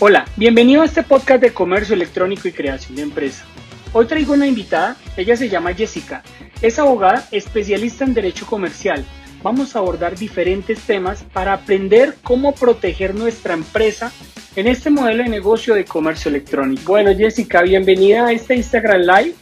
Hola, 0.00 0.26
bienvenido 0.34 0.82
a 0.82 0.86
este 0.86 1.04
podcast 1.04 1.40
de 1.40 1.54
comercio 1.54 1.94
electrónico 1.94 2.48
y 2.48 2.52
creación 2.52 2.96
de 2.96 3.02
empresa. 3.02 3.44
Hoy 3.92 4.06
traigo 4.06 4.34
una 4.34 4.48
invitada, 4.48 4.96
ella 5.16 5.36
se 5.36 5.48
llama 5.48 5.72
Jessica, 5.72 6.24
es 6.60 6.80
abogada 6.80 7.28
especialista 7.30 8.04
en 8.04 8.12
derecho 8.12 8.44
comercial. 8.44 9.04
Vamos 9.40 9.76
a 9.76 9.78
abordar 9.78 10.18
diferentes 10.18 10.80
temas 10.80 11.22
para 11.32 11.52
aprender 11.52 12.16
cómo 12.24 12.56
proteger 12.56 13.14
nuestra 13.14 13.54
empresa 13.54 14.10
en 14.56 14.66
este 14.66 14.90
modelo 14.90 15.22
de 15.22 15.28
negocio 15.28 15.76
de 15.76 15.84
comercio 15.84 16.28
electrónico. 16.28 16.92
Bueno, 16.92 17.16
Jessica, 17.16 17.62
bienvenida 17.62 18.26
a 18.26 18.32
este 18.32 18.56
Instagram 18.56 19.02
Live. 19.02 19.34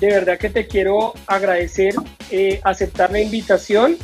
De 0.00 0.06
verdad 0.06 0.38
que 0.38 0.48
te 0.48 0.66
quiero 0.66 1.12
agradecer 1.26 1.94
eh, 2.30 2.58
aceptar 2.64 3.12
la 3.12 3.20
invitación 3.20 3.98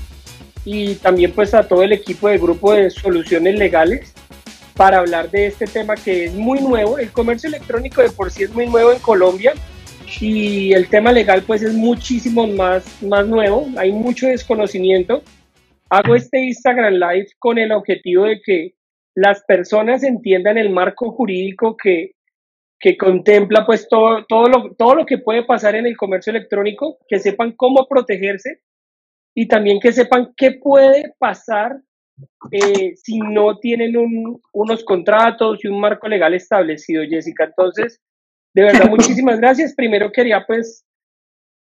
y 0.67 0.97
también 0.97 1.33
pues 1.33 1.55
a 1.55 1.67
todo 1.67 1.83
el 1.83 1.95
equipo 1.95 2.29
del 2.29 2.39
grupo 2.39 2.75
de 2.75 2.91
soluciones 2.91 3.59
legales 3.59 4.14
para 4.77 4.99
hablar 4.99 5.31
de 5.31 5.47
este 5.47 5.67
tema 5.67 5.95
que 5.95 6.25
es 6.25 6.35
muy 6.35 6.61
nuevo. 6.61 6.99
El 6.99 7.11
comercio 7.11 7.49
electrónico 7.49 8.03
de 8.03 8.11
por 8.11 8.31
sí 8.31 8.45
es 8.45 8.53
muy 8.53 8.67
nuevo 8.67 8.93
en 8.93 8.99
Colombia 8.99 9.53
y 10.21 10.73
el 10.73 10.89
tema 10.89 11.13
legal 11.13 11.43
pues 11.47 11.63
es 11.63 11.75
muchísimo 11.75 12.47
más, 12.47 13.03
más 13.03 13.27
nuevo, 13.27 13.67
hay 13.77 13.93
mucho 13.93 14.27
desconocimiento. 14.27 15.23
Hago 15.91 16.15
este 16.15 16.41
Instagram 16.41 16.95
Live 16.95 17.29
con 17.39 17.59
el 17.59 17.73
objetivo 17.73 18.25
de 18.25 18.41
que 18.45 18.75
las 19.15 19.45
personas 19.45 20.03
entiendan 20.03 20.59
el 20.59 20.71
marco 20.71 21.13
jurídico 21.13 21.77
que, 21.77 22.13
que 22.81 22.97
contempla 22.97 23.65
pues 23.65 23.89
todo, 23.89 24.25
todo, 24.27 24.49
lo, 24.49 24.75
todo 24.75 24.95
lo 24.97 25.07
que 25.07 25.19
puede 25.19 25.45
pasar 25.45 25.77
en 25.77 25.87
el 25.87 25.97
comercio 25.97 26.31
electrónico, 26.31 26.99
que 27.09 27.21
sepan 27.21 27.53
cómo 27.53 27.87
protegerse 27.89 28.61
y 29.35 29.47
también 29.47 29.79
que 29.79 29.93
sepan 29.93 30.33
qué 30.37 30.53
puede 30.53 31.15
pasar 31.19 31.77
eh, 32.51 32.95
si 32.97 33.19
no 33.19 33.59
tienen 33.59 33.95
unos 34.53 34.85
contratos 34.85 35.59
y 35.63 35.69
un 35.69 35.81
marco 35.81 36.09
legal 36.09 36.35
establecido, 36.35 37.03
Jessica. 37.09 37.45
Entonces, 37.45 38.01
de 38.55 38.63
verdad, 38.63 38.89
muchísimas 38.91 39.41
gracias. 39.41 39.75
Primero 39.75 40.13
quería 40.13 40.45
pues 40.47 40.85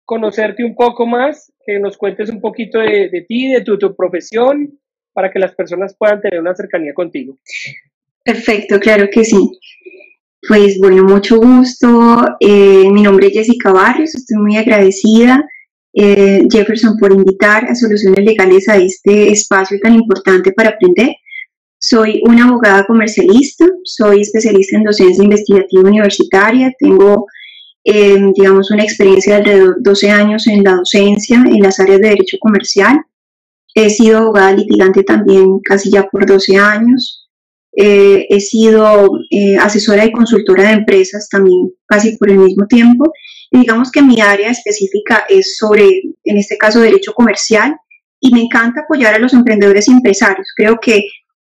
conocerte 0.04 0.64
un 0.64 0.74
poco 0.74 1.06
más, 1.06 1.52
que 1.64 1.78
nos 1.78 1.96
cuentes 1.96 2.28
un 2.28 2.40
poquito 2.40 2.80
de, 2.80 3.24
ti, 3.28 3.52
de 3.52 3.62
tu, 3.62 3.78
tu, 3.78 3.94
profesión, 3.94 4.78
para 5.12 5.30
que 5.30 5.38
las 5.38 5.54
personas 5.54 5.94
puedan 5.96 6.20
tener 6.20 6.40
una 6.40 6.54
cercanía 6.54 6.92
contigo. 6.92 7.38
Perfecto, 8.24 8.78
claro 8.80 9.08
que 9.10 9.24
sí. 9.24 9.58
Pues 10.48 10.78
bueno, 10.80 11.04
mucho 11.04 11.38
gusto. 11.38 12.24
Eh, 12.40 12.90
mi 12.90 13.02
nombre 13.02 13.28
es 13.28 13.34
Jessica 13.34 13.72
Barrios, 13.72 14.14
estoy 14.14 14.38
muy 14.38 14.56
agradecida 14.56 15.46
eh, 15.94 16.42
Jefferson 16.50 16.96
por 16.98 17.12
invitar 17.12 17.66
a 17.66 17.74
Soluciones 17.74 18.24
Legales 18.24 18.68
a 18.68 18.76
este 18.76 19.30
espacio 19.30 19.78
tan 19.82 19.94
importante 19.94 20.52
para 20.52 20.70
aprender. 20.70 21.16
Soy 21.78 22.22
una 22.24 22.44
abogada 22.46 22.86
comercialista, 22.86 23.66
soy 23.84 24.22
especialista 24.22 24.76
en 24.76 24.84
docencia 24.84 25.24
investigativa 25.24 25.82
universitaria, 25.82 26.72
tengo, 26.78 27.26
eh, 27.84 28.18
digamos, 28.34 28.70
una 28.70 28.84
experiencia 28.84 29.34
de 29.34 29.38
alrededor 29.40 29.76
de 29.76 29.82
12 29.82 30.10
años 30.10 30.46
en 30.46 30.62
la 30.62 30.76
docencia 30.76 31.36
en 31.44 31.60
las 31.60 31.78
áreas 31.80 32.00
de 32.00 32.08
derecho 32.10 32.38
comercial. 32.40 33.00
He 33.74 33.90
sido 33.90 34.18
abogada 34.18 34.52
litigante 34.52 35.02
también 35.02 35.58
casi 35.64 35.90
ya 35.90 36.04
por 36.04 36.24
12 36.24 36.56
años. 36.56 37.28
Eh, 37.76 38.26
he 38.28 38.40
sido 38.40 39.10
asesora 39.60 40.04
y 40.04 40.12
consultora 40.12 40.64
de 40.64 40.74
empresas 40.74 41.28
también 41.30 41.72
casi 41.86 42.16
por 42.18 42.30
el 42.30 42.38
mismo 42.38 42.66
tiempo 42.66 43.10
digamos 43.52 43.90
que 43.90 44.02
mi 44.02 44.20
área 44.20 44.50
específica 44.50 45.24
es 45.28 45.56
sobre, 45.56 45.88
en 46.24 46.38
este 46.38 46.56
caso, 46.56 46.80
derecho 46.80 47.12
comercial 47.12 47.76
y 48.20 48.32
me 48.32 48.40
encanta 48.40 48.82
apoyar 48.82 49.14
a 49.14 49.18
los 49.18 49.34
emprendedores 49.34 49.88
y 49.88 49.92
empresarios. 49.92 50.48
Creo 50.56 50.78
que 50.80 51.04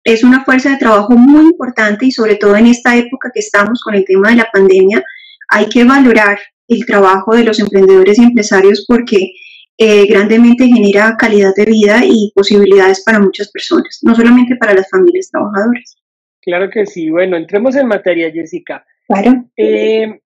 es 0.05 0.25
una 0.25 0.45
fuerza 0.45 0.71
de 0.71 0.79
trabajo 0.79 1.15
muy 1.15 1.47
importante 1.47 2.07
y 2.07 2.11
sobre 2.11 2.37
todo 2.37 2.57
en 2.57 2.67
esta 2.67 2.97
época 2.97 3.31
que 3.33 3.41
estamos 3.41 3.81
con 3.83 3.95
el 3.95 4.05
tema 4.05 4.31
de 4.31 4.37
la 4.37 4.49
pandemia, 4.53 5.03
hay 5.49 5.69
que 5.69 5.85
valorar 5.85 6.39
el 6.69 6.85
trabajo 6.87 7.37
de 7.37 7.45
los 7.45 7.61
emprendedores 7.61 8.19
y 8.19 8.25
empresarios 8.25 8.85
porque 8.89 9.33
eh, 9.79 10.07
grandemente 10.07 10.67
genera 10.67 11.17
calidad 11.17 11.53
de 11.57 11.65
vida 11.67 12.03
y 12.05 12.33
posibilidades 12.35 13.03
para 13.05 13.21
muchas 13.21 13.51
personas, 13.51 14.01
no 14.03 14.15
solamente 14.15 14.57
para 14.57 14.75
las 14.75 14.89
familias 14.91 15.29
trabajadoras. 15.31 15.97
Claro 16.41 16.69
que 16.71 16.87
sí. 16.87 17.11
Bueno, 17.11 17.37
entremos 17.37 17.77
en 17.77 17.87
materia, 17.87 18.31
Jessica. 18.33 18.85
Claro. 19.07 19.45
Eh, 19.57 20.22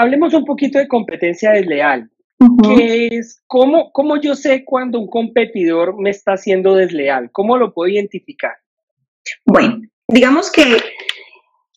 hablemos 0.00 0.32
un 0.32 0.44
poquito 0.44 0.78
de 0.78 0.88
competencia 0.88 1.52
desleal. 1.52 2.10
que 2.62 3.08
es 3.08 3.42
cómo, 3.46 3.92
cómo 3.92 4.18
yo 4.18 4.34
sé 4.34 4.64
cuando 4.64 4.98
un 4.98 5.08
competidor 5.08 6.00
me 6.00 6.08
está 6.08 6.32
haciendo 6.32 6.74
desleal? 6.74 7.28
¿Cómo 7.32 7.58
lo 7.58 7.74
puedo 7.74 7.92
identificar? 7.92 8.54
Bueno, 9.44 9.82
digamos 10.08 10.50
que 10.50 10.78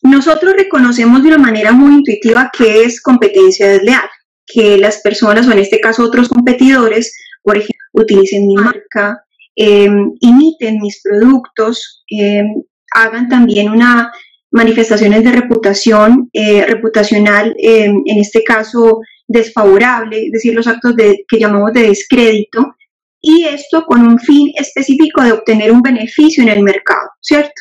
nosotros 0.02 0.54
reconocemos 0.56 1.22
de 1.22 1.28
una 1.28 1.38
manera 1.38 1.72
muy 1.72 1.96
intuitiva 1.96 2.50
qué 2.56 2.84
es 2.84 3.02
competencia 3.02 3.68
desleal, 3.68 4.08
que 4.46 4.78
las 4.78 5.02
personas, 5.02 5.46
o 5.46 5.52
en 5.52 5.58
este 5.58 5.80
caso 5.80 6.02
otros 6.02 6.30
competidores, 6.30 7.14
por 7.42 7.58
ejemplo, 7.58 7.84
utilicen 7.92 8.46
mi 8.46 8.54
marca, 8.54 9.22
em, 9.56 10.12
imiten 10.20 10.78
mis 10.78 11.02
productos, 11.02 12.04
em, 12.08 12.62
hagan 12.94 13.28
también 13.28 13.70
una 13.70 14.10
manifestaciones 14.54 15.24
de 15.24 15.32
reputación, 15.32 16.30
eh, 16.32 16.64
reputacional, 16.64 17.56
eh, 17.58 17.86
en 17.86 18.18
este 18.18 18.44
caso 18.44 19.00
desfavorable, 19.26 20.26
es 20.26 20.32
decir, 20.32 20.54
los 20.54 20.68
actos 20.68 20.94
de, 20.94 21.24
que 21.26 21.40
llamamos 21.40 21.72
de 21.72 21.88
descrédito, 21.88 22.76
y 23.20 23.44
esto 23.46 23.84
con 23.84 24.06
un 24.06 24.18
fin 24.20 24.52
específico 24.56 25.22
de 25.22 25.32
obtener 25.32 25.72
un 25.72 25.82
beneficio 25.82 26.44
en 26.44 26.50
el 26.50 26.62
mercado, 26.62 27.10
¿cierto? 27.20 27.60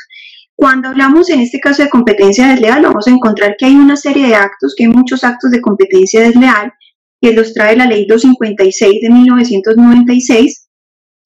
Cuando 0.56 0.90
hablamos 0.90 1.32
en 1.32 1.40
este 1.40 1.59
caso 1.59 1.82
de 1.82 1.90
competencia 1.90 2.48
desleal, 2.50 2.84
vamos 2.84 3.08
a 3.08 3.12
encontrar 3.12 3.56
que 3.58 3.66
hay 3.66 3.76
una 3.76 3.96
serie 3.96 4.28
de 4.28 4.36
actos, 4.36 4.76
que 4.78 4.84
hay 4.84 4.90
muchos 4.90 5.24
actos 5.24 5.50
de 5.50 5.62
competencia 5.62 6.22
desleal, 6.22 6.74
que 7.20 7.34
los 7.34 7.56
trae 7.56 7.76
la 7.76 7.88
ley 7.88 8.06
256 8.06 9.02
de 9.02 9.09
1996, 9.09 10.62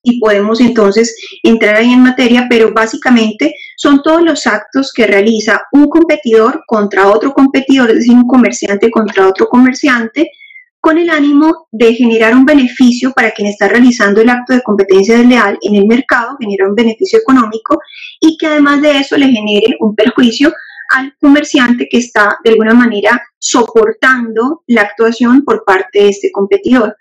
y 0.04 0.20
podemos 0.20 0.62
entonces 0.62 1.16
entrar 1.44 1.76
ahí 1.76 1.92
en 1.92 2.04
materia, 2.04 2.48
pero 2.50 2.74
básicamente 2.74 3.56
son 3.76 4.02
todos 4.02 4.22
los 4.22 4.48
actos 4.48 4.92
que 4.94 5.08
realiza 5.08 5.62
un 5.72 5.90
competidor 5.90 6.64
contra 6.68 7.08
otro 7.08 7.34
competidor, 7.34 7.90
es 7.90 7.98
decir, 7.98 8.14
un 8.14 8.28
comerciante 8.28 8.90
contra 8.90 9.28
otro 9.28 9.48
comerciante, 9.48 10.32
con 10.80 10.98
el 10.98 11.10
ánimo 11.10 11.68
de 11.72 11.94
generar 11.94 12.34
un 12.36 12.46
beneficio 12.46 13.12
para 13.12 13.32
quien 13.32 13.50
está 13.50 13.68
realizando 13.68 14.22
el 14.22 14.30
acto 14.30 14.54
de 14.54 14.62
competencia 14.62 15.18
desleal 15.18 15.58
en 15.62 15.76
el 15.76 15.86
mercado, 15.86 16.38
generar 16.40 16.70
un 16.70 16.76
beneficio 16.76 17.20
económico 17.20 17.80
y 18.22 18.38
que 18.38 18.48
además 18.48 18.82
de 18.82 19.00
eso 19.00 19.18
le 19.18 19.28
genere 19.28 19.76
un 19.80 19.96
perjuicio 19.96 20.54
al 20.96 21.14
comerciante 21.20 21.88
que 21.90 21.98
está 21.98 22.38
de 22.44 22.52
alguna 22.52 22.74
manera 22.74 23.22
soportando 23.38 24.64
la 24.68 24.84
actuación 24.84 25.44
por 25.44 25.66
parte 25.66 26.04
de 26.04 26.10
este 26.10 26.32
competidor. 26.32 26.96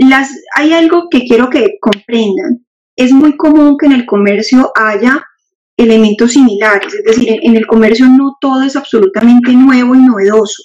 Las, 0.00 0.30
hay 0.56 0.72
algo 0.72 1.08
que 1.10 1.24
quiero 1.24 1.50
que 1.50 1.76
comprendan. 1.78 2.64
Es 2.96 3.12
muy 3.12 3.36
común 3.36 3.76
que 3.78 3.84
en 3.84 3.92
el 3.92 4.06
comercio 4.06 4.72
haya 4.74 5.22
elementos 5.76 6.32
similares, 6.32 6.92
es 6.92 7.04
decir, 7.04 7.38
en, 7.42 7.56
el 7.56 7.66
comercio 7.66 8.06
no 8.06 8.36
todo 8.40 8.62
es 8.62 8.76
absolutamente 8.76 9.52
nuevo 9.52 9.94
y 9.94 9.98
novedoso, 9.98 10.62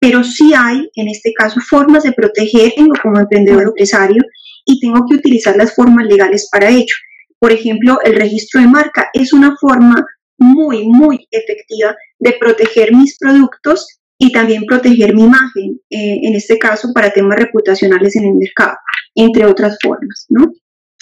pero 0.00 0.22
sí 0.22 0.52
hay, 0.56 0.88
en 0.94 1.08
este 1.08 1.32
caso, 1.32 1.60
formas 1.60 2.04
de 2.04 2.12
protegerme 2.12 2.90
como 3.02 3.18
emprendedor 3.18 3.64
empresario 3.64 4.22
y 4.64 4.78
tengo 4.80 5.04
que 5.06 5.16
utilizar 5.16 5.56
las 5.56 5.74
formas 5.74 6.06
legales 6.06 6.48
para 6.50 6.70
ello. 6.70 6.94
Por 7.40 7.50
ejemplo, 7.50 7.98
el 8.04 8.14
registro 8.14 8.60
de 8.60 8.68
marca 8.68 9.10
es 9.12 9.32
una 9.32 9.56
forma 9.60 10.04
muy, 10.38 10.86
muy 10.86 11.26
efectiva 11.32 11.96
de 12.20 12.32
proteger 12.32 12.94
mis 12.94 13.18
productos 13.18 13.97
y 14.18 14.32
también 14.32 14.64
proteger 14.66 15.14
mi 15.14 15.22
imagen, 15.22 15.80
eh, 15.90 16.20
en 16.22 16.34
este 16.34 16.58
caso 16.58 16.92
para 16.92 17.10
temas 17.10 17.38
reputacionales 17.38 18.16
en 18.16 18.24
el 18.24 18.34
mercado, 18.34 18.76
entre 19.14 19.46
otras 19.46 19.78
formas, 19.80 20.26
¿no? 20.28 20.52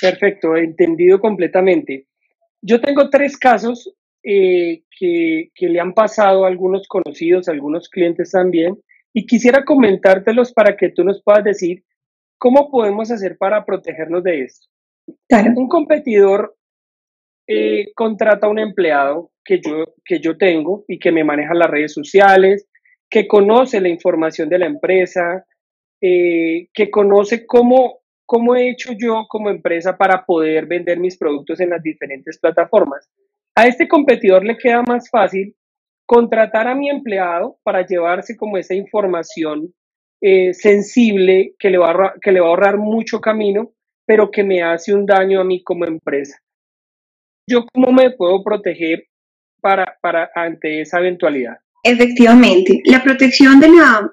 Perfecto, 0.00 0.54
entendido 0.56 1.18
completamente. 1.18 2.06
Yo 2.60 2.80
tengo 2.80 3.08
tres 3.08 3.38
casos 3.38 3.94
eh, 4.22 4.82
que, 4.98 5.50
que, 5.54 5.68
le 5.68 5.80
han 5.80 5.94
pasado 5.94 6.44
a 6.44 6.48
algunos 6.48 6.86
conocidos, 6.88 7.48
a 7.48 7.52
algunos 7.52 7.88
clientes 7.88 8.32
también, 8.32 8.78
y 9.14 9.24
quisiera 9.24 9.64
comentártelos 9.64 10.52
para 10.52 10.76
que 10.76 10.90
tú 10.90 11.02
nos 11.02 11.22
puedas 11.22 11.44
decir 11.44 11.84
cómo 12.36 12.70
podemos 12.70 13.10
hacer 13.10 13.38
para 13.38 13.64
protegernos 13.64 14.22
de 14.22 14.42
esto. 14.42 14.68
Claro. 15.28 15.52
Un 15.56 15.68
competidor 15.68 16.54
eh, 17.46 17.92
contrata 17.94 18.46
a 18.46 18.50
un 18.50 18.58
empleado 18.58 19.30
que 19.44 19.60
yo, 19.60 19.94
que 20.04 20.20
yo 20.20 20.36
tengo 20.36 20.84
y 20.88 20.98
que 20.98 21.12
me 21.12 21.24
maneja 21.24 21.54
las 21.54 21.70
redes 21.70 21.94
sociales, 21.94 22.66
que 23.10 23.26
conoce 23.26 23.80
la 23.80 23.88
información 23.88 24.48
de 24.48 24.58
la 24.58 24.66
empresa, 24.66 25.44
eh, 26.00 26.68
que 26.74 26.90
conoce 26.90 27.46
cómo, 27.46 28.00
cómo 28.26 28.54
he 28.54 28.70
hecho 28.70 28.92
yo 28.92 29.26
como 29.28 29.50
empresa 29.50 29.96
para 29.96 30.24
poder 30.24 30.66
vender 30.66 30.98
mis 30.98 31.16
productos 31.16 31.60
en 31.60 31.70
las 31.70 31.82
diferentes 31.82 32.38
plataformas. 32.38 33.08
A 33.54 33.66
este 33.66 33.88
competidor 33.88 34.44
le 34.44 34.56
queda 34.56 34.82
más 34.82 35.08
fácil 35.08 35.54
contratar 36.04 36.68
a 36.68 36.74
mi 36.74 36.90
empleado 36.90 37.58
para 37.62 37.86
llevarse 37.86 38.36
como 38.36 38.58
esa 38.58 38.74
información 38.74 39.72
eh, 40.20 40.52
sensible 40.54 41.54
que 41.58 41.70
le, 41.70 41.78
va 41.78 42.14
que 42.20 42.32
le 42.32 42.40
va 42.40 42.46
a 42.46 42.50
ahorrar 42.50 42.78
mucho 42.78 43.20
camino, 43.20 43.72
pero 44.06 44.30
que 44.30 44.44
me 44.44 44.62
hace 44.62 44.94
un 44.94 45.06
daño 45.06 45.40
a 45.40 45.44
mí 45.44 45.62
como 45.62 45.84
empresa. 45.84 46.38
¿Yo 47.48 47.64
cómo 47.72 47.92
me 47.92 48.10
puedo 48.10 48.42
proteger 48.42 49.04
para, 49.66 49.98
para 50.00 50.30
ante 50.34 50.80
esa 50.80 51.00
eventualidad. 51.00 51.56
Efectivamente, 51.88 52.82
la 52.86 53.00
protección 53.04 53.60
de 53.60 53.68
la 53.68 54.10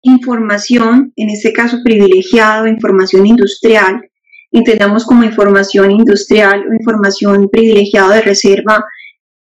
información, 0.00 1.12
en 1.16 1.28
este 1.28 1.52
caso 1.52 1.76
privilegiada, 1.84 2.66
información 2.66 3.26
industrial, 3.26 4.08
entendamos 4.50 5.04
como 5.04 5.22
información 5.22 5.90
industrial 5.90 6.64
o 6.66 6.72
información 6.72 7.50
privilegiada 7.50 8.14
de 8.14 8.22
reserva 8.22 8.82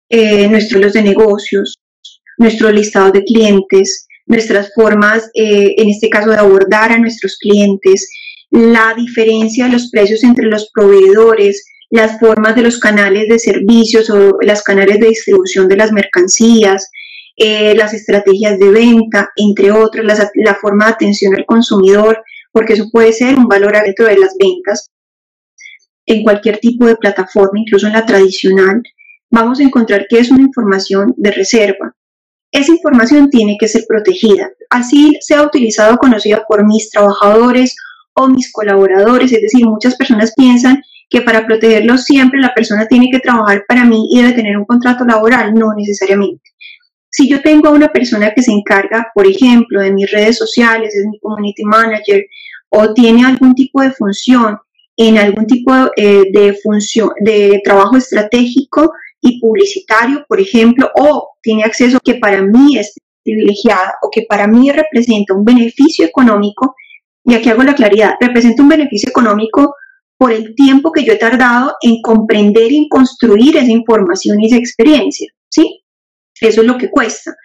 eh, 0.09 0.47
nuestros 0.47 0.81
los 0.81 0.93
de 0.93 1.03
negocios, 1.03 1.77
nuestro 2.39 2.71
listado 2.71 3.11
de 3.11 3.23
clientes, 3.23 4.07
nuestras 4.25 4.73
formas, 4.73 5.29
eh, 5.35 5.75
en 5.77 5.89
este 5.89 6.09
caso, 6.09 6.31
de 6.31 6.37
abordar 6.37 6.91
a 6.91 6.97
nuestros 6.97 7.37
clientes, 7.37 8.09
la 8.49 8.95
diferencia 8.97 9.65
de 9.65 9.73
los 9.73 9.91
precios 9.91 10.23
entre 10.23 10.47
los 10.47 10.71
proveedores, 10.73 11.63
las 11.91 12.19
formas 12.19 12.55
de 12.55 12.63
los 12.63 12.79
canales 12.79 13.27
de 13.29 13.37
servicios 13.37 14.09
o 14.09 14.39
las 14.41 14.63
canales 14.63 14.99
de 14.99 15.09
distribución 15.09 15.67
de 15.67 15.77
las 15.77 15.91
mercancías, 15.91 16.89
eh, 17.43 17.73
las 17.75 17.91
estrategias 17.91 18.59
de 18.59 18.69
venta, 18.69 19.31
entre 19.35 19.71
otras, 19.71 20.05
la, 20.35 20.53
forma 20.53 20.85
de 20.85 20.91
atención 20.91 21.35
al 21.35 21.47
consumidor, 21.47 22.23
porque 22.51 22.73
eso 22.73 22.87
puede 22.91 23.11
ser 23.13 23.35
un 23.35 23.47
valor 23.47 23.73
dentro 23.81 24.05
de 24.05 24.15
las 24.15 24.35
ventas 24.37 24.91
en 26.05 26.21
cualquier 26.21 26.59
tipo 26.59 26.85
de 26.85 26.95
plataforma, 26.97 27.59
incluso 27.59 27.87
en 27.87 27.93
la 27.93 28.05
tradicional, 28.05 28.83
vamos 29.31 29.59
a 29.59 29.63
encontrar 29.63 30.05
que 30.07 30.19
es 30.19 30.29
una 30.29 30.43
información 30.43 31.15
de 31.17 31.31
reserva. 31.31 31.95
Esa 32.51 32.73
información 32.73 33.31
tiene 33.31 33.57
que 33.59 33.67
ser 33.67 33.85
protegida, 33.87 34.51
así 34.69 35.17
sea 35.21 35.41
utilizada 35.41 35.95
o 35.95 35.97
conocida 35.97 36.45
por 36.47 36.63
mis 36.63 36.91
trabajadores 36.91 37.75
o 38.13 38.27
mis 38.27 38.51
colaboradores, 38.51 39.31
es 39.31 39.41
decir, 39.41 39.65
muchas 39.65 39.95
personas 39.95 40.31
piensan 40.37 40.83
que 41.09 41.21
para 41.21 41.47
protegerlo 41.47 41.97
siempre 41.97 42.39
la 42.39 42.53
persona 42.53 42.85
tiene 42.85 43.09
que 43.11 43.19
trabajar 43.19 43.65
para 43.67 43.83
mí 43.83 44.09
y 44.11 44.21
debe 44.21 44.33
tener 44.33 44.57
un 44.57 44.65
contrato 44.65 45.05
laboral, 45.05 45.55
no 45.55 45.73
necesariamente. 45.75 46.50
Si 47.11 47.29
yo 47.29 47.41
tengo 47.41 47.67
a 47.67 47.71
una 47.71 47.91
persona 47.91 48.33
que 48.33 48.41
se 48.41 48.51
encarga, 48.51 49.11
por 49.13 49.27
ejemplo, 49.27 49.81
de 49.81 49.91
mis 49.91 50.09
redes 50.09 50.37
sociales, 50.37 50.95
es 50.95 51.05
mi 51.07 51.19
community 51.19 51.63
manager, 51.65 52.25
o 52.69 52.93
tiene 52.93 53.25
algún 53.25 53.53
tipo 53.53 53.81
de 53.81 53.91
función 53.91 54.57
en 54.95 55.17
algún 55.17 55.45
tipo 55.45 55.73
eh, 55.95 56.23
de 56.31 56.53
función 56.53 57.09
de 57.19 57.61
trabajo 57.63 57.97
estratégico 57.97 58.93
y 59.19 59.39
publicitario, 59.39 60.25
por 60.27 60.39
ejemplo, 60.39 60.89
o 60.95 61.35
tiene 61.41 61.63
acceso 61.63 61.99
que 62.03 62.15
para 62.15 62.41
mí 62.41 62.77
es 62.77 62.93
privilegiada 63.23 63.95
o 64.01 64.09
que 64.09 64.23
para 64.27 64.47
mí 64.47 64.71
representa 64.71 65.33
un 65.33 65.45
beneficio 65.45 66.05
económico, 66.05 66.75
y 67.23 67.35
aquí 67.35 67.49
hago 67.49 67.63
la 67.63 67.75
claridad, 67.75 68.15
representa 68.19 68.63
un 68.63 68.69
beneficio 68.69 69.09
económico 69.09 69.75
por 70.17 70.31
el 70.31 70.55
tiempo 70.55 70.91
que 70.91 71.03
yo 71.03 71.13
he 71.13 71.17
tardado 71.17 71.75
en 71.81 72.01
comprender 72.01 72.71
y 72.71 72.87
construir 72.87 73.57
esa 73.57 73.71
información 73.71 74.39
y 74.39 74.47
esa 74.47 74.57
experiencia, 74.57 75.27
¿sí? 75.49 75.80
Eso 76.41 76.61
es 76.61 76.67
lo 76.67 76.77
que 76.77 76.89
cuesta. 76.89 77.35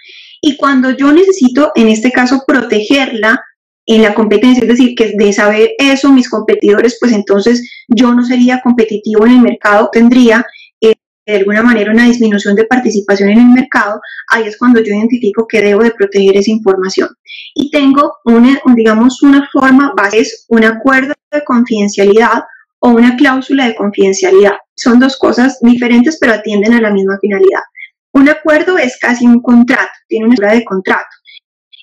Y 0.40 0.56
cuando 0.56 0.90
yo 0.90 1.12
necesito, 1.12 1.72
en 1.74 1.88
este 1.88 2.10
caso, 2.10 2.44
protegerla 2.46 3.42
en 3.86 4.02
la 4.02 4.14
competencia, 4.14 4.62
es 4.62 4.68
decir, 4.68 4.94
que 4.96 5.14
de 5.16 5.32
saber 5.32 5.70
eso 5.78 6.12
mis 6.12 6.28
competidores, 6.28 6.96
pues 6.98 7.12
entonces 7.12 7.62
yo 7.88 8.12
no 8.12 8.24
sería 8.24 8.60
competitivo 8.60 9.26
en 9.26 9.32
el 9.32 9.40
mercado, 9.40 9.88
tendría 9.92 10.44
eh, 10.80 10.94
de 11.24 11.36
alguna 11.36 11.62
manera 11.62 11.92
una 11.92 12.06
disminución 12.06 12.56
de 12.56 12.64
participación 12.64 13.30
en 13.30 13.38
el 13.38 13.46
mercado, 13.46 14.00
ahí 14.30 14.44
es 14.44 14.58
cuando 14.58 14.80
yo 14.80 14.92
identifico 14.92 15.46
que 15.46 15.62
debo 15.62 15.84
de 15.84 15.92
proteger 15.92 16.36
esa 16.36 16.50
información. 16.50 17.08
Y 17.54 17.70
tengo 17.70 18.14
una, 18.24 18.60
digamos, 18.74 19.22
una 19.22 19.48
forma 19.52 19.92
es 20.12 20.46
un 20.48 20.64
acuerdo 20.64 21.14
de 21.30 21.44
confidencialidad 21.44 22.42
o 22.80 22.90
una 22.90 23.16
cláusula 23.16 23.66
de 23.66 23.76
confidencialidad. 23.76 24.54
Son 24.74 24.98
dos 24.98 25.16
cosas 25.16 25.58
diferentes, 25.60 26.18
pero 26.20 26.34
atienden 26.34 26.74
a 26.74 26.80
la 26.80 26.90
misma 26.90 27.18
finalidad. 27.20 27.62
Un 28.12 28.28
acuerdo 28.28 28.78
es 28.78 28.96
casi 28.98 29.26
un 29.26 29.42
contrato, 29.42 29.92
tiene 30.08 30.26
una 30.26 30.34
estructura 30.34 30.58
de 30.58 30.64
contrato, 30.64 31.16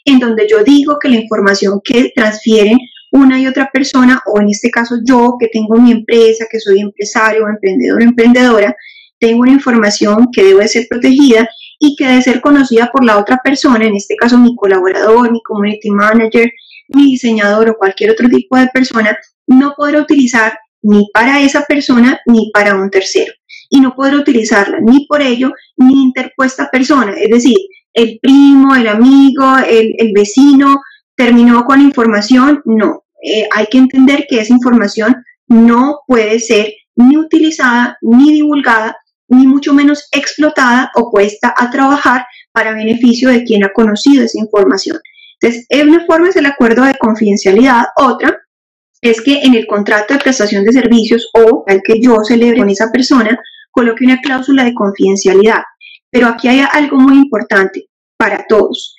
en 0.06 0.20
donde 0.20 0.48
yo 0.50 0.64
digo 0.64 0.98
que 1.00 1.10
la 1.10 1.18
información 1.18 1.80
que 1.84 2.12
transfieren 2.16 2.78
una 3.12 3.40
y 3.40 3.46
otra 3.46 3.70
persona, 3.72 4.22
o 4.26 4.42
en 4.42 4.50
este 4.50 4.72
caso 4.72 4.96
yo 5.06 5.36
que 5.40 5.48
tengo 5.48 5.76
mi 5.76 5.92
empresa, 5.92 6.48
que 6.50 6.60
soy 6.60 6.80
empresario 6.80 7.46
o 7.46 7.50
emprendedor 7.50 8.02
o 8.02 8.04
emprendedora, 8.04 8.76
tengo 9.20 9.42
una 9.42 9.52
información 9.52 10.30
que 10.34 10.44
debe 10.44 10.68
ser 10.68 10.88
protegida 10.90 11.48
y 11.80 11.96
que 11.96 12.08
debe 12.08 12.22
ser 12.22 12.42
conocida 12.42 12.90
por 12.92 13.06
la 13.06 13.20
otra 13.20 13.40
persona, 13.44 13.86
en 13.86 13.96
este 13.96 14.16
caso 14.16 14.38
mi 14.38 14.56
colaborador, 14.56 15.32
mi 15.32 15.42
community 15.44 15.92
manager, 15.92 16.52
mi 16.90 17.12
diseñador 17.12 17.70
o 17.70 17.78
cualquier 17.78 18.12
otro 18.12 18.28
tipo 18.28 18.58
de 18.58 18.68
persona, 18.68 19.18
no 19.48 19.74
podrá 19.78 20.02
utilizar 20.02 20.58
ni 20.82 21.10
para 21.14 21.42
esa 21.42 21.62
persona 21.66 22.20
ni 22.26 22.52
para 22.52 22.76
un 22.76 22.90
tercero 22.90 23.32
y 23.74 23.82
no 23.82 23.96
podrá 23.96 24.18
utilizarla 24.18 24.78
ni 24.82 25.08
por 25.08 25.22
ello 25.22 25.52
ni 25.78 26.04
interpuesta 26.04 26.70
persona, 26.72 27.14
es 27.18 27.30
decir, 27.30 27.58
el 27.92 28.20
primo, 28.22 28.76
el 28.76 28.88
amigo, 28.88 29.58
el, 29.68 30.12
vecino 30.14 30.80
terminó 31.16 31.66
con 31.66 31.82
información, 31.82 32.62
no. 32.66 33.04
Eh, 33.24 33.48
hay 33.52 33.66
que 33.68 33.80
entender 33.80 34.26
que 34.30 34.40
esa 34.42 34.54
información 34.54 35.24
no 35.48 36.02
puede 36.08 36.40
ser 36.40 36.74
ni 36.96 37.18
utilizada, 37.18 37.98
ni 38.02 38.32
divulgada, 38.34 38.96
ni 39.28 39.48
mucho 39.48 39.74
menos 39.74 40.08
explotada 40.12 40.92
o 40.96 41.10
puesta 41.12 41.54
a 41.58 41.72
trabajar 41.72 42.26
para 42.52 42.74
beneficio 42.74 43.30
de 43.30 43.44
quien 43.44 43.64
ha 43.64 43.74
conocido 43.74 44.24
esa 44.24 44.40
información. 44.40 45.00
Entonces, 45.40 45.66
una 45.84 46.06
forma 46.06 46.30
es 46.30 46.36
el 46.36 46.46
acuerdo 46.46 46.84
de 46.84 46.94
confidencialidad, 46.96 47.86
otra 47.96 48.38
es 49.02 49.20
que 49.22 49.42
en 49.42 49.54
el 49.54 49.68
contrato 49.68 50.14
de 50.14 50.20
prestación 50.20 50.64
de 50.64 50.72
servicios 50.72 51.30
o 51.34 51.64
al 51.68 51.82
que 51.84 52.00
yo 52.02 52.24
celebre 52.24 52.60
con 52.60 52.70
esa 52.70 52.90
persona, 52.92 53.38
coloque 53.74 54.06
una 54.06 54.22
cláusula 54.22 54.64
de 54.64 54.74
confidencialidad. 54.74 55.64
Pero 56.10 56.28
aquí 56.28 56.48
hay 56.48 56.62
algo 56.72 56.98
muy 57.00 57.16
importante 57.16 57.90
para 58.18 58.46
todos. 58.48 58.96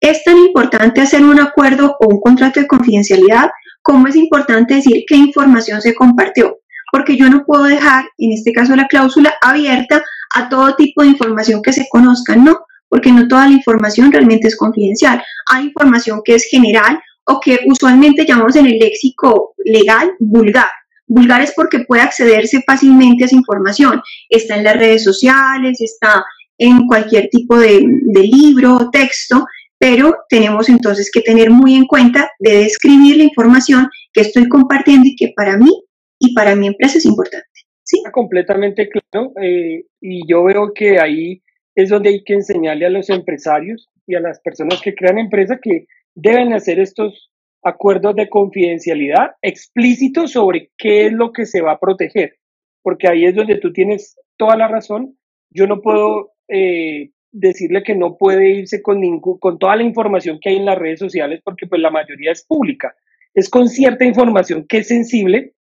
Es 0.00 0.22
tan 0.24 0.38
importante 0.38 1.00
hacer 1.00 1.22
un 1.22 1.40
acuerdo 1.40 1.96
o 1.98 2.08
un 2.08 2.20
contrato 2.20 2.60
de 2.60 2.66
confidencialidad 2.66 3.50
como 3.82 4.08
es 4.08 4.16
importante 4.16 4.76
decir 4.76 5.04
qué 5.06 5.16
información 5.16 5.82
se 5.82 5.94
compartió, 5.94 6.56
porque 6.90 7.18
yo 7.18 7.28
no 7.28 7.44
puedo 7.44 7.64
dejar, 7.64 8.06
en 8.16 8.32
este 8.32 8.52
caso 8.52 8.74
la 8.74 8.86
cláusula, 8.86 9.34
abierta 9.42 10.02
a 10.34 10.48
todo 10.48 10.74
tipo 10.74 11.02
de 11.02 11.08
información 11.08 11.60
que 11.60 11.72
se 11.72 11.86
conozca, 11.90 12.34
no, 12.34 12.60
porque 12.88 13.12
no 13.12 13.28
toda 13.28 13.46
la 13.46 13.52
información 13.52 14.10
realmente 14.10 14.48
es 14.48 14.56
confidencial. 14.56 15.22
Hay 15.48 15.66
información 15.66 16.22
que 16.24 16.34
es 16.36 16.46
general 16.50 16.98
o 17.24 17.40
que 17.40 17.60
usualmente 17.66 18.24
llamamos 18.24 18.56
en 18.56 18.66
el 18.66 18.78
léxico 18.78 19.54
legal 19.64 20.12
vulgar. 20.18 20.70
Vulgar 21.06 21.42
es 21.42 21.52
porque 21.54 21.80
puede 21.80 22.02
accederse 22.02 22.62
fácilmente 22.66 23.24
a 23.24 23.26
esa 23.26 23.36
información. 23.36 24.00
Está 24.28 24.56
en 24.56 24.64
las 24.64 24.76
redes 24.76 25.04
sociales, 25.04 25.80
está 25.80 26.24
en 26.58 26.86
cualquier 26.86 27.28
tipo 27.28 27.58
de, 27.58 27.82
libro 28.14 28.76
o 28.76 28.90
texto, 28.90 29.46
pero 29.78 30.16
tenemos 30.28 30.68
entonces 30.68 31.10
que 31.12 31.20
tener 31.20 31.50
muy 31.50 31.74
en 31.74 31.86
cuenta 31.86 32.30
de 32.38 32.58
describir 32.58 33.16
la 33.16 33.24
información 33.24 33.88
que 34.12 34.22
estoy 34.22 34.48
compartiendo 34.48 35.06
y 35.06 35.16
que 35.16 35.32
para 35.36 35.56
mí 35.56 35.70
y 36.18 36.32
para 36.34 36.54
mi 36.54 36.68
empresa 36.68 36.98
es 36.98 37.04
importante. 37.04 37.46
¿sí? 37.82 38.02
Completamente 38.12 38.88
claro. 38.88 39.32
Eh, 39.42 39.84
y 40.00 40.26
yo 40.28 40.44
veo 40.44 40.72
que 40.74 40.98
ahí 40.98 41.42
es 41.74 41.90
donde 41.90 42.10
hay 42.10 42.24
que 42.24 42.34
enseñarle 42.34 42.86
a 42.86 42.90
los 42.90 43.10
empresarios 43.10 43.88
y 44.06 44.14
a 44.14 44.20
las 44.20 44.40
personas 44.40 44.80
que 44.80 44.94
crean 44.94 45.18
empresas 45.18 45.58
que 45.60 45.86
deben 46.14 46.52
hacer 46.52 46.78
estos 46.78 47.30
acuerdos 47.64 48.14
de 48.14 48.28
confidencialidad 48.28 49.32
explícitos 49.42 50.32
sobre 50.32 50.70
qué 50.76 51.06
es 51.06 51.12
lo 51.12 51.32
que 51.32 51.46
se 51.46 51.62
va 51.62 51.72
a 51.72 51.80
proteger, 51.80 52.36
porque 52.82 53.08
ahí 53.08 53.24
es 53.24 53.34
donde 53.34 53.58
tú 53.58 53.72
tienes 53.72 54.16
toda 54.36 54.56
la 54.56 54.68
razón. 54.68 55.16
Yo 55.50 55.66
no 55.66 55.80
puedo 55.80 56.32
eh, 56.48 57.10
decirle 57.32 57.82
que 57.82 57.94
no 57.94 58.16
puede 58.16 58.50
irse 58.50 58.82
con, 58.82 59.00
ningún, 59.00 59.38
con 59.38 59.58
toda 59.58 59.76
la 59.76 59.82
información 59.82 60.38
que 60.40 60.50
hay 60.50 60.56
en 60.56 60.66
las 60.66 60.78
redes 60.78 61.00
sociales, 61.00 61.40
porque 61.44 61.66
pues 61.66 61.80
la 61.80 61.90
mayoría 61.90 62.32
es 62.32 62.44
pública. 62.44 62.94
Es 63.34 63.48
con 63.48 63.68
cierta 63.68 64.04
información 64.04 64.66
que 64.68 64.78
es 64.78 64.88
sensible 64.88 65.54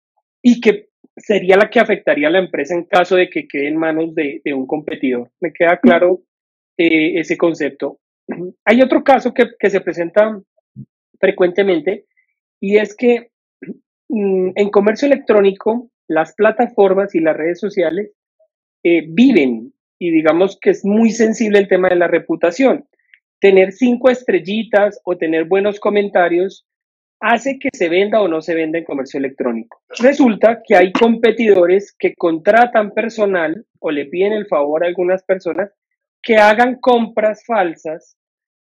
y 0.42 0.60
que 0.60 0.88
sería 1.16 1.56
la 1.56 1.70
que 1.70 1.80
afectaría 1.80 2.28
a 2.28 2.32
la 2.32 2.38
empresa 2.38 2.74
en 2.74 2.84
caso 2.84 3.14
de 3.14 3.28
que 3.28 3.46
quede 3.46 3.68
en 3.68 3.76
manos 3.76 4.14
de, 4.14 4.42
un 4.54 4.66
competidor. 4.66 5.30
Me 5.40 5.52
queda 5.52 5.78
claro 5.78 6.22
eh, 6.76 7.20
ese 7.20 7.36
concepto. 7.36 8.00
Hay 8.64 8.80
otro 8.80 9.04
caso 9.04 9.34
que, 9.34 9.50
que 9.58 9.70
se 9.70 9.80
presenta 9.80 10.40
frecuentemente 11.20 12.06
y 12.60 12.78
es 12.78 12.96
que 12.96 13.30
mm, 14.08 14.50
en 14.54 14.70
comercio 14.70 15.06
electrónico 15.06 15.90
las 16.08 16.34
plataformas 16.34 17.14
y 17.14 17.20
las 17.20 17.36
redes 17.36 17.60
sociales 17.60 18.10
eh, 18.82 19.04
viven 19.06 19.72
y 19.98 20.10
digamos 20.10 20.58
que 20.60 20.70
es 20.70 20.84
muy 20.84 21.10
sensible 21.10 21.58
el 21.58 21.68
tema 21.68 21.88
de 21.90 21.96
la 21.96 22.08
reputación. 22.08 22.86
Tener 23.38 23.72
cinco 23.72 24.10
estrellitas 24.10 25.00
o 25.04 25.16
tener 25.16 25.44
buenos 25.44 25.78
comentarios 25.78 26.66
hace 27.20 27.58
que 27.58 27.68
se 27.72 27.90
venda 27.90 28.20
o 28.22 28.28
no 28.28 28.40
se 28.40 28.54
venda 28.54 28.78
en 28.78 28.84
comercio 28.84 29.18
electrónico. 29.18 29.82
Resulta 29.98 30.62
que 30.66 30.74
hay 30.74 30.90
competidores 30.90 31.94
que 31.98 32.14
contratan 32.14 32.92
personal 32.92 33.66
o 33.78 33.90
le 33.90 34.06
piden 34.06 34.32
el 34.32 34.46
favor 34.46 34.82
a 34.82 34.88
algunas 34.88 35.22
personas 35.22 35.70
que 36.22 36.38
hagan 36.38 36.76
compras 36.80 37.44
falsas 37.46 38.16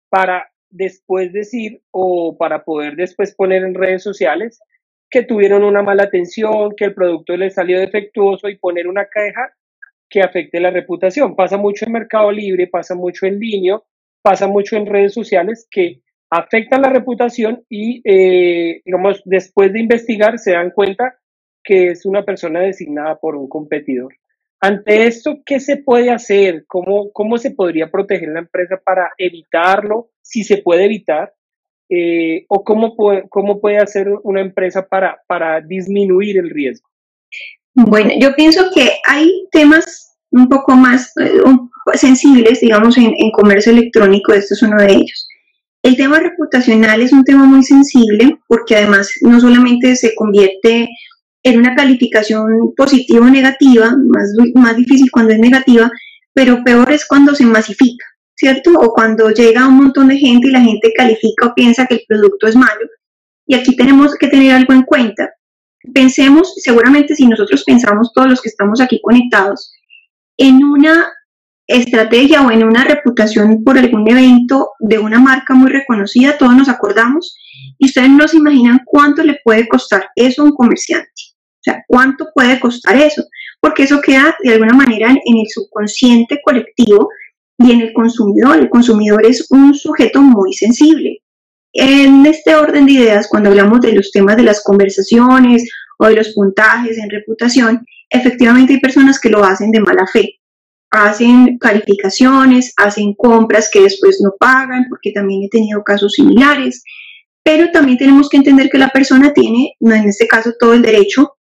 para 0.10 0.51
después 0.72 1.32
decir 1.32 1.82
o 1.92 2.38
para 2.38 2.64
poder 2.64 2.96
después 2.96 3.36
poner 3.36 3.64
en 3.64 3.76
redes 3.76 4.04
sociales 4.04 4.60
que 5.10 5.24
tuvieron 5.24 5.64
una 5.64 5.84
mala 5.84 6.04
atención, 6.04 6.74
que 6.76 6.86
el 6.86 6.94
producto 6.94 7.36
les 7.36 7.54
salió 7.54 7.80
defectuoso 7.80 8.48
y 8.48 8.58
poner 8.58 8.88
una 8.88 9.06
queja 9.06 9.54
que 10.10 10.22
afecte 10.22 10.60
la 10.60 10.72
reputación. 10.72 11.36
Pasa 11.36 11.58
mucho 11.58 11.86
en 11.86 11.92
Mercado 11.92 12.32
Libre, 12.32 12.68
pasa 12.68 12.96
mucho 12.96 13.26
en 13.26 13.38
línea, 13.38 13.80
pasa 14.22 14.48
mucho 14.48 14.78
en 14.78 14.86
redes 14.86 15.14
sociales 15.14 15.68
que 15.70 16.02
afectan 16.30 16.82
la 16.82 16.90
reputación 16.90 17.66
y, 17.70 18.02
eh, 18.06 18.82
después 19.26 19.74
de 19.74 19.82
investigar 19.82 20.40
se 20.40 20.52
dan 20.54 20.72
cuenta 20.72 21.18
que 21.64 21.88
es 21.88 22.06
una 22.06 22.24
persona 22.24 22.62
designada 22.62 23.20
por 23.20 23.36
un 23.36 23.50
competidor. 23.50 24.16
Ante 24.62 25.08
esto, 25.08 25.42
¿qué 25.46 25.60
se 25.60 25.78
puede 25.78 26.12
hacer? 26.12 26.66
¿Cómo, 26.68 27.12
cómo 27.12 27.38
se 27.38 27.52
podría 27.52 27.90
proteger 27.90 28.30
la 28.30 28.40
empresa 28.40 28.80
para 28.84 29.12
evitarlo? 29.18 30.11
Si 30.22 30.44
se 30.44 30.58
puede 30.58 30.86
evitar. 30.86 31.34
Eh, 31.90 32.46
¿O 32.48 32.64
cómo 32.64 32.96
puede, 32.96 33.28
cómo 33.30 33.60
puede 33.60 33.78
hacer 33.78 34.08
una 34.24 34.40
empresa 34.40 34.88
para, 34.88 35.22
para 35.28 35.60
disminuir 35.60 36.38
el 36.38 36.50
riesgo? 36.50 36.88
Bueno, 37.74 38.12
yo 38.18 38.34
pienso 38.34 38.70
que 38.74 38.92
hay 39.06 39.30
temas 39.52 40.18
un 40.32 40.48
poco 40.48 40.76
más 40.76 41.12
eh, 41.18 41.42
sensibles, 41.96 42.62
digamos, 42.62 42.98
en, 42.98 43.14
en 43.18 43.32
comercio 43.32 43.74
electrónico. 43.74 44.34
Esto 44.34 44.54
es 44.54 44.64
uno 44.64 44.78
de 44.78 44.94
ellos. 44.94 45.28
El 45.84 45.98
tema 45.98 46.20
reputacional 46.20 47.02
es 47.02 47.12
un 47.12 47.24
tema 47.24 47.44
muy 47.46 47.64
sensible 47.64 48.40
porque 48.48 48.76
además 48.76 49.12
no 49.22 49.40
solamente 49.40 49.96
se 49.96 50.14
convierte 50.16 50.88
en 51.44 51.60
una 51.60 51.76
calificación 51.76 52.74
positiva 52.76 53.26
o 53.26 53.30
negativa, 53.30 53.96
más, 54.08 54.32
más 54.54 54.76
difícil 54.78 55.10
cuando 55.12 55.34
es 55.34 55.40
negativa, 55.40 55.90
pero 56.34 56.64
peor 56.64 56.92
es 56.92 57.06
cuando 57.08 57.34
se 57.34 57.46
masifica, 57.46 58.06
¿cierto? 58.42 58.72
O 58.74 58.92
cuando 58.92 59.30
llega 59.30 59.68
un 59.68 59.78
montón 59.78 60.08
de 60.08 60.18
gente 60.18 60.48
y 60.48 60.52
la 60.52 60.62
gente 60.62 60.92
califica 60.98 61.46
o 61.46 61.54
piensa 61.54 61.86
que 61.86 61.96
el 61.96 62.06
producto 62.08 62.48
es 62.48 62.56
malo. 62.56 62.88
Y 63.46 63.54
aquí 63.54 63.76
tenemos 63.76 64.16
que 64.16 64.28
tener 64.28 64.56
algo 64.56 64.74
en 64.74 64.82
cuenta. 64.82 65.30
Pensemos, 65.94 66.56
seguramente 66.58 67.16
si 67.16 67.28
nosotros 67.28 67.64
pensamos 67.64 68.12
todos 68.16 68.28
los 68.28 68.42
que 68.42 68.50
estamos 68.50 68.82
aquí 68.82 69.00
conectados, 69.04 69.72
en 70.38 70.64
una 70.64 71.08
estrategia 71.68 72.42
o 72.42 72.50
en 72.50 72.64
una 72.64 72.84
reputación 72.84 73.64
por 73.64 73.78
algún 73.78 74.10
evento 74.10 74.72
de 74.80 74.98
una 74.98 75.20
marca 75.20 75.54
muy 75.54 75.70
reconocida, 75.70 76.38
todos 76.40 76.56
nos 76.56 76.68
acordamos 76.68 77.38
y 77.78 77.86
ustedes 77.86 78.10
no 78.10 78.28
se 78.28 78.38
imaginan 78.38 78.82
cuánto 78.86 79.24
le 79.24 79.40
puede 79.44 79.68
costar 79.68 80.10
eso 80.16 80.42
a 80.42 80.46
un 80.46 80.56
comerciante. 80.56 81.22
O 81.60 81.64
sea, 81.64 81.84
¿cuánto 81.88 82.26
puede 82.34 82.60
costar 82.60 82.96
eso? 82.96 83.24
Porque 83.60 83.84
eso 83.84 84.02
queda 84.02 84.36
de 84.44 84.54
alguna 84.54 84.74
manera 84.74 85.10
en 85.12 85.38
el 85.38 85.48
subconsciente 85.48 86.42
colectivo 86.44 87.08
y 87.66 87.72
en 87.72 87.82
el 87.82 87.94
consumidor. 87.94 88.58
El 88.58 88.70
consumidor 88.70 89.26
es 89.26 89.48
un 89.52 89.74
sujeto 89.74 90.22
muy 90.22 90.54
sensible. 90.54 91.22
En 91.74 92.26
este 92.26 92.56
orden 92.56 92.86
de 92.86 92.94
ideas, 92.94 93.28
cuando 93.30 93.50
hablamos 93.50 93.82
de 93.82 93.94
los 93.94 94.12
temas 94.12 94.36
de 94.36 94.44
las 94.44 94.64
conversaciones 94.64 95.70
o 95.98 96.08
de 96.08 96.16
los 96.16 96.30
puntajes 96.30 96.98
en 96.98 97.10
reputación, 97.10 97.86
efectivamente 98.10 98.74
hay 98.74 98.80
personas 98.80 99.20
que 99.20 99.30
lo 99.30 99.44
hacen 99.44 99.72
de 99.72 99.80
mala 99.80 100.06
fe. 100.08 100.40
Hacen 100.90 101.58
calificaciones, 101.58 102.74
hacen 102.76 103.14
compras 103.14 103.70
que 103.72 103.82
después 103.82 104.20
no 104.22 104.32
pagan, 104.38 104.86
porque 104.90 105.12
también 105.14 105.44
he 105.44 105.50
tenido 105.50 105.84
casos 105.84 106.14
similares. 106.14 106.84
Pero 107.44 107.72
también 107.72 107.98
tenemos 107.98 108.28
que 108.30 108.38
entender 108.38 108.70
que 108.70 108.78
la 108.78 108.90
persona 108.90 109.32
tiene, 109.32 109.76
en 109.80 110.10
este 110.10 110.28
caso, 110.28 110.54
todo 110.60 110.74
el 110.74 110.82
derecho 110.82 111.38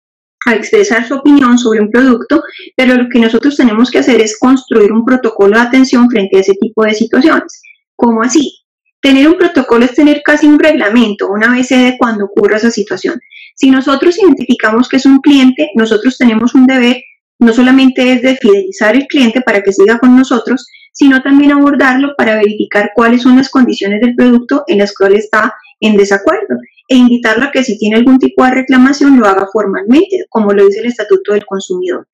a 0.46 0.54
expresar 0.54 1.08
su 1.08 1.16
opinión 1.16 1.58
sobre 1.58 1.82
un 1.82 1.90
producto, 1.90 2.44
pero 2.76 2.96
lo 2.96 3.10
que 3.10 3.20
nosotros 3.20 3.58
tenemos 3.58 3.90
que 3.90 4.00
hacer 4.00 4.22
es 4.22 4.38
construir 4.38 4.92
un 4.92 5.04
protocolo 5.04 5.58
de 5.58 5.66
atención 5.66 6.10
frente 6.10 6.38
a 6.38 6.42
ese 6.42 6.54
tipo 6.54 6.84
de 6.84 6.94
situaciones. 6.94 7.62
¿Cómo 7.96 8.22
así? 8.22 8.60
Tener 9.02 9.28
un 9.28 9.38
protocolo 9.38 9.86
es 9.86 9.94
tener 9.94 10.22
casi 10.24 10.48
un 10.48 10.60
reglamento 10.60 11.30
una 11.30 11.52
vez 11.52 11.70
de 11.70 11.96
cuando 11.98 12.26
ocurra 12.26 12.58
esa 12.58 12.72
situación. 12.72 13.20
Si 13.56 13.72
nosotros 13.72 14.18
identificamos 14.18 14.88
que 14.90 14.98
es 14.98 15.06
un 15.06 15.20
cliente, 15.20 15.70
nosotros 15.76 16.18
tenemos 16.18 16.54
un 16.56 16.68
deber, 16.68 17.02
no 17.40 17.54
solamente 17.54 18.14
es 18.14 18.22
de 18.22 18.36
fidelizar 18.36 18.96
al 18.96 19.08
cliente 19.08 19.42
para 19.42 19.62
que 19.62 19.74
siga 19.74 20.00
con 20.00 20.16
nosotros, 20.16 20.68
sino 20.92 21.22
también 21.22 21.52
abordarlo 21.52 22.16
para 22.18 22.36
verificar 22.36 22.92
cuáles 22.96 23.24
son 23.24 23.36
las 23.36 23.50
condiciones 23.50 24.02
del 24.02 24.16
producto 24.16 24.64
en 24.68 24.78
las 24.78 24.94
cuales 24.96 25.26
está 25.26 25.54
en 25.80 25.98
desacuerdo 25.98 26.56
e 26.88 26.96
invitarlo 26.96 27.46
a 27.46 27.52
que 27.52 27.64
si 27.64 27.78
tiene 27.78 27.98
algún 27.98 28.20
tipo 28.20 28.44
de 28.44 28.52
reclamación 28.52 29.20
lo 29.20 29.28
haga 29.28 29.48
formalmente, 29.52 30.26
como 30.30 30.54
lo 30.54 30.66
dice 30.66 30.80
el 30.80 30.88
Estatuto 30.88 31.34
del 31.34 31.46
Consumidor. 31.46 32.08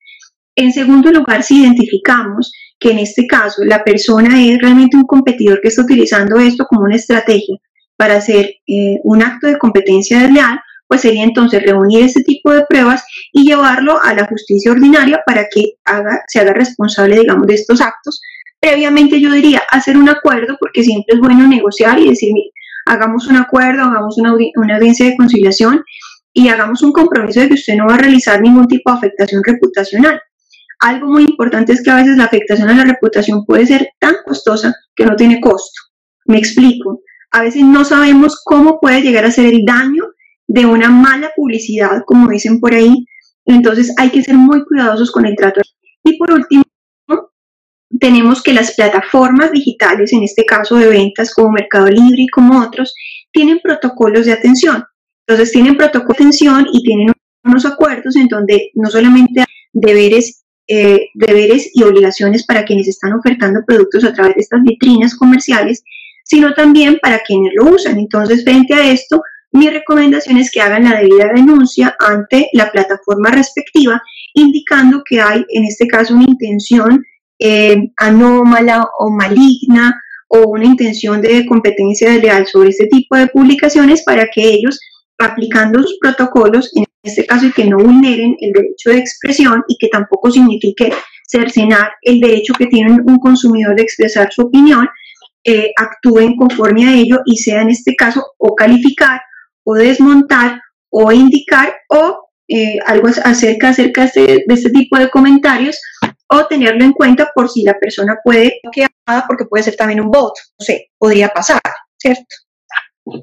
En 0.54 0.72
segundo 0.72 1.10
lugar, 1.10 1.42
si 1.42 1.62
identificamos 1.62 2.52
que 2.78 2.90
en 2.90 2.98
este 2.98 3.26
caso 3.26 3.64
la 3.64 3.84
persona 3.84 4.44
es 4.44 4.58
realmente 4.58 4.96
un 4.96 5.04
competidor 5.04 5.60
que 5.60 5.68
está 5.68 5.82
utilizando 5.82 6.38
esto 6.38 6.66
como 6.66 6.82
una 6.82 6.96
estrategia 6.96 7.56
para 7.96 8.16
hacer 8.16 8.56
eh, 8.66 8.98
un 9.04 9.22
acto 9.22 9.46
de 9.46 9.58
competencia 9.58 10.20
desleal, 10.20 10.60
pues 10.88 11.00
sería 11.00 11.24
entonces 11.24 11.62
reunir 11.62 12.04
este 12.04 12.22
tipo 12.22 12.52
de 12.52 12.66
pruebas 12.66 13.02
y 13.32 13.44
llevarlo 13.44 13.98
a 14.02 14.12
la 14.12 14.26
justicia 14.26 14.72
ordinaria 14.72 15.22
para 15.24 15.46
que 15.48 15.76
haga, 15.84 16.20
se 16.26 16.40
haga 16.40 16.52
responsable, 16.52 17.18
digamos, 17.18 17.46
de 17.46 17.54
estos 17.54 17.80
actos. 17.80 18.20
Previamente 18.60 19.18
yo 19.18 19.32
diría 19.32 19.62
hacer 19.70 19.96
un 19.96 20.10
acuerdo, 20.10 20.56
porque 20.60 20.82
siempre 20.82 21.14
es 21.14 21.20
bueno 21.20 21.46
negociar 21.48 21.98
y 21.98 22.10
decir, 22.10 22.32
hagamos 22.86 23.26
un 23.26 23.36
acuerdo, 23.36 23.82
hagamos 23.82 24.18
una, 24.18 24.30
audiencia 24.30 25.06
de 25.06 25.16
conciliación 25.16 25.82
y 26.32 26.48
hagamos 26.48 26.82
un 26.82 26.92
compromiso 26.92 27.40
de 27.40 27.48
que 27.48 27.54
usted 27.54 27.76
no 27.76 27.86
va 27.86 27.94
a 27.94 27.98
realizar 27.98 28.40
ningún 28.40 28.66
tipo 28.66 28.90
de 28.90 28.96
afectación 28.96 29.42
reputacional. 29.44 30.20
Algo 30.80 31.08
muy 31.08 31.22
importante 31.24 31.72
es 31.72 31.82
que 31.82 31.90
a 31.90 31.96
veces 31.96 32.16
la 32.16 32.24
afectación 32.24 32.68
a 32.68 32.74
la 32.74 32.84
reputación 32.84 33.44
puede 33.44 33.66
ser 33.66 33.90
tan 34.00 34.16
costosa 34.24 34.74
que 34.96 35.06
no 35.06 35.14
tiene 35.14 35.40
costo. 35.40 35.80
Me 36.26 36.38
explico. 36.38 37.00
A 37.30 37.42
veces 37.42 37.62
no 37.62 37.84
sabemos 37.84 38.40
cómo 38.44 38.80
puede 38.80 39.00
llegar 39.00 39.24
a 39.24 39.30
ser 39.30 39.46
el 39.46 39.64
daño 39.64 40.04
de 40.48 40.66
una 40.66 40.90
mala 40.90 41.30
publicidad, 41.36 42.02
como 42.06 42.28
dicen 42.28 42.60
por 42.60 42.74
ahí. 42.74 43.06
Entonces 43.44 43.94
hay 43.96 44.10
que 44.10 44.22
ser 44.22 44.34
muy 44.34 44.64
cuidadosos 44.64 45.10
con 45.10 45.26
el 45.26 45.36
trato. 45.36 45.60
Y 46.04 46.18
por 46.18 46.32
último, 46.32 46.64
tenemos 48.00 48.42
que 48.42 48.52
las 48.52 48.74
plataformas 48.74 49.52
digitales, 49.52 50.12
en 50.12 50.22
este 50.22 50.44
caso 50.44 50.76
de 50.76 50.88
ventas 50.88 51.32
como 51.34 51.52
Mercado 51.52 51.88
Libre 51.88 52.22
y 52.22 52.28
como 52.28 52.60
otros, 52.60 52.94
tienen 53.32 53.60
protocolos 53.60 54.26
de 54.26 54.32
atención. 54.32 54.84
Entonces 55.26 55.52
tienen 55.52 55.76
protocolos 55.76 56.18
de 56.18 56.24
atención 56.24 56.66
y 56.72 56.82
tienen 56.82 57.12
unos 57.44 57.66
acuerdos 57.66 58.16
en 58.16 58.28
donde 58.28 58.70
no 58.74 58.90
solamente 58.90 59.40
hay 59.40 59.46
deberes, 59.72 60.44
eh, 60.68 61.06
deberes 61.14 61.70
y 61.74 61.82
obligaciones 61.82 62.44
para 62.46 62.64
quienes 62.64 62.88
están 62.88 63.12
ofertando 63.12 63.60
productos 63.66 64.04
a 64.04 64.12
través 64.12 64.34
de 64.36 64.40
estas 64.42 64.62
vitrinas 64.62 65.14
comerciales, 65.14 65.82
sino 66.24 66.54
también 66.54 66.98
para 67.02 67.20
quienes 67.20 67.52
lo 67.54 67.66
usan. 67.66 67.98
Entonces, 67.98 68.44
frente 68.44 68.74
a 68.74 68.90
esto, 68.90 69.22
mi 69.52 69.68
recomendación 69.68 70.38
es 70.38 70.50
que 70.50 70.60
hagan 70.60 70.84
la 70.84 70.98
debida 70.98 71.30
denuncia 71.34 71.94
ante 71.98 72.48
la 72.54 72.70
plataforma 72.70 73.30
respectiva, 73.30 74.02
indicando 74.34 75.02
que 75.06 75.20
hay, 75.20 75.44
en 75.50 75.64
este 75.64 75.86
caso, 75.86 76.14
una 76.14 76.24
intención 76.24 77.04
eh, 77.44 77.90
anómala 77.96 78.88
o 78.98 79.10
maligna 79.10 80.00
o 80.28 80.48
una 80.50 80.64
intención 80.64 81.20
de 81.20 81.44
competencia 81.46 82.10
desleal 82.10 82.46
sobre 82.46 82.70
este 82.70 82.86
tipo 82.86 83.16
de 83.16 83.26
publicaciones 83.26 84.02
para 84.02 84.28
que 84.32 84.42
ellos, 84.42 84.78
aplicando 85.18 85.82
sus 85.82 85.98
protocolos, 86.00 86.70
en 86.76 86.84
este 87.02 87.26
caso, 87.26 87.46
y 87.46 87.52
que 87.52 87.64
no 87.64 87.78
vulneren 87.78 88.36
el 88.40 88.52
derecho 88.52 88.90
de 88.90 88.98
expresión 88.98 89.62
y 89.66 89.76
que 89.78 89.88
tampoco 89.88 90.30
signifique 90.30 90.92
cercenar 91.26 91.90
el 92.02 92.20
derecho 92.20 92.54
que 92.54 92.66
tiene 92.66 92.92
un 92.92 93.18
consumidor 93.18 93.74
de 93.74 93.82
expresar 93.82 94.32
su 94.32 94.42
opinión, 94.42 94.88
eh, 95.44 95.72
actúen 95.76 96.36
conforme 96.36 96.86
a 96.86 96.94
ello 96.94 97.18
y 97.24 97.38
sea 97.38 97.62
en 97.62 97.70
este 97.70 97.96
caso 97.96 98.24
o 98.38 98.54
calificar 98.54 99.20
o 99.64 99.74
desmontar 99.74 100.60
o 100.90 101.10
indicar 101.10 101.74
o 101.88 102.28
eh, 102.48 102.78
algo 102.86 103.08
acerca, 103.24 103.70
acerca 103.70 104.06
de, 104.14 104.44
este 104.46 104.70
tipo 104.70 104.98
de 104.98 105.10
comentarios 105.10 105.80
o 106.32 106.46
tenerlo 106.46 106.84
en 106.84 106.92
cuenta 106.92 107.30
por 107.34 107.48
si 107.48 107.62
la 107.62 107.78
persona 107.78 108.18
puede 108.22 108.60
quedar 108.72 108.90
porque 109.26 109.44
puede 109.44 109.64
ser 109.64 109.76
también 109.76 110.00
un 110.00 110.10
bot, 110.10 110.34
no 110.58 110.64
sé, 110.64 110.90
podría 110.98 111.28
pasar, 111.28 111.60
¿cierto? 111.98 112.34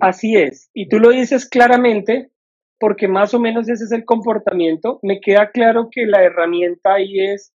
Así 0.02 0.36
es, 0.36 0.70
y 0.74 0.90
tú 0.90 1.00
lo 1.00 1.10
dices 1.10 1.48
claramente 1.48 2.30
porque 2.80 3.08
más 3.08 3.34
o 3.34 3.40
menos 3.40 3.70
ese 3.70 3.84
es 3.84 3.92
el 3.92 4.06
comportamiento. 4.06 5.00
Me 5.04 5.20
queda 5.20 5.52
claro 5.52 5.90
que 5.92 6.06
la 6.06 6.24
herramienta 6.24 6.94
ahí 6.94 7.20
es 7.20 7.52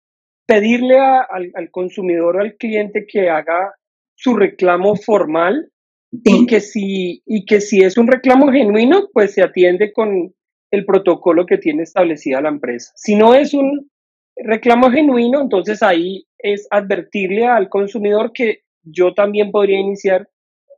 pedirle 0.46 1.00
al, 1.00 1.72
consumidor 1.72 2.36
o 2.36 2.42
al 2.42 2.56
cliente 2.56 3.06
que 3.08 3.30
haga 3.30 3.74
su 4.16 4.36
reclamo 4.36 4.96
formal 4.96 5.72
y, 6.12 6.46
que 6.46 6.60
si, 6.60 7.24
y 7.26 7.46
que 7.46 7.62
si 7.62 7.80
es 7.80 7.98
un 7.98 8.08
reclamo 8.08 8.52
genuino, 8.52 9.08
pues 9.14 9.34
se 9.34 9.42
atiende 9.42 9.94
con 9.94 10.34
el 10.72 10.86
protocolo 10.86 11.46
que 11.46 11.58
tiene 11.58 11.84
establecida 11.84 12.42
la 12.42 12.50
empresa. 12.50 12.92
Si 12.96 13.16
no 13.16 13.34
es 13.34 13.54
un 13.54 13.90
reclamo 14.36 14.92
genuino, 14.92 15.42
entonces 15.42 15.84
ahí 15.84 16.26
es 16.38 16.68
advertirle 16.70 17.46
al 17.46 17.70
consumidor 17.70 18.32
que 18.34 18.64
yo 18.84 19.14
también 19.14 19.52
podría 19.52 19.80
iniciar 19.80 20.28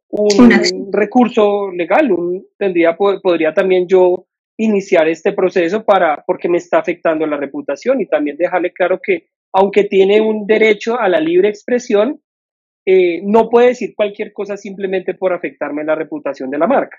un 0.09 0.91
recurso 0.91 1.71
legal, 1.71 2.11
un, 2.11 2.45
tendría, 2.57 2.95
podría 2.95 3.53
también 3.53 3.87
yo 3.87 4.27
iniciar 4.57 5.07
este 5.07 5.33
proceso 5.33 5.83
para, 5.83 6.23
porque 6.25 6.47
me 6.47 6.57
está 6.57 6.79
afectando 6.79 7.25
la 7.25 7.37
reputación 7.37 7.99
y 7.99 8.05
también 8.05 8.37
dejarle 8.37 8.71
claro 8.71 8.99
que 9.01 9.27
aunque 9.53 9.85
tiene 9.85 10.21
un 10.21 10.45
derecho 10.45 10.99
a 10.99 11.09
la 11.09 11.19
libre 11.19 11.49
expresión, 11.49 12.21
eh, 12.85 13.21
no 13.23 13.49
puede 13.49 13.69
decir 13.69 13.93
cualquier 13.95 14.31
cosa 14.31 14.57
simplemente 14.57 15.15
por 15.15 15.33
afectarme 15.33 15.83
la 15.83 15.95
reputación 15.95 16.49
de 16.49 16.57
la 16.57 16.67
marca. 16.67 16.97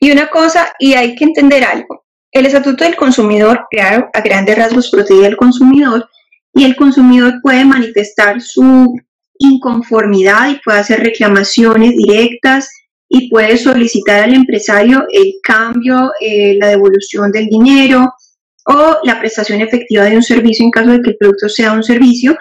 Y 0.00 0.10
una 0.10 0.28
cosa, 0.28 0.72
y 0.78 0.94
hay 0.94 1.14
que 1.14 1.24
entender 1.24 1.64
algo, 1.64 2.06
el 2.32 2.46
Estatuto 2.46 2.84
del 2.84 2.96
Consumidor, 2.96 3.66
claro, 3.70 4.08
a 4.12 4.20
grandes 4.22 4.56
rasgos 4.56 4.90
protege 4.90 5.26
al 5.26 5.36
consumidor 5.36 6.08
y 6.54 6.64
el 6.64 6.76
consumidor 6.76 7.34
puede 7.42 7.64
manifestar 7.64 8.40
su 8.40 8.94
inconformidad 9.38 10.50
y 10.50 10.60
puede 10.64 10.78
hacer 10.78 11.00
reclamaciones 11.00 11.94
directas 11.96 12.70
y 13.08 13.28
puede 13.28 13.58
solicitar 13.58 14.24
al 14.24 14.34
empresario 14.34 15.04
el 15.10 15.34
cambio, 15.42 16.10
eh, 16.20 16.56
la 16.58 16.68
devolución 16.68 17.30
del 17.30 17.48
dinero 17.48 18.14
o 18.64 18.96
la 19.04 19.18
prestación 19.18 19.60
efectiva 19.60 20.04
de 20.04 20.16
un 20.16 20.22
servicio 20.22 20.64
en 20.64 20.70
caso 20.70 20.90
de 20.90 21.02
que 21.02 21.10
el 21.10 21.16
producto 21.16 21.48
sea 21.50 21.72
un 21.72 21.82
servicio, 21.82 22.36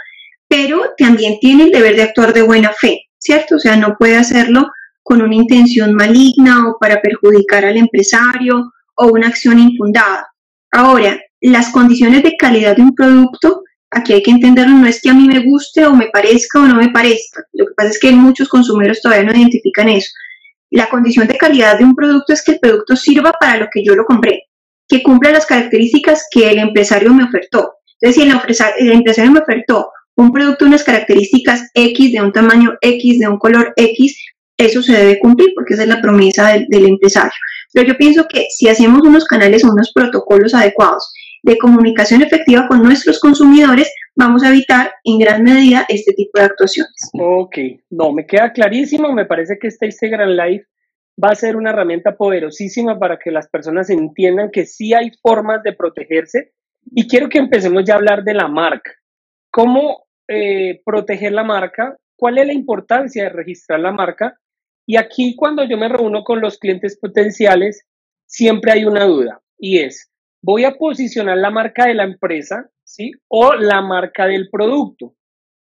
pero 0.47 0.93
también 0.97 1.37
tiene 1.41 1.65
el 1.65 1.71
deber 1.71 1.97
de 1.97 2.03
actuar 2.03 2.33
de 2.33 2.43
buena 2.43 2.71
fe, 2.71 3.09
¿cierto? 3.17 3.55
O 3.55 3.59
sea, 3.59 3.75
no 3.75 3.97
puede 3.97 4.15
hacerlo 4.15 4.67
con 5.03 5.21
una 5.21 5.35
intención 5.35 5.93
maligna 5.93 6.69
o 6.69 6.77
para 6.79 7.01
perjudicar 7.01 7.65
al 7.65 7.75
empresario 7.75 8.71
o 8.95 9.07
una 9.07 9.27
acción 9.27 9.59
infundada. 9.59 10.27
Ahora, 10.71 11.19
las 11.41 11.69
condiciones 11.69 12.23
de 12.23 12.37
calidad 12.37 12.75
de 12.75 12.83
un 12.83 12.95
producto, 12.95 13.63
aquí 13.89 14.13
hay 14.13 14.23
que 14.23 14.31
entenderlo, 14.31 14.75
no 14.75 14.87
es 14.87 15.01
que 15.01 15.09
a 15.09 15.13
mí 15.13 15.27
me 15.27 15.39
guste 15.39 15.85
o 15.85 15.95
me 15.95 16.07
parezca 16.07 16.59
o 16.59 16.65
no 16.65 16.75
me 16.75 16.89
parezca. 16.89 17.43
Lo 17.53 17.65
que 17.67 17.73
pasa 17.75 17.89
es 17.89 17.99
que 17.99 18.11
muchos 18.11 18.47
consumidores 18.47 19.01
todavía 19.01 19.31
no 19.31 19.37
identifican 19.37 19.89
eso. 19.89 20.11
La 20.69 20.89
condición 20.89 21.27
de 21.27 21.37
calidad 21.37 21.77
de 21.77 21.83
un 21.83 21.95
producto 21.95 22.31
es 22.31 22.43
que 22.43 22.53
el 22.53 22.59
producto 22.59 22.95
sirva 22.95 23.33
para 23.33 23.57
lo 23.57 23.67
que 23.71 23.83
yo 23.83 23.95
lo 23.95 24.05
compré, 24.05 24.43
que 24.87 25.03
cumpla 25.03 25.31
las 25.31 25.45
características 25.45 26.27
que 26.31 26.49
el 26.49 26.59
empresario 26.59 27.13
me 27.13 27.25
ofertó. 27.25 27.73
Entonces, 27.99 28.23
si 28.23 28.29
el, 28.29 28.91
empresario 28.91 29.31
me 29.31 29.39
ofertó 29.39 29.91
un 30.15 30.31
producto, 30.31 30.65
unas 30.65 30.83
características 30.83 31.69
X, 31.73 32.13
de 32.13 32.21
un 32.21 32.31
tamaño 32.31 32.73
X, 32.79 33.19
de 33.19 33.27
un 33.27 33.37
color 33.37 33.73
X, 33.75 34.17
eso 34.57 34.81
se 34.81 34.93
debe 34.93 35.19
cumplir 35.19 35.51
porque 35.55 35.73
esa 35.73 35.83
es 35.83 35.89
la 35.89 36.01
promesa 36.01 36.53
del 36.67 36.85
empresario. 36.85 37.31
Pero 37.73 37.87
yo 37.87 37.97
pienso 37.97 38.27
que 38.27 38.47
si 38.49 38.67
hacemos 38.67 39.01
unos 39.01 39.25
canales 39.25 39.63
o 39.63 39.71
unos 39.71 39.91
protocolos 39.93 40.53
adecuados 40.53 41.13
de 41.43 41.57
comunicación 41.57 42.21
efectiva 42.21 42.67
con 42.67 42.83
nuestros 42.83 43.19
consumidores, 43.19 43.91
vamos 44.15 44.43
a 44.43 44.49
evitar 44.49 44.93
en 45.03 45.19
gran 45.19 45.43
medida 45.43 45.85
este 45.89 46.13
tipo 46.13 46.39
de 46.39 46.45
actuaciones. 46.45 47.09
Ok, 47.13 47.57
no, 47.89 48.11
me 48.11 48.25
queda 48.25 48.51
clarísimo, 48.51 49.11
me 49.13 49.25
parece 49.25 49.57
que 49.59 49.67
este 49.67 49.87
Instagram 49.87 50.29
Live 50.29 50.65
va 51.23 51.29
a 51.29 51.35
ser 51.35 51.55
una 51.55 51.71
herramienta 51.71 52.15
poderosísima 52.15 52.99
para 52.99 53.17
que 53.17 53.31
las 53.31 53.47
personas 53.47 53.89
entiendan 53.89 54.51
que 54.51 54.65
sí 54.65 54.93
hay 54.93 55.11
formas 55.21 55.63
de 55.63 55.73
protegerse 55.73 56.53
y 56.91 57.07
quiero 57.07 57.29
que 57.29 57.37
empecemos 57.37 57.83
ya 57.85 57.93
a 57.93 57.97
hablar 57.97 58.23
de 58.23 58.33
la 58.33 58.47
marca. 58.47 58.91
¿Cómo 59.51 60.05
eh, 60.27 60.81
proteger 60.85 61.31
la 61.33 61.43
marca? 61.43 61.97
¿Cuál 62.15 62.37
es 62.37 62.47
la 62.47 62.53
importancia 62.53 63.23
de 63.23 63.29
registrar 63.29 63.79
la 63.79 63.91
marca? 63.91 64.37
Y 64.85 64.97
aquí 64.97 65.35
cuando 65.35 65.63
yo 65.63 65.77
me 65.77 65.89
reúno 65.89 66.23
con 66.23 66.41
los 66.41 66.57
clientes 66.57 66.97
potenciales, 66.99 67.85
siempre 68.25 68.71
hay 68.71 68.85
una 68.85 69.05
duda 69.05 69.41
y 69.57 69.79
es, 69.79 70.11
voy 70.41 70.63
a 70.65 70.77
posicionar 70.77 71.37
la 71.37 71.51
marca 71.51 71.85
de 71.85 71.93
la 71.93 72.03
empresa, 72.03 72.69
¿sí? 72.83 73.11
O 73.27 73.53
la 73.53 73.81
marca 73.81 74.25
del 74.25 74.49
producto. 74.49 75.15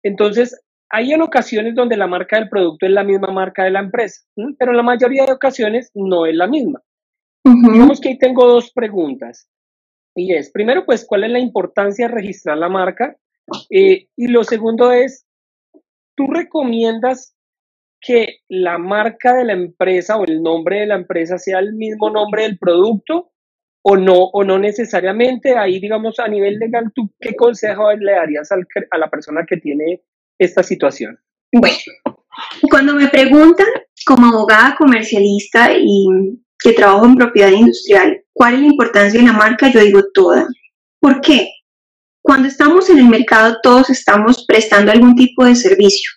Entonces, 0.03 0.59
hay 0.89 1.13
en 1.13 1.23
ocasiones 1.23 1.75
donde 1.75 1.97
la 1.97 2.07
marca 2.07 2.37
del 2.39 2.49
producto 2.49 2.87
es 2.87 2.93
la 2.93 3.05
misma 3.05 3.29
marca 3.29 3.65
de 3.65 3.71
la 3.71 3.81
empresa, 3.81 4.23
pero 4.59 4.73
en 4.73 4.77
la 4.77 4.83
mayoría 4.83 5.25
de 5.25 5.33
ocasiones 5.33 5.91
no 5.95 6.27
es 6.27 6.35
la 6.35 6.47
misma. 6.47 6.83
Digamos 7.45 8.01
que 8.01 8.11
ahí 8.11 8.19
tengo 8.19 8.47
dos 8.47 8.73
preguntas. 8.73 9.49
Y 10.15 10.35
es, 10.35 10.51
primero, 10.51 10.85
pues, 10.85 11.07
¿cuál 11.07 11.25
es 11.25 11.31
la 11.31 11.39
importancia 11.39 12.09
de 12.09 12.15
registrar 12.15 12.59
la 12.59 12.69
marca? 12.69 13.17
Eh, 13.71 14.09
y 14.17 14.27
lo 14.29 14.45
segundo 14.45 14.91
es, 14.93 15.27
¿tú 16.17 16.27
recomiendas 16.27 17.37
que 18.01 18.39
la 18.49 18.79
marca 18.79 19.35
de 19.35 19.45
la 19.45 19.53
empresa 19.53 20.17
o 20.17 20.25
el 20.25 20.43
nombre 20.43 20.81
de 20.81 20.87
la 20.87 20.95
empresa 20.97 21.39
sea 21.39 21.59
el 21.59 21.75
mismo 21.75 22.11
nombre 22.11 22.43
del 22.43 22.59
producto 22.59 23.33
o 23.83 23.97
no, 23.97 24.15
o 24.15 24.45
no 24.45 24.59
necesariamente. 24.59 25.57
Ahí, 25.57 25.81
digamos, 25.81 26.19
a 26.19 26.29
nivel 26.29 26.59
legal, 26.59 26.91
¿tú 26.95 27.11
qué 27.21 27.35
consejo 27.37 27.93
le 27.93 28.13
darías 28.13 28.51
a 28.53 28.99
la 28.99 29.11
persona 29.11 29.45
que 29.47 29.59
tiene 29.59 30.03
esta 30.39 30.63
situación? 30.63 31.19
Bueno, 31.53 31.77
cuando 32.71 32.95
me 32.95 33.09
preguntan 33.09 33.67
como 34.07 34.29
abogada 34.29 34.77
comercialista 34.77 35.73
y 35.77 36.07
que 36.59 36.73
trabajo 36.73 37.07
en 37.07 37.17
propiedad 37.17 37.51
industrial, 37.51 38.23
¿cuál 38.33 38.55
es 38.55 38.61
la 38.61 38.67
importancia 38.67 39.21
de 39.21 39.27
la 39.27 39.33
marca? 39.33 39.71
Yo 39.71 39.81
digo 39.81 40.01
toda. 40.15 40.47
¿Por 41.01 41.21
qué? 41.21 41.49
Cuando 42.23 42.49
estamos 42.49 42.89
en 42.91 42.99
el 42.99 43.09
mercado, 43.09 43.59
todos 43.63 43.89
estamos 43.91 44.45
prestando 44.47 44.93
algún 44.93 45.15
tipo 45.15 45.45
de 45.45 45.55
servicio. 45.55 46.11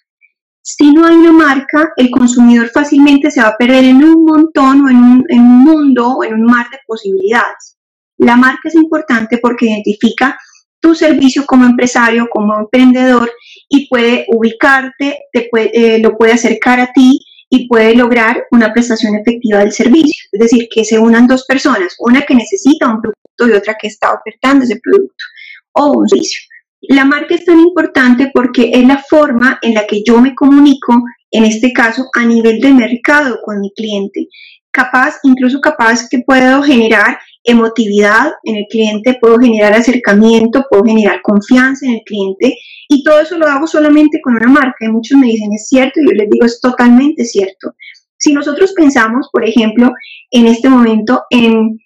Si 0.65 0.93
no 0.93 1.05
hay 1.05 1.15
una 1.15 1.33
marca, 1.33 1.91
el 1.97 2.09
consumidor 2.09 2.69
fácilmente 2.69 3.29
se 3.29 3.41
va 3.41 3.49
a 3.49 3.57
perder 3.57 3.83
en 3.83 4.01
un 4.01 4.23
montón 4.23 4.85
o 4.85 4.89
en 4.89 5.41
un, 5.41 5.63
mundo 5.65 6.07
o 6.07 6.23
en 6.23 6.35
un 6.35 6.45
mar 6.45 6.67
de 6.71 6.77
posibilidades. 6.87 7.77
La 8.17 8.37
marca 8.37 8.69
es 8.69 8.75
importante 8.75 9.39
porque 9.39 9.65
identifica 9.65 10.39
tu 10.79 10.95
servicio 10.95 11.45
como 11.45 11.65
empresario, 11.65 12.29
como 12.31 12.57
emprendedor 12.57 13.29
y 13.67 13.89
puede 13.89 14.25
ubicarte, 14.29 15.25
te 15.33 15.49
puede, 15.51 15.71
eh, 15.73 15.99
lo 15.99 16.17
puede 16.17 16.31
acercar 16.31 16.79
a 16.79 16.93
ti 16.93 17.19
y 17.49 17.67
puede 17.67 17.93
lograr 17.93 18.45
una 18.51 18.71
prestación 18.71 19.15
efectiva 19.15 19.59
del 19.59 19.73
servicio. 19.73 20.23
Es 20.31 20.39
decir, 20.39 20.69
que 20.73 20.85
se 20.85 20.97
unan 20.97 21.27
dos 21.27 21.43
personas, 21.45 21.93
una 21.99 22.21
que 22.21 22.35
necesita 22.35 22.87
un 22.87 23.01
producto 23.01 23.49
y 23.49 23.51
otra 23.51 23.75
que 23.75 23.87
está 23.87 24.13
ofertando 24.13 24.63
ese 24.63 24.79
producto 24.81 25.25
o 25.73 25.99
un 25.99 26.07
servicio. 26.07 26.39
La 26.89 27.05
marca 27.05 27.35
es 27.35 27.45
tan 27.45 27.59
importante 27.59 28.29
porque 28.33 28.71
es 28.73 28.85
la 28.85 28.97
forma 28.97 29.57
en 29.61 29.73
la 29.73 29.87
que 29.87 30.03
yo 30.03 30.19
me 30.19 30.35
comunico, 30.35 31.01
en 31.31 31.45
este 31.45 31.71
caso, 31.71 32.09
a 32.13 32.25
nivel 32.25 32.59
de 32.59 32.73
mercado 32.73 33.39
con 33.41 33.61
mi 33.61 33.71
cliente. 33.73 34.27
Capaz, 34.69 35.19
incluso 35.23 35.61
capaz 35.61 36.09
que 36.09 36.19
puedo 36.25 36.61
generar 36.61 37.19
emotividad 37.45 38.33
en 38.43 38.57
el 38.57 38.65
cliente, 38.69 39.17
puedo 39.21 39.37
generar 39.39 39.73
acercamiento, 39.73 40.65
puedo 40.69 40.83
generar 40.83 41.21
confianza 41.21 41.85
en 41.85 41.93
el 41.93 42.01
cliente 42.05 42.57
y 42.89 43.03
todo 43.03 43.21
eso 43.21 43.37
lo 43.37 43.47
hago 43.47 43.65
solamente 43.65 44.19
con 44.21 44.35
una 44.35 44.47
marca. 44.47 44.85
Y 44.85 44.89
muchos 44.89 45.17
me 45.17 45.27
dicen, 45.27 45.53
es 45.53 45.69
cierto, 45.69 46.01
y 46.01 46.05
yo 46.05 46.11
les 46.11 46.29
digo, 46.29 46.45
es 46.45 46.59
totalmente 46.59 47.23
cierto. 47.23 47.75
Si 48.17 48.33
nosotros 48.33 48.73
pensamos, 48.73 49.29
por 49.31 49.47
ejemplo, 49.47 49.93
en 50.31 50.47
este 50.47 50.67
momento 50.67 51.23
en 51.29 51.79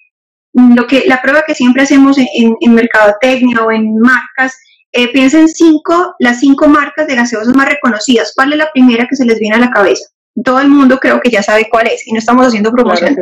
lo 0.54 0.88
que 0.88 1.04
la 1.06 1.22
prueba 1.22 1.44
que 1.46 1.54
siempre 1.54 1.84
hacemos 1.84 2.18
en, 2.18 2.28
en, 2.34 2.56
en 2.62 2.74
mercadotecnia 2.74 3.64
o 3.64 3.72
en 3.72 4.00
marcas 4.00 4.58
eh, 4.98 5.10
piensa 5.10 5.40
en 5.40 5.48
cinco, 5.48 6.16
las 6.18 6.40
cinco 6.40 6.68
marcas 6.68 7.06
de 7.06 7.14
gaseosas 7.14 7.56
más 7.56 7.70
reconocidas. 7.70 8.34
¿Cuál 8.36 8.54
es 8.54 8.58
la 8.58 8.72
primera 8.72 9.06
que 9.08 9.16
se 9.16 9.26
les 9.26 9.38
viene 9.38 9.56
a 9.56 9.60
la 9.60 9.70
cabeza? 9.70 10.10
Todo 10.44 10.60
el 10.60 10.70
mundo 10.70 10.98
creo 10.98 11.20
que 11.20 11.30
ya 11.30 11.44
sabe 11.44 11.70
cuál 11.70 11.86
es 11.86 12.08
y 12.08 12.14
no 12.14 12.18
estamos 12.18 12.48
haciendo 12.48 12.72
promoción. 12.72 13.16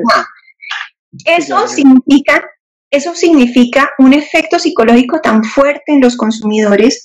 Eso 1.26 1.68
significa, 1.68 2.46
eso 2.90 3.14
significa 3.14 3.92
un 3.98 4.14
efecto 4.14 4.58
psicológico 4.58 5.20
tan 5.20 5.44
fuerte 5.44 5.84
en 5.88 6.00
los 6.00 6.16
consumidores 6.16 7.04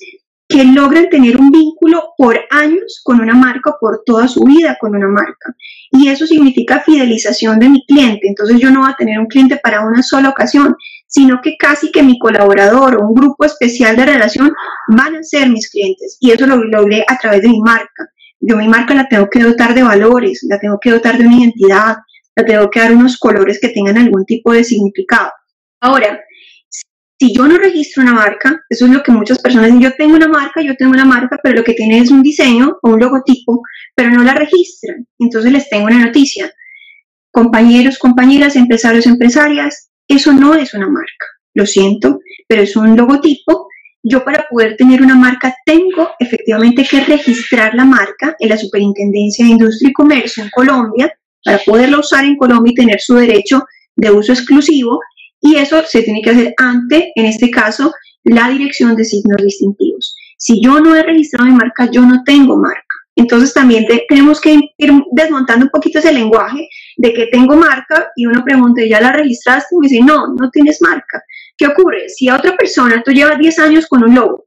que 0.51 0.65
logran 0.65 1.09
tener 1.09 1.37
un 1.37 1.49
vínculo 1.49 2.13
por 2.17 2.37
años 2.49 2.99
con 3.03 3.21
una 3.21 3.33
marca, 3.33 3.75
por 3.79 4.03
toda 4.05 4.27
su 4.27 4.43
vida 4.43 4.77
con 4.79 4.95
una 4.95 5.07
marca. 5.07 5.55
Y 5.91 6.09
eso 6.09 6.27
significa 6.27 6.81
fidelización 6.81 7.59
de 7.59 7.69
mi 7.69 7.85
cliente. 7.85 8.27
Entonces 8.27 8.59
yo 8.59 8.69
no 8.69 8.81
voy 8.81 8.89
a 8.91 8.95
tener 8.97 9.19
un 9.19 9.27
cliente 9.27 9.57
para 9.57 9.81
una 9.81 10.03
sola 10.03 10.29
ocasión, 10.29 10.75
sino 11.07 11.41
que 11.41 11.55
casi 11.57 11.91
que 11.91 12.03
mi 12.03 12.19
colaborador 12.19 12.95
o 12.95 13.07
un 13.07 13.13
grupo 13.13 13.45
especial 13.45 13.95
de 13.95 14.05
relación 14.05 14.51
van 14.89 15.15
a 15.15 15.23
ser 15.23 15.49
mis 15.49 15.69
clientes. 15.69 16.17
Y 16.19 16.31
eso 16.31 16.45
lo 16.45 16.57
logré 16.57 17.05
a 17.07 17.17
través 17.17 17.41
de 17.41 17.49
mi 17.49 17.61
marca. 17.61 18.09
Yo 18.39 18.57
mi 18.57 18.67
marca 18.67 18.93
la 18.93 19.07
tengo 19.07 19.29
que 19.29 19.43
dotar 19.43 19.73
de 19.73 19.83
valores, 19.83 20.45
la 20.49 20.59
tengo 20.59 20.79
que 20.81 20.91
dotar 20.91 21.17
de 21.17 21.27
una 21.27 21.37
identidad, 21.37 21.97
la 22.35 22.45
tengo 22.45 22.69
que 22.69 22.79
dar 22.79 22.91
unos 22.91 23.17
colores 23.17 23.59
que 23.61 23.69
tengan 23.69 23.97
algún 23.97 24.25
tipo 24.25 24.51
de 24.51 24.63
significado. 24.63 25.31
Ahora, 25.79 26.19
si 27.21 27.31
yo 27.35 27.47
no 27.47 27.55
registro 27.59 28.01
una 28.01 28.13
marca, 28.13 28.63
eso 28.67 28.87
es 28.87 28.91
lo 28.91 29.03
que 29.03 29.11
muchas 29.11 29.37
personas 29.37 29.67
dicen, 29.67 29.81
yo 29.83 29.95
tengo 29.95 30.15
una 30.15 30.27
marca, 30.27 30.59
yo 30.59 30.75
tengo 30.75 30.91
una 30.93 31.05
marca, 31.05 31.39
pero 31.43 31.57
lo 31.57 31.63
que 31.63 31.75
tiene 31.75 31.99
es 31.99 32.09
un 32.09 32.23
diseño 32.23 32.79
o 32.81 32.89
un 32.89 32.99
logotipo, 32.99 33.61
pero 33.93 34.09
no 34.09 34.23
la 34.23 34.33
registran. 34.33 35.05
Entonces 35.19 35.51
les 35.51 35.69
tengo 35.69 35.85
una 35.85 36.03
noticia. 36.03 36.51
Compañeros, 37.29 37.99
compañeras, 37.99 38.55
empresarios, 38.55 39.05
empresarias, 39.05 39.91
eso 40.07 40.33
no 40.33 40.55
es 40.55 40.73
una 40.73 40.89
marca. 40.89 41.27
Lo 41.53 41.67
siento, 41.67 42.21
pero 42.47 42.63
es 42.63 42.75
un 42.75 42.97
logotipo. 42.97 43.67
Yo 44.01 44.25
para 44.25 44.47
poder 44.49 44.75
tener 44.75 45.03
una 45.03 45.13
marca 45.13 45.53
tengo 45.63 46.09
efectivamente 46.17 46.87
que 46.89 47.01
registrar 47.01 47.75
la 47.75 47.85
marca 47.85 48.35
en 48.39 48.49
la 48.49 48.57
Superintendencia 48.57 49.45
de 49.45 49.51
Industria 49.51 49.91
y 49.91 49.93
Comercio 49.93 50.43
en 50.43 50.49
Colombia 50.49 51.13
para 51.45 51.59
poderla 51.59 51.99
usar 51.99 52.25
en 52.25 52.35
Colombia 52.35 52.71
y 52.71 52.75
tener 52.75 52.99
su 52.99 53.13
derecho 53.13 53.63
de 53.95 54.09
uso 54.09 54.33
exclusivo 54.33 54.99
y 55.41 55.55
eso 55.55 55.83
se 55.83 56.03
tiene 56.03 56.21
que 56.21 56.29
hacer 56.29 56.53
ante, 56.57 57.11
en 57.15 57.25
este 57.25 57.49
caso, 57.49 57.91
la 58.23 58.49
dirección 58.49 58.95
de 58.95 59.03
signos 59.03 59.41
distintivos. 59.43 60.15
Si 60.37 60.61
yo 60.63 60.79
no 60.79 60.95
he 60.95 61.03
registrado 61.03 61.49
mi 61.49 61.55
marca, 61.55 61.89
yo 61.91 62.01
no 62.01 62.23
tengo 62.23 62.57
marca. 62.57 62.95
Entonces 63.15 63.53
también 63.53 63.85
tenemos 64.07 64.39
que 64.39 64.59
ir 64.77 64.93
desmontando 65.11 65.65
un 65.65 65.71
poquito 65.71 65.99
ese 65.99 66.13
lenguaje 66.13 66.67
de 66.97 67.13
que 67.13 67.27
tengo 67.27 67.55
marca 67.55 68.09
y 68.15 68.25
uno 68.25 68.43
pregunta, 68.43 68.81
¿ya 68.87 69.01
la 69.01 69.11
registraste? 69.11 69.75
Y 69.75 69.79
me 69.79 69.87
dice, 69.87 70.03
no, 70.03 70.27
no 70.33 70.49
tienes 70.49 70.81
marca. 70.81 71.21
¿Qué 71.57 71.67
ocurre? 71.67 72.09
Si 72.09 72.29
a 72.29 72.37
otra 72.37 72.55
persona, 72.55 73.03
tú 73.03 73.11
llevas 73.11 73.37
10 73.37 73.59
años 73.59 73.87
con 73.87 74.03
un 74.03 74.15
logo, 74.15 74.45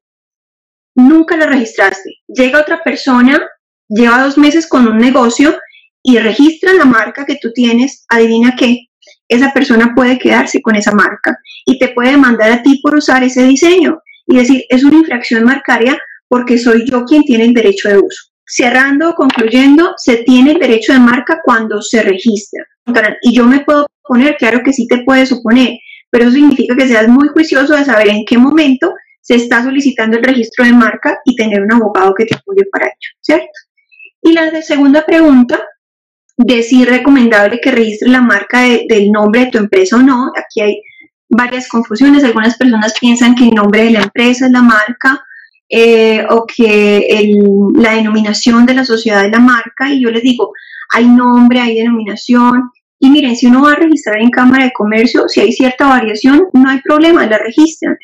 nunca 0.95 1.37
la 1.37 1.47
registraste, 1.47 2.11
llega 2.27 2.61
otra 2.61 2.83
persona, 2.83 3.41
lleva 3.89 4.23
dos 4.23 4.39
meses 4.39 4.67
con 4.67 4.89
un 4.89 4.99
negocio 4.99 5.57
y 6.03 6.19
registra 6.19 6.73
la 6.73 6.85
marca 6.85 7.25
que 7.27 7.39
tú 7.41 7.53
tienes, 7.53 8.05
adivina 8.09 8.57
qué, 8.57 8.89
esa 9.29 9.53
persona 9.53 9.93
puede 9.95 10.19
quedarse 10.19 10.61
con 10.61 10.77
esa 10.77 10.93
marca 10.93 11.39
y 11.65 11.79
te 11.79 11.89
puede 11.89 12.17
mandar 12.17 12.53
a 12.53 12.63
ti 12.63 12.81
por 12.83 12.95
usar 12.95 13.23
ese 13.23 13.45
diseño. 13.45 14.01
y 14.27 14.39
decir, 14.39 14.65
es 14.71 14.83
una 14.85 14.97
infracción 14.97 15.45
marcaria 15.45 15.99
porque 16.29 16.57
soy 16.57 16.87
yo 16.91 17.05
quien 17.05 17.25
tiene 17.25 17.45
el 17.45 17.53
derecho 17.53 17.91
de 17.91 17.99
uso. 17.99 18.31
Cerrando, 18.47 19.15
concluyendo, 19.15 19.93
se 19.99 20.17
tiene 20.25 20.53
el 20.53 20.59
derecho 20.59 20.95
de 20.95 20.99
marca 20.99 21.41
cuando 21.45 21.83
se 21.83 22.03
registra. 22.03 22.65
Y 23.23 23.35
yo 23.35 23.45
me 23.45 23.61
puedo 23.61 23.87
poner, 24.03 24.37
claro 24.37 24.63
que 24.65 24.73
sí 24.73 24.87
te 24.89 25.03
puedes 25.05 25.31
oponer, 25.31 25.79
pero 26.11 26.25
eso 26.25 26.35
significa 26.35 26.75
que 26.75 26.89
seas 26.89 27.09
muy 27.09 27.29
juicioso 27.29 27.75
de 27.75 27.85
saber 27.85 28.09
en 28.09 28.25
qué 28.25 28.39
momento 28.39 28.95
se 29.21 29.35
está 29.37 29.63
solicitando 29.63 30.17
el 30.17 30.25
registro 30.25 30.65
de 30.65 30.73
marca 30.73 31.19
y 31.25 31.37
tener 31.37 31.63
un 31.63 31.73
abogado 31.73 32.15
que 32.15 32.27
te 32.27 32.35
apoye 32.35 32.65
para 32.71 32.87
ello, 32.87 33.11
¿cierto? 33.21 33.47
Y 34.23 34.33
la 34.33 34.63
segunda 34.63 35.05
pregunta 35.05 35.63
de 36.37 36.63
si 36.63 36.83
es 36.83 36.89
recomendable 36.89 37.61
que 37.61 37.71
registre 37.71 38.11
la 38.11 38.21
marca 38.21 38.63
del 38.63 39.11
nombre 39.11 39.45
de 39.45 39.51
tu 39.51 39.59
empresa 39.59 39.97
o 39.97 40.03
no. 40.03 40.33
Aquí 40.37 40.61
hay 40.61 40.83
varias 41.29 41.69
confusiones. 41.69 42.25
Algunas 42.25 42.57
personas 42.57 42.95
piensan 42.99 43.35
que 43.35 43.45
el 43.45 43.55
nombre 43.55 43.85
de 43.85 43.91
la 43.91 44.03
empresa 44.03 44.47
es 44.47 44.53
la 44.53 44.63
marca 44.63 45.23
eh, 45.69 46.25
o 46.29 46.45
que 46.47 47.33
la 47.77 47.95
denominación 47.95 48.67
de 48.67 48.75
la 48.75 48.85
sociedad 48.85 49.25
es 49.25 49.31
la 49.31 49.41
marca. 49.41 49.93
Y 49.93 50.03
yo 50.03 50.11
les 50.11 50.23
digo, 50.23 50.53
hay 50.91 51.07
nombre, 51.07 51.61
hay 51.61 51.77
denominación. 51.77 52.71
Y 52.99 53.11
miren, 53.11 53.37
si 53.37 53.47
uno 53.47 53.63
va 53.63 53.73
a 53.73 53.77
registrar 53.77 54.19
en 54.19 54.31
Cámara 54.31 54.65
de 54.65 54.73
Comercio, 54.73 55.29
si 55.29 55.41
hay 55.41 55.53
cierta 55.53 55.89
variación, 55.89 56.49
no 56.53 56.71
hay 56.71 56.81
problema, 56.81 57.27
la 57.27 57.39
registran. 57.39 57.97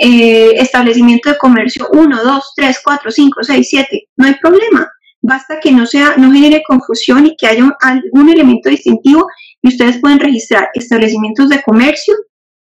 Eh, 0.00 0.52
establecimiento 0.56 1.28
de 1.28 1.36
comercio 1.38 1.88
1, 1.92 2.24
2, 2.24 2.52
3, 2.56 2.80
4, 2.82 3.10
5, 3.10 3.42
6, 3.42 3.68
7, 3.68 4.08
no 4.16 4.26
hay 4.26 4.34
problema. 4.40 4.90
Basta 5.22 5.60
que 5.60 5.70
no, 5.70 5.86
sea, 5.86 6.16
no 6.16 6.32
genere 6.32 6.62
confusión 6.66 7.26
y 7.26 7.36
que 7.36 7.46
haya 7.46 7.76
algún 7.80 8.28
elemento 8.28 8.68
distintivo 8.68 9.28
y 9.62 9.68
ustedes 9.68 9.98
pueden 10.00 10.18
registrar 10.18 10.68
establecimientos 10.74 11.48
de 11.48 11.62
comercio, 11.62 12.14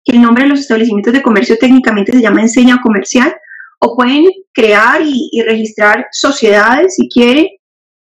que 0.03 0.15
el 0.15 0.21
nombre 0.21 0.45
de 0.45 0.51
los 0.51 0.61
establecimientos 0.61 1.13
de 1.13 1.21
comercio 1.21 1.57
técnicamente 1.57 2.13
se 2.13 2.21
llama 2.21 2.41
enseña 2.41 2.79
comercial, 2.81 3.35
o 3.79 3.95
pueden 3.95 4.25
crear 4.53 5.01
y, 5.03 5.41
registrar 5.45 6.07
sociedades 6.11 6.95
si 6.95 7.09
quieren, 7.09 7.47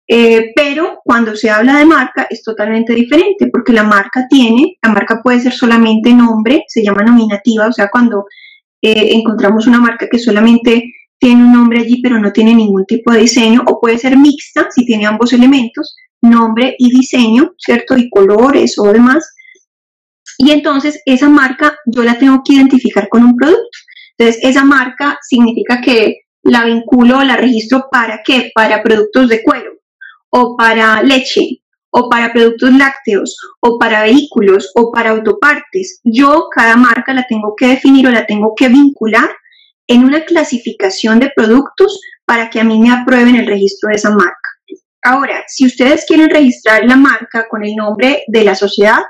eh, 0.06 0.52
pero 0.54 1.00
cuando 1.04 1.36
se 1.36 1.50
habla 1.50 1.78
de 1.78 1.84
marca 1.84 2.26
es 2.30 2.42
totalmente 2.42 2.94
diferente 2.94 3.48
porque 3.52 3.72
la 3.72 3.82
marca 3.82 4.26
tiene, 4.30 4.78
la 4.82 4.90
marca 4.90 5.20
puede 5.22 5.40
ser 5.40 5.52
solamente 5.52 6.14
nombre, 6.14 6.64
se 6.68 6.82
llama 6.82 7.02
nominativa, 7.02 7.66
o 7.66 7.72
sea, 7.72 7.88
cuando 7.90 8.24
eh, 8.80 9.10
encontramos 9.12 9.66
una 9.66 9.80
marca 9.80 10.08
que 10.08 10.18
solamente 10.18 10.84
tiene 11.18 11.42
un 11.42 11.52
nombre 11.52 11.80
allí 11.80 12.00
pero 12.02 12.18
no 12.18 12.32
tiene 12.32 12.54
ningún 12.54 12.86
tipo 12.86 13.12
de 13.12 13.20
diseño 13.20 13.62
o 13.66 13.80
puede 13.80 13.98
ser 13.98 14.16
mixta 14.16 14.68
si 14.70 14.86
tiene 14.86 15.06
ambos 15.06 15.32
elementos, 15.32 15.96
nombre 16.22 16.74
y 16.78 16.90
diseño, 16.90 17.54
¿cierto? 17.58 17.96
Y 17.96 18.08
colores 18.10 18.78
o 18.78 18.92
demás. 18.92 19.34
Y 20.38 20.52
entonces 20.52 21.02
esa 21.04 21.28
marca 21.28 21.76
yo 21.86 22.04
la 22.04 22.18
tengo 22.18 22.42
que 22.44 22.54
identificar 22.54 23.08
con 23.08 23.24
un 23.24 23.36
producto. 23.36 23.68
Entonces 24.16 24.42
esa 24.44 24.64
marca 24.64 25.18
significa 25.22 25.80
que 25.80 26.22
la 26.42 26.64
vinculo 26.64 27.18
o 27.18 27.24
la 27.24 27.36
registro 27.36 27.88
para 27.90 28.20
qué? 28.24 28.50
Para 28.54 28.82
productos 28.82 29.28
de 29.28 29.42
cuero 29.42 29.72
o 30.30 30.56
para 30.56 31.02
leche 31.02 31.62
o 31.90 32.08
para 32.08 32.32
productos 32.32 32.72
lácteos 32.72 33.36
o 33.60 33.78
para 33.78 34.02
vehículos 34.02 34.70
o 34.74 34.92
para 34.92 35.10
autopartes. 35.10 36.00
Yo 36.04 36.48
cada 36.54 36.76
marca 36.76 37.14
la 37.14 37.26
tengo 37.26 37.54
que 37.56 37.68
definir 37.68 38.06
o 38.06 38.10
la 38.10 38.26
tengo 38.26 38.54
que 38.54 38.68
vincular 38.68 39.28
en 39.88 40.04
una 40.04 40.24
clasificación 40.24 41.18
de 41.18 41.32
productos 41.34 42.00
para 42.24 42.50
que 42.50 42.60
a 42.60 42.64
mí 42.64 42.78
me 42.78 42.92
aprueben 42.92 43.36
el 43.36 43.46
registro 43.46 43.88
de 43.88 43.96
esa 43.96 44.10
marca. 44.10 44.36
Ahora, 45.02 45.44
si 45.48 45.66
ustedes 45.66 46.04
quieren 46.06 46.28
registrar 46.28 46.84
la 46.84 46.96
marca 46.96 47.46
con 47.48 47.64
el 47.64 47.74
nombre 47.74 48.24
de 48.28 48.44
la 48.44 48.54
sociedad, 48.54 49.00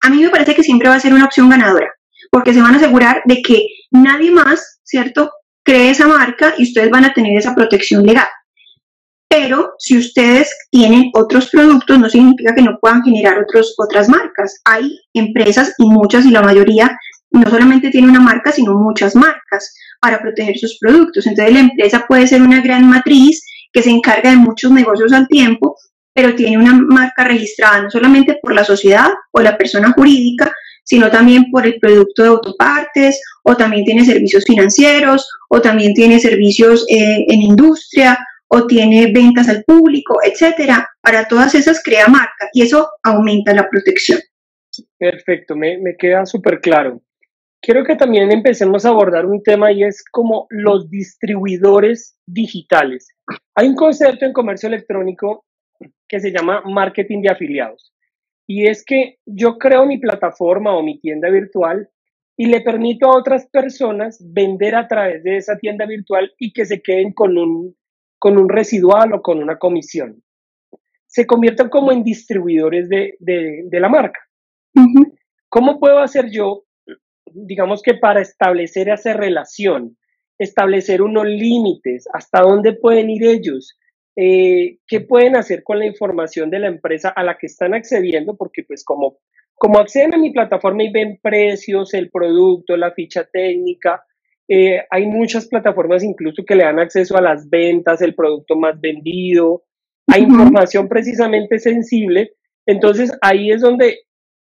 a 0.00 0.10
mí 0.10 0.22
me 0.22 0.30
parece 0.30 0.54
que 0.54 0.62
siempre 0.62 0.88
va 0.88 0.94
a 0.94 1.00
ser 1.00 1.12
una 1.12 1.24
opción 1.24 1.50
ganadora, 1.50 1.90
porque 2.30 2.54
se 2.54 2.62
van 2.62 2.74
a 2.74 2.76
asegurar 2.76 3.22
de 3.24 3.42
que 3.42 3.66
nadie 3.90 4.30
más, 4.30 4.80
¿cierto?, 4.84 5.32
cree 5.64 5.90
esa 5.90 6.06
marca 6.06 6.54
y 6.56 6.62
ustedes 6.62 6.88
van 6.88 7.04
a 7.04 7.12
tener 7.12 7.36
esa 7.36 7.54
protección 7.54 8.06
legal. 8.06 8.28
Pero 9.28 9.74
si 9.78 9.98
ustedes 9.98 10.50
tienen 10.70 11.10
otros 11.12 11.50
productos, 11.50 11.98
no 11.98 12.08
significa 12.08 12.54
que 12.54 12.62
no 12.62 12.78
puedan 12.80 13.02
generar 13.02 13.38
otros, 13.38 13.74
otras 13.76 14.08
marcas. 14.08 14.60
Hay 14.64 14.98
empresas 15.12 15.74
y 15.76 15.86
muchas 15.86 16.24
y 16.24 16.30
la 16.30 16.40
mayoría 16.40 16.96
no 17.30 17.48
solamente 17.50 17.90
tiene 17.90 18.08
una 18.08 18.20
marca, 18.20 18.52
sino 18.52 18.74
muchas 18.74 19.14
marcas 19.14 19.74
para 20.00 20.20
proteger 20.20 20.58
sus 20.58 20.78
productos. 20.78 21.26
Entonces 21.26 21.54
la 21.54 21.60
empresa 21.60 22.04
puede 22.06 22.26
ser 22.26 22.42
una 22.42 22.60
gran 22.60 22.88
matriz 22.88 23.44
que 23.72 23.82
se 23.82 23.90
encarga 23.90 24.30
de 24.30 24.36
muchos 24.36 24.70
negocios 24.70 25.12
al 25.12 25.28
tiempo, 25.28 25.76
pero 26.14 26.34
tiene 26.34 26.58
una 26.58 26.74
marca 26.74 27.24
registrada 27.24 27.82
no 27.82 27.90
solamente 27.90 28.38
por 28.40 28.54
la 28.54 28.64
sociedad 28.64 29.08
o 29.32 29.40
la 29.40 29.56
persona 29.56 29.92
jurídica, 29.92 30.52
sino 30.84 31.10
también 31.10 31.50
por 31.50 31.66
el 31.66 31.78
producto 31.78 32.22
de 32.22 32.28
autopartes, 32.30 33.20
o 33.42 33.56
también 33.56 33.84
tiene 33.84 34.06
servicios 34.06 34.44
financieros, 34.44 35.28
o 35.50 35.60
también 35.60 35.92
tiene 35.92 36.18
servicios 36.18 36.86
eh, 36.88 37.26
en 37.28 37.42
industria, 37.42 38.18
o 38.48 38.66
tiene 38.66 39.12
ventas 39.12 39.50
al 39.50 39.64
público, 39.64 40.20
etcétera. 40.24 40.88
Para 41.02 41.28
todas 41.28 41.54
esas 41.54 41.82
crea 41.82 42.08
marca 42.08 42.48
y 42.54 42.62
eso 42.62 42.88
aumenta 43.02 43.52
la 43.52 43.68
protección. 43.68 44.18
Perfecto, 44.96 45.54
me, 45.54 45.76
me 45.76 45.94
queda 45.94 46.24
súper 46.24 46.60
claro 46.60 47.02
quiero 47.60 47.84
que 47.84 47.96
también 47.96 48.30
empecemos 48.32 48.84
a 48.84 48.90
abordar 48.90 49.26
un 49.26 49.42
tema 49.42 49.72
y 49.72 49.84
es 49.84 50.04
como 50.10 50.46
los 50.50 50.90
distribuidores 50.90 52.18
digitales. 52.26 53.08
Hay 53.54 53.68
un 53.68 53.74
concepto 53.74 54.24
en 54.24 54.32
comercio 54.32 54.68
electrónico 54.68 55.44
que 56.08 56.20
se 56.20 56.32
llama 56.32 56.62
marketing 56.64 57.22
de 57.22 57.30
afiliados. 57.30 57.92
Y 58.46 58.66
es 58.66 58.84
que 58.84 59.18
yo 59.26 59.58
creo 59.58 59.84
mi 59.84 59.98
plataforma 59.98 60.74
o 60.74 60.82
mi 60.82 60.98
tienda 61.00 61.28
virtual 61.28 61.88
y 62.36 62.46
le 62.46 62.60
permito 62.62 63.06
a 63.06 63.18
otras 63.18 63.46
personas 63.46 64.18
vender 64.32 64.74
a 64.74 64.88
través 64.88 65.22
de 65.22 65.36
esa 65.36 65.58
tienda 65.58 65.84
virtual 65.84 66.32
y 66.38 66.52
que 66.52 66.64
se 66.64 66.80
queden 66.80 67.12
con 67.12 67.36
un, 67.36 67.76
con 68.18 68.38
un 68.38 68.48
residual 68.48 69.12
o 69.12 69.20
con 69.20 69.42
una 69.42 69.58
comisión. 69.58 70.22
Se 71.06 71.26
convierten 71.26 71.68
como 71.68 71.92
en 71.92 72.04
distribuidores 72.04 72.88
de, 72.88 73.16
la 73.72 73.88
marca. 73.88 74.20
¿Cómo 75.48 75.80
puedo 75.80 75.98
hacer 75.98 76.30
yo 76.30 76.67
digamos 77.34 77.82
que 77.82 77.94
para 77.94 78.20
establecer 78.20 78.88
esa 78.88 79.12
relación, 79.12 79.96
establecer 80.38 81.02
unos 81.02 81.26
límites, 81.26 82.06
hasta 82.12 82.40
dónde 82.42 82.74
pueden 82.74 83.10
ir 83.10 83.24
ellos, 83.24 83.78
eh, 84.16 84.78
qué 84.86 85.00
pueden 85.00 85.36
hacer 85.36 85.62
con 85.62 85.78
la 85.78 85.86
información 85.86 86.50
de 86.50 86.58
la 86.58 86.68
empresa 86.68 87.10
a 87.10 87.22
la 87.22 87.38
que 87.38 87.46
están 87.46 87.74
accediendo, 87.74 88.36
porque 88.36 88.64
pues 88.64 88.84
como, 88.84 89.18
como 89.54 89.78
acceden 89.78 90.14
a 90.14 90.18
mi 90.18 90.32
plataforma 90.32 90.82
y 90.82 90.90
ven 90.90 91.18
precios, 91.22 91.94
el 91.94 92.10
producto, 92.10 92.76
la 92.76 92.92
ficha 92.92 93.24
técnica, 93.24 94.02
eh, 94.48 94.82
hay 94.90 95.06
muchas 95.06 95.46
plataformas 95.46 96.02
incluso 96.02 96.42
que 96.44 96.56
le 96.56 96.64
dan 96.64 96.78
acceso 96.78 97.16
a 97.16 97.22
las 97.22 97.48
ventas, 97.50 98.00
el 98.00 98.14
producto 98.14 98.56
más 98.56 98.80
vendido, 98.80 99.64
a 100.08 100.18
información 100.18 100.88
precisamente 100.88 101.58
sensible. 101.58 102.32
Entonces 102.66 103.12
ahí 103.20 103.50
es 103.50 103.60
donde 103.60 103.98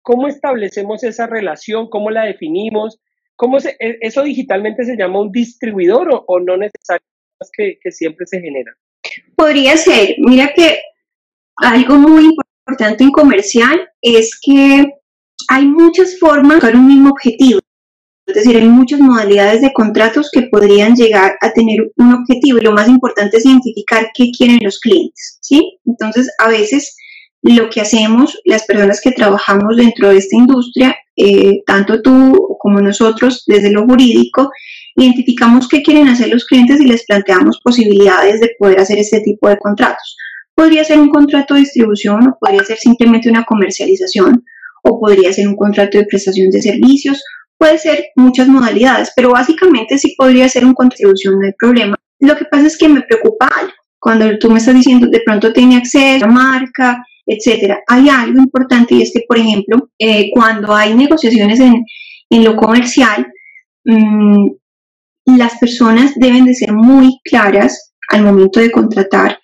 ¿Cómo 0.08 0.30
establecemos 0.30 1.04
esa 1.04 1.28
relación? 1.28 1.90
¿Cómo 1.90 2.12
la 2.12 2.24
definimos? 2.24 2.98
¿Cómo 3.36 3.60
se, 3.60 3.72
e, 3.72 3.98
¿Eso 4.00 4.24
digitalmente 4.24 4.86
se 4.86 4.96
llama 4.96 5.20
un 5.20 5.34
distribuidor 5.34 6.08
o, 6.26 6.40
no 6.40 6.56
necesariamente 6.56 7.78
que, 7.84 7.92
siempre 7.92 8.26
se 8.26 8.40
genera? 8.40 8.72
Podría 9.36 9.76
ser. 9.76 10.16
Mira 10.20 10.54
que 10.56 10.80
algo 11.58 11.96
muy 11.96 12.24
importante 12.66 13.04
en 13.04 13.12
comercial 13.12 13.78
es 14.02 14.40
que 14.42 14.86
hay 15.50 15.66
muchas 15.66 16.18
formas 16.20 16.62
de 16.62 16.72
un 16.72 16.88
mismo 16.88 17.10
objetivo. 17.10 17.60
Es 18.28 18.36
decir, 18.36 18.56
hay 18.56 18.70
muchas 18.70 19.02
modalidades 19.02 19.60
de 19.62 19.74
contratos 19.74 20.30
que 20.32 20.44
podrían 20.44 20.96
llegar 20.96 21.34
a 21.42 21.52
tener 21.52 21.80
un 21.98 22.14
objetivo 22.14 22.60
lo 22.60 22.72
más 22.72 22.88
importante 22.88 23.36
es 23.36 23.46
identificar 23.46 24.10
qué 24.14 24.32
quieren 24.32 24.60
los 24.62 24.80
clientes, 24.80 25.38
¿sí? 25.42 25.80
Entonces, 25.86 26.34
a 26.40 26.48
veces 26.48 26.96
lo 27.56 27.70
que 27.70 27.82
hacemos 27.82 28.38
las 28.46 28.66
personas 28.66 29.00
que 29.02 29.12
trabajamos 29.12 29.78
dentro 29.78 30.10
de 30.10 30.18
esta 30.18 30.36
industria, 30.36 30.96
eh, 31.16 31.62
tanto 31.66 32.02
tú 32.02 32.58
como 32.60 32.82
nosotros 32.82 33.44
desde 33.48 33.72
lo 33.72 33.86
jurídico, 33.86 34.52
identificamos 34.96 35.68
qué 35.68 35.82
quieren 35.82 36.08
hacer 36.08 36.30
los 36.30 36.46
clientes 36.46 36.82
y 36.82 36.86
les 36.86 37.06
planteamos 37.06 37.60
posibilidades 37.64 38.42
de 38.42 38.52
poder 38.60 38.80
hacer 38.80 38.98
este 38.98 39.22
tipo 39.22 39.48
de 39.48 39.58
contratos. 39.58 40.18
Podría 40.56 40.84
ser 40.84 41.00
un 41.00 41.10
contrato 41.10 41.54
de 41.54 41.62
distribución 41.62 42.28
o 42.28 42.38
podría 42.40 42.64
ser 42.64 42.78
simplemente 42.78 43.30
una 43.30 43.46
comercialización 43.46 44.44
o 44.84 45.00
podría 45.00 45.32
ser 45.32 45.48
un 45.48 45.56
contrato 45.56 45.98
de 45.98 46.06
prestación 46.06 46.50
de 46.50 46.62
servicios, 46.62 47.24
puede 47.58 47.78
ser 47.78 48.08
muchas 48.16 48.48
modalidades, 48.48 49.12
pero 49.16 49.32
básicamente 49.32 49.98
sí 49.98 50.16
podría 50.18 50.50
ser 50.50 50.66
un 50.66 50.74
contribución, 50.74 51.40
no 51.40 51.46
hay 51.46 51.54
problema. 51.58 51.96
Lo 52.20 52.36
que 52.36 52.46
pasa 52.46 52.68
es 52.68 52.78
que 52.78 52.90
me 52.90 53.02
preocupa 53.02 53.48
algo. 53.58 53.72
Cuando 54.00 54.38
tú 54.38 54.50
me 54.50 54.60
estás 54.60 54.76
diciendo 54.76 55.08
de 55.08 55.22
pronto 55.26 55.54
tiene 55.54 55.78
acceso 55.78 56.26
a 56.26 56.28
marca, 56.28 57.04
etcétera. 57.28 57.82
Hay 57.88 58.10
algo 58.10 58.40
importante 58.40 58.96
y 58.96 59.02
es 59.02 59.12
que, 59.14 59.24
por 59.28 59.38
ejemplo, 59.38 59.90
eh, 60.00 60.32
cuando 60.34 60.74
hay 60.74 60.96
negociaciones 60.96 61.60
en, 61.60 61.84
lo 62.30 62.56
comercial, 62.56 63.28
mm, 63.86 64.48
las 65.38 65.58
personas 65.60 66.14
deben 66.16 66.46
de 66.46 66.56
ser 66.56 66.74
muy 66.74 67.20
claras 67.24 67.94
al 68.10 68.24
momento 68.24 68.60
de 68.60 68.72
contratar 68.72 69.38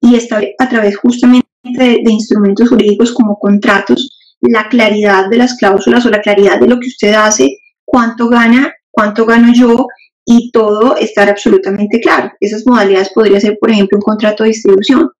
y 0.00 0.16
establecer 0.16 0.54
a 0.58 0.68
través 0.68 0.96
justamente 0.98 1.46
de, 1.64 2.02
instrumentos 2.10 2.68
jurídicos 2.68 3.12
como 3.12 3.38
contratos 3.38 4.10
la 4.40 4.68
claridad 4.68 5.28
de 5.28 5.38
las 5.38 5.56
cláusulas 5.56 6.06
o 6.06 6.10
la 6.10 6.20
claridad 6.20 6.60
de 6.60 6.68
lo 6.68 6.78
que 6.78 6.88
usted 6.88 7.14
hace, 7.14 7.58
cuánto 7.84 8.28
gana, 8.28 8.72
cuánto 8.90 9.26
gano 9.26 9.52
yo 9.52 9.86
y 10.24 10.50
todo 10.52 10.96
estar 10.96 11.28
absolutamente 11.28 12.00
claro. 12.00 12.30
Esas 12.40 12.66
modalidades 12.66 13.10
podría 13.12 13.40
ser, 13.40 13.58
por 13.58 13.70
ejemplo, 13.70 13.98
un 13.98 14.02
contrato 14.02 14.44
de 14.44 14.50
distribución. 14.50 15.10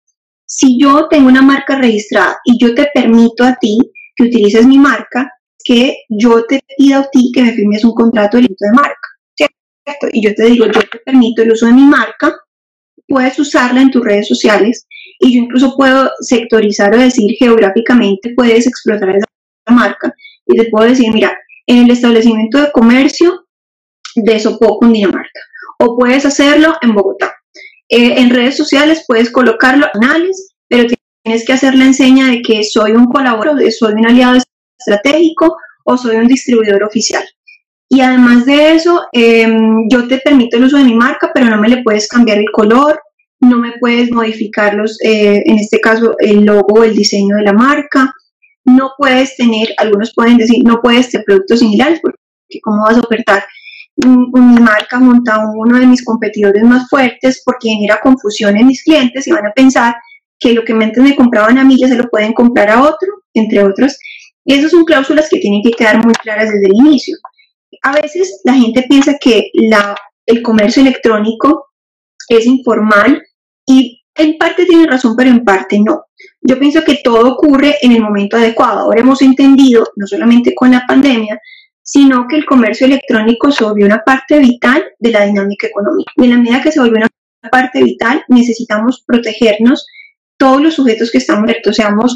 Si 0.51 0.79
yo 0.81 1.09
tengo 1.09 1.29
una 1.29 1.43
marca 1.43 1.77
registrada 1.77 2.39
y 2.43 2.59
yo 2.59 2.75
te 2.75 2.89
permito 2.95 3.45
a 3.45 3.57
ti 3.57 3.79
que 4.17 4.25
utilices 4.25 4.67
mi 4.67 4.79
marca, 4.79 5.31
que 5.63 6.05
yo 6.09 6.45
te 6.47 6.61
pido 6.79 7.01
a 7.01 7.11
ti 7.11 7.31
que 7.35 7.43
me 7.43 7.53
firmes 7.53 7.85
un 7.85 7.93
contrato 7.93 8.39
de 8.39 8.45
de 8.45 8.73
marca, 8.73 9.09
¿cierto? 9.37 10.07
Y 10.11 10.23
yo 10.23 10.35
te 10.35 10.45
digo, 10.45 10.65
yo 10.65 10.81
te 10.81 10.99
permito 11.05 11.43
el 11.43 11.53
uso 11.53 11.67
de 11.67 11.75
mi 11.75 11.83
marca, 11.83 12.35
puedes 13.07 13.39
usarla 13.39 13.83
en 13.83 13.91
tus 13.91 14.03
redes 14.03 14.27
sociales 14.27 14.87
y 15.19 15.35
yo 15.37 15.43
incluso 15.43 15.77
puedo 15.77 16.11
sectorizar 16.21 16.95
o 16.95 16.99
decir 16.99 17.31
geográficamente, 17.39 18.33
puedes 18.35 18.67
explotar 18.67 19.17
esa 19.17 19.27
marca 19.71 20.15
y 20.47 20.57
te 20.57 20.71
puedo 20.71 20.89
decir, 20.89 21.13
mira, 21.13 21.37
en 21.67 21.85
el 21.85 21.91
establecimiento 21.91 22.59
de 22.59 22.73
comercio 22.73 23.45
de 24.15 24.41
Sopó, 24.41 24.79
Dinamarca, 24.81 25.41
o 25.81 25.95
puedes 25.95 26.25
hacerlo 26.25 26.75
en 26.81 26.95
Bogotá. 26.95 27.38
Eh, 27.88 28.20
en 28.20 28.31
redes 28.31 28.57
sociales 28.57 29.05
puedes 29.07 29.31
colocarlo 29.31 29.87
en 29.87 30.01
canales, 30.01 30.55
pero 30.68 30.87
tienes 31.24 31.44
que 31.46 31.53
hacer 31.53 31.74
la 31.74 31.87
enseña 31.87 32.29
de 32.29 32.42
que 32.42 32.64
soy 32.64 32.92
un 32.92 33.07
colaborador, 33.07 33.70
soy 33.72 33.94
un 33.94 34.07
aliado 34.07 34.38
estratégico 34.79 35.57
o 35.85 35.96
soy 35.96 36.16
un 36.16 36.29
distribuidor 36.29 36.83
oficial. 36.83 37.24
Y 37.88 38.01
además 38.03 38.44
de 38.44 38.74
eso, 38.74 39.01
em, 39.12 39.88
yo 39.88 40.07
te 40.07 40.18
permito 40.18 40.59
el 40.59 40.64
uso 40.64 40.77
de 40.77 40.85
mi 40.85 40.94
marca, 40.94 41.31
pero 41.33 41.46
no 41.46 41.59
me 41.59 41.70
le 41.70 41.83
puedes 41.83 42.07
cambiar 42.07 42.38
el 42.38 42.51
color, 42.53 43.01
no 43.40 43.59
me 43.59 43.72
puedes 43.81 44.11
modificar 44.11 44.74
los, 44.74 45.01
eh, 45.03 45.42
en 45.46 45.59
este 45.59 45.81
caso, 45.81 46.14
el 46.18 46.44
logo 46.44 46.81
o 46.81 46.85
el 46.85 46.94
diseño 46.94 47.37
de 47.37 47.44
la 47.44 47.53
marca. 47.53 48.12
No 48.64 48.92
puedes 48.98 49.37
tener, 49.37 49.68
algunos 49.79 50.12
pueden 50.14 50.37
decir, 50.37 50.62
no 50.64 50.81
puedes 50.83 51.09
tener 51.09 51.24
productos 51.24 51.61
similares, 51.61 52.01
porque 52.03 52.18
¿cómo 52.62 52.83
vas 52.83 52.98
a 52.98 53.01
ofertar 53.01 53.44
mi 54.07 54.61
marca 54.61 54.99
junto 54.99 55.33
a 55.33 55.51
uno 55.53 55.79
de 55.79 55.87
mis 55.87 56.05
competidores 56.05 56.63
más 56.63 56.89
fuertes? 56.89 57.43
Porque 57.45 57.69
genera 57.69 58.01
confusión 58.01 58.57
en 58.57 58.67
mis 58.67 58.83
clientes 58.83 59.27
y 59.27 59.33
van 59.33 59.47
a 59.47 59.53
pensar 59.53 59.95
que 60.39 60.53
lo 60.53 60.65
que 60.65 60.73
antes 60.73 61.03
me 61.03 61.17
compraban 61.17 61.59
a 61.59 61.65
mí 61.65 61.77
ya 61.79 61.89
se 61.89 61.97
lo 61.97 62.09
pueden 62.09 62.33
comprar 62.33 62.71
a 62.71 62.83
otro, 62.83 63.09
entre 63.35 63.63
otros. 63.65 63.99
Y 64.45 64.55
esas 64.55 64.71
son 64.71 64.85
cláusulas 64.85 65.29
que 65.29 65.41
tienen 65.41 65.63
que 65.63 65.73
quedar 65.73 66.05
muy 66.05 66.15
claras 66.15 66.51
desde 66.51 66.67
el 66.67 66.87
inicio. 66.87 67.17
A 67.83 67.93
veces 67.93 68.41
la 68.45 68.55
gente 68.55 68.85
piensa 68.89 69.17
que 69.21 69.51
la, 69.55 69.97
el 70.27 70.43
comercio 70.43 70.83
electrónico 70.83 71.67
es 72.29 72.47
informal 72.47 73.23
y 73.67 74.03
en 74.15 74.37
parte 74.37 74.65
tiene 74.67 74.87
razón, 74.87 75.15
pero 75.17 75.31
en 75.31 75.45
parte 75.45 75.79
no. 75.79 76.05
Yo 76.41 76.59
pienso 76.59 76.83
que 76.83 77.01
todo 77.03 77.33
ocurre 77.33 77.77
en 77.83 77.93
el 77.93 78.03
momento 78.03 78.37
adecuado. 78.37 78.81
Ahora 78.81 79.01
hemos 79.01 79.23
entendido, 79.23 79.87
no 79.97 80.07
solamente 80.07 80.55
con 80.55 80.73
la 80.73 80.85
pandemia, 80.87 81.39
sino 81.90 82.27
que 82.29 82.37
el 82.37 82.44
comercio 82.44 82.87
electrónico 82.87 83.51
se 83.51 83.64
volvió 83.64 83.87
una 83.87 84.05
parte 84.05 84.38
vital 84.38 84.85
de 84.98 85.11
la 85.11 85.24
dinámica 85.24 85.68
económica. 85.68 86.12
Y 86.16 86.24
en 86.24 86.31
la 86.31 86.37
medida 86.37 86.61
que 86.61 86.70
se 86.70 86.81
volvió 86.81 86.98
una 86.98 87.51
parte 87.51 87.83
vital, 87.83 88.22
necesitamos 88.29 89.03
protegernos 89.07 89.87
todos 90.37 90.61
los 90.61 90.74
sujetos 90.74 91.11
que 91.11 91.16
estamos, 91.16 91.51
seamos 91.72 92.14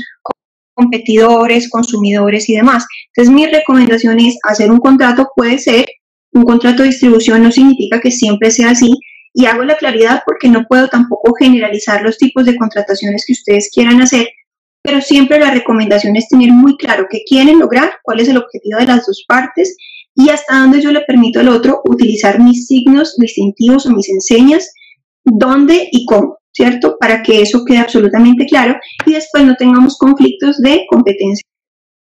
competidores, 0.74 1.70
consumidores 1.70 2.50
y 2.50 2.56
demás. 2.56 2.86
Entonces 3.14 3.34
mi 3.34 3.46
recomendación 3.46 4.20
es 4.20 4.36
hacer 4.42 4.70
un 4.70 4.78
contrato, 4.78 5.30
puede 5.34 5.58
ser 5.58 5.86
un 6.32 6.42
contrato 6.42 6.82
de 6.82 6.90
distribución, 6.90 7.42
no 7.42 7.50
significa 7.50 7.98
que 7.98 8.10
siempre 8.10 8.50
sea 8.50 8.70
así, 8.72 8.92
y 9.32 9.46
hago 9.46 9.64
la 9.64 9.76
claridad 9.76 10.22
porque 10.26 10.50
no 10.50 10.66
puedo 10.68 10.88
tampoco 10.88 11.32
generalizar 11.34 12.02
los 12.02 12.18
tipos 12.18 12.44
de 12.44 12.56
contrataciones 12.56 13.24
que 13.26 13.32
ustedes 13.32 13.70
quieran 13.72 14.02
hacer, 14.02 14.28
pero 14.82 15.00
siempre 15.00 15.38
la 15.38 15.50
recomendación 15.50 16.16
es 16.16 16.28
tener 16.28 16.50
muy 16.50 16.76
claro 16.76 17.06
qué 17.08 17.22
quieren 17.26 17.58
lograr, 17.58 17.92
cuál 18.02 18.20
es 18.20 18.28
el 18.28 18.36
objetivo 18.36 18.78
de 18.78 18.86
las 18.86 19.06
dos 19.06 19.24
partes 19.26 19.76
y 20.14 20.28
hasta 20.28 20.58
dónde 20.58 20.80
yo 20.80 20.92
le 20.92 21.02
permito 21.02 21.40
al 21.40 21.48
otro 21.48 21.80
utilizar 21.84 22.40
mis 22.40 22.66
signos 22.66 23.16
distintivos 23.16 23.86
o 23.86 23.90
mis 23.90 24.08
enseñas, 24.08 24.72
dónde 25.24 25.88
y 25.90 26.04
cómo. 26.06 26.42
¿cierto? 26.52 26.96
Para 26.98 27.22
que 27.22 27.40
eso 27.40 27.64
quede 27.64 27.78
absolutamente 27.78 28.46
claro 28.46 28.78
y 29.06 29.14
después 29.14 29.44
no 29.44 29.56
tengamos 29.56 29.98
conflictos 29.98 30.60
de 30.60 30.86
competencia. 30.88 31.44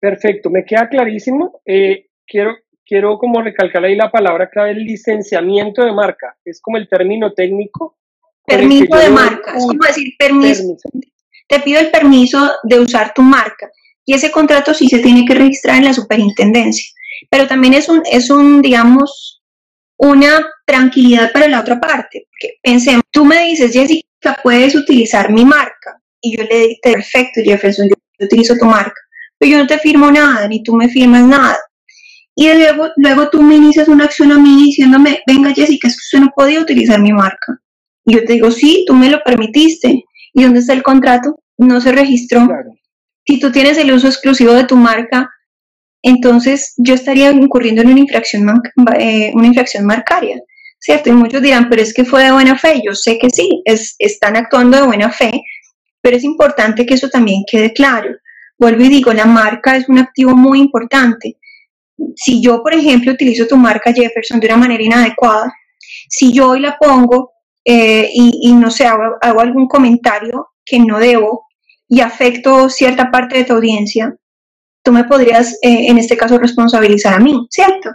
Perfecto, 0.01 0.51
me 0.51 0.65
queda 0.65 0.89
clarísimo. 0.89 1.61
Eh, 1.67 2.07
quiero, 2.27 2.57
quiero 2.85 3.19
como 3.19 3.43
recalcar 3.43 3.85
ahí 3.85 3.97
la 3.97 4.11
palabra 4.11 4.49
clave, 4.49 4.71
el 4.73 4.85
licenciamiento 4.85 5.85
de 5.85 5.93
marca. 5.93 6.37
Es 6.45 6.61
como 6.61 6.77
el 6.77 6.89
término 6.89 7.33
técnico. 7.33 7.97
Permiso 8.45 8.97
de 8.97 9.11
marca, 9.11 9.57
es 9.57 9.67
como 9.67 9.85
decir 9.85 10.15
permiso. 10.19 10.75
Te 11.49 11.61
pido 11.61 11.81
el 11.81 11.91
permiso 11.91 12.53
de 12.63 12.81
usar 12.81 13.13
tu 13.15 13.23
marca 13.23 13.71
y 14.05 14.15
ese 14.15 14.31
contrato 14.31 14.73
sí 14.73 14.89
se 14.89 15.01
tiene 15.01 15.25
que 15.25 15.35
registrar 15.35 15.77
en 15.77 15.85
la 15.85 15.93
superintendencia. 15.95 16.87
Pero 17.31 17.47
también 17.47 17.75
es 17.75 17.89
un, 17.89 18.03
es 18.11 18.31
un 18.31 18.63
digamos, 18.63 19.43
una 19.99 20.47
tranquilidad 20.67 21.33
para 21.33 21.49
la 21.49 21.61
otra 21.61 21.79
parte. 21.79 22.27
Porque 22.31 22.55
pensemos, 22.63 23.03
tú 23.11 23.25
me 23.25 23.45
dices, 23.45 23.73
Jessica, 23.73 24.39
puedes 24.43 24.75
utilizar 24.75 25.31
mi 25.33 25.45
marca. 25.45 26.01
Y 26.21 26.37
yo 26.37 26.45
le 26.45 26.61
dije, 26.61 26.79
perfecto, 26.83 27.41
Jefferson, 27.45 27.89
yo 27.89 28.25
utilizo 28.25 28.57
tu 28.57 28.65
marca. 28.65 29.01
Pero 29.39 29.53
yo 29.53 29.59
no 29.59 29.67
te 29.67 29.79
firmo 29.79 30.11
nada, 30.11 30.49
ni 30.49 30.63
tú 30.63 30.75
me 30.75 30.89
firmas 30.89 31.25
nada. 31.25 31.59
Y 32.35 32.53
luego, 32.53 32.89
luego 32.97 33.29
tú 33.31 33.43
me 33.43 33.57
inicias 33.57 33.89
una 33.89 34.05
acción 34.05 34.33
a 34.33 34.39
mí 34.39 34.65
diciéndome, 34.65 35.23
venga 35.27 35.53
Jessica, 35.53 35.89
es 35.89 35.95
que 35.95 36.17
usted 36.17 36.21
no 36.21 36.33
podía 36.35 36.61
utilizar 36.61 37.01
mi 37.01 37.13
marca. 37.13 37.61
Y 38.07 38.15
yo 38.15 38.25
te 38.25 38.35
digo, 38.35 38.51
sí, 38.51 38.85
tú 38.87 38.95
me 38.95 39.11
lo 39.11 39.21
permitiste. 39.23 40.05
¿Y 40.39 40.45
dónde 40.45 40.61
está 40.61 40.73
el 40.73 40.83
contrato? 40.83 41.41
No 41.59 41.81
se 41.81 41.93
registró. 41.93 42.49
Si 43.27 43.41
tú 43.41 43.51
tienes 43.51 43.77
el 43.77 43.93
uso 43.93 44.07
exclusivo 44.07 44.53
de 44.53 44.65
tu 44.65 44.77
marca, 44.77 45.29
entonces 46.03 46.75
yo 46.77 46.95
estaría 46.95 47.31
incurriendo 47.31 47.83
en 47.83 47.89
una 47.89 48.01
infracción, 48.01 48.63
eh, 48.99 49.33
una 49.35 49.47
infracción 49.49 49.85
marcaria. 49.85 50.41
¿cierto? 50.79 51.11
Y 51.11 51.13
muchos 51.13 51.43
dirán, 51.43 51.69
pero 51.69 51.83
es 51.83 51.93
que 51.93 52.05
fue 52.05 52.25
de 52.25 52.33
buena 52.33 52.57
fe. 52.57 52.81
Yo 52.85 52.95
sé 52.95 53.19
que 53.19 53.29
sí, 53.31 53.63
es, 53.65 53.97
están 53.99 54.37
actuando 54.37 54.77
de 54.77 54.87
buena 54.87 55.11
fe, 55.11 55.43
pero 56.01 56.17
es 56.17 56.25
importante 56.25 56.87
que 56.87 56.95
eso 56.95 57.09
también 57.09 57.43
quede 57.51 57.73
claro. 57.73 58.11
Vuelvo 58.59 58.83
y 58.85 58.89
digo, 58.89 59.13
la 59.13 59.27
marca 59.27 59.77
es 59.77 59.89
un 59.89 59.99
activo 59.99 60.35
muy 60.37 60.61
importante. 60.61 61.37
Si 62.15 62.41
yo, 62.41 62.63
por 62.63 62.75
ejemplo, 62.75 63.13
utilizo 63.13 63.47
tu 63.47 63.57
marca 63.57 63.93
Jefferson 63.93 64.41
de 64.41 64.47
una 64.47 64.57
manera 64.57 64.83
inadecuada, 64.83 65.53
si 66.09 66.33
yo 66.33 66.51
hoy 66.51 66.61
la 66.61 66.79
pongo 66.79 67.33
eh, 67.71 68.09
y, 68.15 68.55
no 68.55 68.71
sé, 68.71 68.87
hago, 68.87 69.19
algún 69.21 69.69
comentario 69.69 70.49
que 70.65 70.79
no 70.79 70.99
debo 70.99 71.45
y 71.87 72.01
afecto 72.01 72.71
cierta 72.71 73.11
parte 73.11 73.37
de 73.37 73.45
tu 73.45 73.53
audiencia, 73.53 74.17
tú 74.83 74.91
me 74.91 75.05
podrías, 75.05 75.53
eh, 75.61 75.89
en 75.89 75.99
este 75.99 76.17
caso, 76.17 76.39
responsabilizar 76.39 77.13
a 77.13 77.19
mí, 77.19 77.47
¿cierto? 77.51 77.91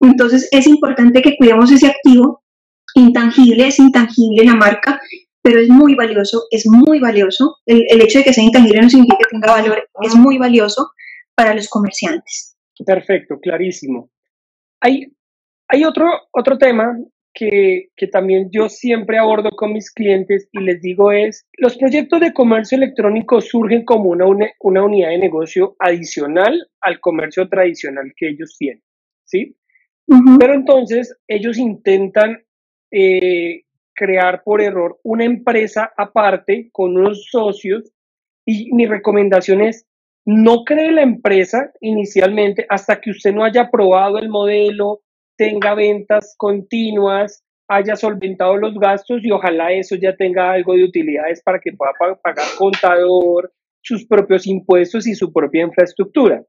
Entonces 0.00 0.48
es 0.50 0.66
importante 0.66 1.22
que 1.22 1.36
cuidemos 1.36 1.70
ese 1.70 1.86
activo 1.86 2.42
intangible, 2.96 3.68
es 3.68 3.78
intangible 3.78 4.44
la 4.44 4.56
marca, 4.56 5.00
pero 5.40 5.60
es 5.60 5.68
muy 5.68 5.94
valioso, 5.94 6.42
es 6.50 6.66
muy 6.66 6.98
valioso. 6.98 7.58
El, 7.64 8.00
hecho 8.00 8.18
de 8.18 8.24
que 8.24 8.32
sea 8.32 8.42
intangible 8.42 8.82
no 8.82 8.90
significa 8.90 9.18
que 9.18 9.30
tenga 9.30 9.52
valor, 9.52 9.88
es 10.02 10.16
muy 10.16 10.36
valioso 10.36 10.90
para 11.36 11.54
los 11.54 11.68
comerciantes. 11.68 12.56
Perfecto, 12.84 13.38
clarísimo. 13.40 14.10
Hay, 14.80 15.14
hay 15.68 15.84
otro, 15.84 16.10
otro 16.32 16.58
tema 16.58 16.98
que, 17.34 17.88
que, 17.96 18.06
también 18.06 18.48
yo 18.50 18.68
siempre 18.68 19.18
abordo 19.18 19.50
con 19.50 19.72
mis 19.72 19.90
clientes 19.90 20.48
y 20.52 20.60
les 20.60 20.80
digo 20.82 21.12
es, 21.12 21.46
los 21.58 21.76
proyectos 21.76 22.20
de 22.20 22.32
comercio 22.32 22.76
electrónico 22.76 23.40
surgen 23.40 23.84
como 23.84 24.10
una, 24.10 24.26
una 24.60 24.84
unidad 24.84 25.10
de 25.10 25.18
negocio 25.18 25.74
adicional 25.78 26.68
al 26.80 27.00
comercio 27.00 27.48
tradicional 27.48 28.12
que 28.16 28.28
ellos 28.28 28.56
tienen, 28.58 28.82
¿sí? 29.24 29.56
Pero 30.38 30.54
entonces 30.54 31.16
ellos 31.26 31.56
intentan 31.56 32.42
eh, 32.90 33.62
crear 33.94 34.42
por 34.42 34.60
error 34.60 34.98
una 35.02 35.24
empresa 35.24 35.92
aparte 35.96 36.68
con 36.72 36.96
unos 36.96 37.26
socios 37.30 37.92
y 38.44 38.72
mi 38.74 38.86
recomendación 38.86 39.62
es 39.62 39.86
no 40.24 40.64
cree 40.64 40.92
la 40.92 41.02
empresa 41.02 41.72
inicialmente 41.80 42.66
hasta 42.68 43.00
que 43.00 43.10
usted 43.10 43.32
no 43.32 43.44
haya 43.44 43.70
probado 43.70 44.18
el 44.18 44.28
modelo, 44.28 45.00
tenga 45.42 45.74
ventas 45.74 46.34
continuas, 46.38 47.42
haya 47.68 47.96
solventado 47.96 48.56
los 48.56 48.74
gastos 48.74 49.24
y 49.24 49.32
ojalá 49.32 49.72
eso 49.72 49.96
ya 49.96 50.14
tenga 50.14 50.52
algo 50.52 50.74
de 50.74 50.84
utilidades 50.84 51.42
para 51.42 51.58
que 51.58 51.72
pueda 51.72 51.92
pagar 52.22 52.46
contador, 52.58 53.52
sus 53.80 54.06
propios 54.06 54.46
impuestos 54.46 55.06
y 55.06 55.14
su 55.14 55.32
propia 55.32 55.64
infraestructura. 55.64 56.44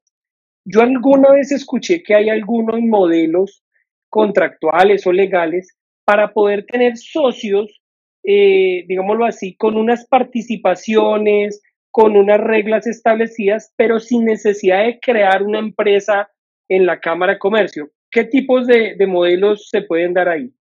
Yo 0.66 0.82
alguna 0.82 1.32
vez 1.32 1.52
escuché 1.52 2.04
que 2.04 2.14
hay 2.14 2.30
algunos 2.30 2.80
modelos 2.82 3.64
contractuales 4.10 5.08
o 5.08 5.12
legales 5.12 5.76
para 6.06 6.32
poder 6.32 6.66
tener 6.66 6.96
socios, 6.96 7.82
eh, 8.24 8.86
digámoslo 8.88 9.26
así, 9.26 9.56
con 9.56 9.76
unas 9.76 10.06
participaciones, 10.08 11.62
con 11.90 12.16
unas 12.16 12.40
reglas 12.40 12.86
establecidas, 12.86 13.74
pero 13.76 14.00
sin 14.00 14.26
necesidad 14.26 14.84
de 14.86 15.00
crear 15.00 15.42
una 15.42 15.60
empresa 15.60 16.30
en 16.70 16.86
la 16.86 17.00
Cámara 17.00 17.34
de 17.34 17.40
Comercio. 17.40 17.90
¿Qué 18.14 18.26
tipos 18.26 18.68
de, 18.68 18.96
de 18.98 19.08
modelos 19.08 19.70
se 19.70 19.82
pueden 19.82 20.14
dar 20.14 20.30
ahí? 20.30 20.52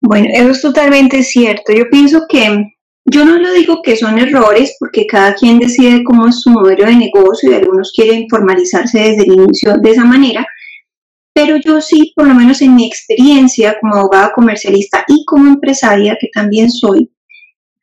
Bueno, 0.00 0.28
eso 0.32 0.50
es 0.50 0.62
totalmente 0.62 1.22
cierto. 1.22 1.72
Yo 1.72 1.88
pienso 1.90 2.26
que 2.28 2.76
yo 3.08 3.24
no 3.24 3.38
lo 3.38 3.52
digo 3.52 3.82
que 3.82 3.96
son 3.96 4.18
errores 4.18 4.76
porque 4.80 5.06
cada 5.06 5.34
quien 5.34 5.60
decide 5.60 6.02
cómo 6.02 6.26
es 6.26 6.40
su 6.40 6.50
modelo 6.50 6.86
de 6.86 6.96
negocio 6.96 7.50
y 7.50 7.54
algunos 7.54 7.92
quieren 7.92 8.26
formalizarse 8.28 8.98
desde 8.98 9.22
el 9.22 9.32
inicio 9.32 9.76
de 9.78 9.90
esa 9.90 10.04
manera, 10.04 10.44
pero 11.32 11.56
yo 11.56 11.80
sí, 11.80 12.12
por 12.16 12.26
lo 12.26 12.34
menos 12.34 12.62
en 12.62 12.74
mi 12.74 12.84
experiencia 12.84 13.78
como 13.80 13.94
abogada 13.94 14.32
comercialista 14.32 15.04
y 15.06 15.24
como 15.24 15.50
empresaria, 15.50 16.16
que 16.20 16.28
también 16.32 16.70
soy, 16.70 17.10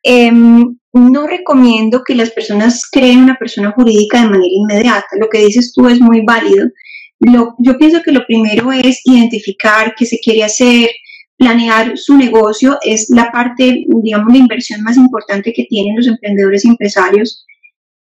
em, 0.02 0.76
no 0.92 1.26
recomiendo 1.26 2.02
que 2.04 2.14
las 2.14 2.30
personas 2.30 2.82
creen 2.90 3.20
una 3.20 3.36
persona 3.36 3.70
jurídica 3.70 4.20
de 4.20 4.28
manera 4.28 4.52
inmediata. 4.52 5.06
Lo 5.18 5.28
que 5.28 5.38
dices 5.38 5.72
tú 5.72 5.88
es 5.88 6.00
muy 6.00 6.22
válido. 6.22 6.66
Yo 7.58 7.78
pienso 7.78 8.02
que 8.02 8.12
lo 8.12 8.26
primero 8.26 8.72
es 8.72 9.00
identificar 9.04 9.94
qué 9.96 10.06
se 10.06 10.18
quiere 10.18 10.44
hacer, 10.44 10.90
planear 11.36 11.96
su 11.96 12.16
negocio 12.16 12.78
es 12.82 13.10
la 13.10 13.30
parte, 13.30 13.84
digamos, 14.02 14.32
de 14.32 14.38
inversión 14.38 14.82
más 14.82 14.96
importante 14.96 15.52
que 15.52 15.64
tienen 15.64 15.96
los 15.96 16.06
emprendedores 16.06 16.64
y 16.64 16.68
empresarios. 16.68 17.44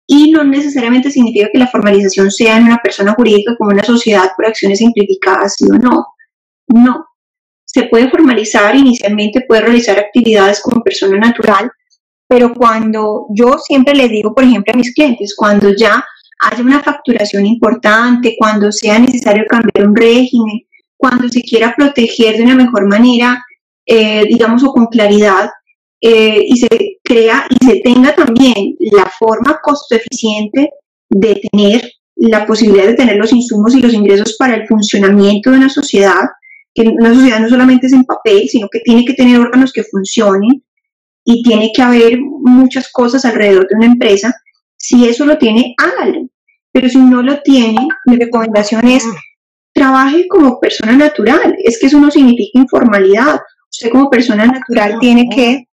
Y 0.06 0.32
no 0.32 0.44
necesariamente 0.44 1.10
significa 1.10 1.50
que 1.52 1.60
la 1.60 1.68
formalización 1.68 2.30
sea 2.30 2.58
en 2.58 2.66
una 2.66 2.80
persona 2.84 3.14
jurídica 3.14 3.56
como 3.58 3.72
una 3.72 3.84
sociedad 3.84 4.32
por 4.36 4.46
acciones 4.46 4.80
simplificadas, 4.80 5.56
sí 5.58 5.66
o 5.72 5.78
no. 5.78 6.06
No. 6.68 7.06
Se 7.66 7.84
puede 7.84 8.10
formalizar 8.10 8.76
inicialmente, 8.76 9.46
puede 9.48 9.62
realizar 9.62 9.98
actividades 9.98 10.62
como 10.62 10.84
persona 10.84 11.18
natural, 11.18 11.72
pero 12.28 12.54
cuando 12.54 13.28
yo 13.30 13.58
siempre 13.58 13.96
les 13.96 14.12
digo, 14.12 14.36
por 14.36 14.44
ejemplo, 14.44 14.74
a 14.74 14.78
mis 14.78 14.94
clientes, 14.94 15.34
cuando 15.36 15.74
ya 15.76 16.04
haya 16.39 16.63
una 16.63 16.82
facturación 16.82 17.46
importante, 17.46 18.36
cuando 18.38 18.72
sea 18.72 19.00
necesario 19.00 19.46
cambiar 19.48 19.88
un 19.88 19.96
régimen, 19.96 20.62
cuando 20.98 21.28
se 21.30 21.41
quiera 21.41 21.74
proteger 21.76 22.38
de 22.38 22.43
una 22.43 22.56
mejor 22.56 22.88
manera, 22.88 23.43
eh, 23.86 24.26
digamos, 24.28 24.63
o 24.63 24.72
con 24.72 24.88
claridad, 24.88 25.50
eh, 26.02 26.43
y 26.46 26.58
se 26.58 27.00
crea 27.04 27.46
y 27.50 27.65
se 27.65 27.80
tenga 27.80 28.13
también 28.13 28.76
la 28.91 29.10
forma 29.17 29.60
costo 29.63 29.96
eficiente 29.96 30.69
de 31.10 31.41
tener 31.50 31.89
la 32.15 32.46
posibilidad 32.46 32.88
de 32.88 32.96
tener 32.96 33.17
los 33.17 33.32
insumos 33.32 33.76
y 33.76 33.82
los 33.82 33.93
ingresos 33.93 34.36
para 34.38 34.56
el 34.56 34.67
funcionamiento 34.67 35.50
de 35.50 35.58
una 35.58 35.69
sociedad, 35.69 36.22
que 36.74 36.84
una 36.84 37.13
sociedad 37.13 37.39
no 37.39 37.50
solamente 37.50 37.88
es 37.88 37.93
en 37.93 38.04
papel, 38.04 38.48
sino 38.50 38.67
que 38.69 38.80
tiene 38.80 39.06
que 39.06 39.13
tener 39.13 39.39
órganos 39.39 39.72
que 39.72 39.84
funcionen 39.84 40.63
y 41.26 41.43
tiene 41.43 41.72
que 41.74 41.82
haber 41.82 42.19
muchas 42.19 42.91
cosas 42.91 43.26
alrededor 43.26 43.67
de 43.67 43.76
una 43.76 43.86
empresa. 43.86 44.36
Si 44.84 45.08
eso 45.08 45.26
lo 45.26 45.38
tiene, 45.38 45.76
hágalo. 45.78 46.28
Pero 46.74 46.89
si 46.89 46.98
no 46.98 47.22
lo 47.22 47.41
tiene, 47.41 47.88
mi 48.06 48.17
recomendación 48.17 48.86
es 48.86 49.06
trabaje 49.74 50.28
como 50.28 50.60
persona 50.60 50.91
natural. 50.91 51.56
Es 51.63 51.80
que 51.80 51.88
eso 51.88 52.02
no 52.02 52.12
significa 52.12 52.60
informalidad. 52.60 53.39
Usted 53.72 53.89
como 53.91 54.10
persona 54.10 54.46
natural 54.46 54.98
tiene 55.00 55.30
que 55.34 55.69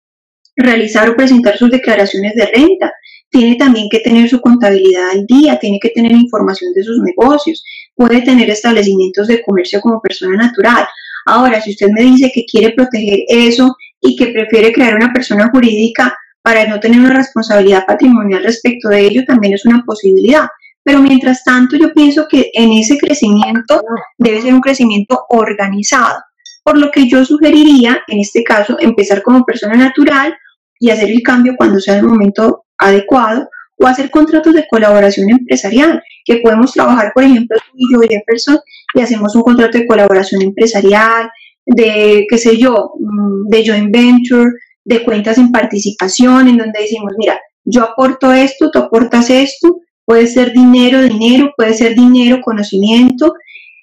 realizar 0.54 1.10
o 1.10 1.16
presentar 1.16 1.58
sus 1.58 1.72
declaraciones 1.72 2.36
de 2.36 2.46
renta, 2.54 2.92
tiene 3.30 3.56
también 3.56 3.88
que 3.90 3.98
tener 3.98 4.28
su 4.28 4.40
contabilidad 4.40 5.10
al 5.10 5.26
día, 5.26 5.58
tiene 5.58 5.80
que 5.82 5.88
tener 5.88 6.12
información 6.12 6.72
de 6.72 6.84
sus 6.84 7.00
negocios, 7.02 7.64
puede 7.96 8.22
tener 8.22 8.48
establecimientos 8.48 9.26
de 9.26 9.42
comercio 9.42 9.80
como 9.80 10.00
persona 10.00 10.36
natural. 10.36 10.86
Ahora, 11.26 11.60
si 11.60 11.70
usted 11.70 11.88
me 11.88 12.02
dice 12.02 12.30
que 12.32 12.44
quiere 12.44 12.70
proteger 12.74 13.24
eso 13.26 13.76
y 14.00 14.14
que 14.14 14.26
prefiere 14.26 14.72
crear 14.72 14.94
una 14.94 15.12
persona 15.12 15.50
jurídica 15.52 16.16
para 16.42 16.66
no 16.66 16.80
tener 16.80 17.00
una 17.00 17.14
responsabilidad 17.14 17.84
patrimonial 17.86 18.42
respecto 18.42 18.88
de 18.88 19.06
ello, 19.06 19.24
también 19.26 19.54
es 19.54 19.66
una 19.66 19.82
posibilidad. 19.84 20.48
Pero 20.82 21.00
mientras 21.00 21.44
tanto, 21.44 21.76
yo 21.76 21.92
pienso 21.92 22.26
que 22.28 22.50
en 22.54 22.72
ese 22.72 22.98
crecimiento 22.98 23.82
debe 24.16 24.40
ser 24.40 24.54
un 24.54 24.60
crecimiento 24.60 25.26
organizado. 25.28 26.20
Por 26.62 26.78
lo 26.78 26.90
que 26.90 27.08
yo 27.08 27.24
sugeriría, 27.24 28.02
en 28.08 28.20
este 28.20 28.42
caso, 28.42 28.76
empezar 28.80 29.22
como 29.22 29.44
persona 29.44 29.74
natural 29.74 30.34
y 30.78 30.90
hacer 30.90 31.10
el 31.10 31.22
cambio 31.22 31.54
cuando 31.56 31.80
sea 31.80 31.96
el 31.96 32.04
momento 32.04 32.64
adecuado 32.78 33.48
o 33.76 33.86
hacer 33.86 34.10
contratos 34.10 34.54
de 34.54 34.66
colaboración 34.68 35.30
empresarial, 35.30 36.02
que 36.24 36.40
podemos 36.42 36.72
trabajar, 36.72 37.12
por 37.14 37.24
ejemplo, 37.24 37.56
tú 37.58 37.72
y 37.76 37.92
yo, 37.92 38.00
Jefferson, 38.00 38.58
y 38.94 39.00
hacemos 39.00 39.34
un 39.34 39.42
contrato 39.42 39.78
de 39.78 39.86
colaboración 39.86 40.42
empresarial, 40.42 41.30
de, 41.64 42.26
qué 42.28 42.38
sé 42.38 42.56
yo, 42.56 42.92
mm, 42.98 43.48
de 43.48 43.66
joint 43.66 43.90
venture, 43.90 44.50
de 44.84 45.04
cuentas 45.04 45.38
en 45.38 45.52
participación, 45.52 46.48
en 46.48 46.58
donde 46.58 46.80
decimos, 46.80 47.12
mira, 47.18 47.38
yo 47.64 47.82
aporto 47.82 48.32
esto, 48.32 48.70
tú 48.70 48.78
aportas 48.78 49.30
esto, 49.30 49.80
Puede 50.10 50.26
ser 50.26 50.52
dinero, 50.52 51.02
dinero, 51.02 51.52
puede 51.56 51.72
ser 51.72 51.94
dinero, 51.94 52.40
conocimiento. 52.42 53.32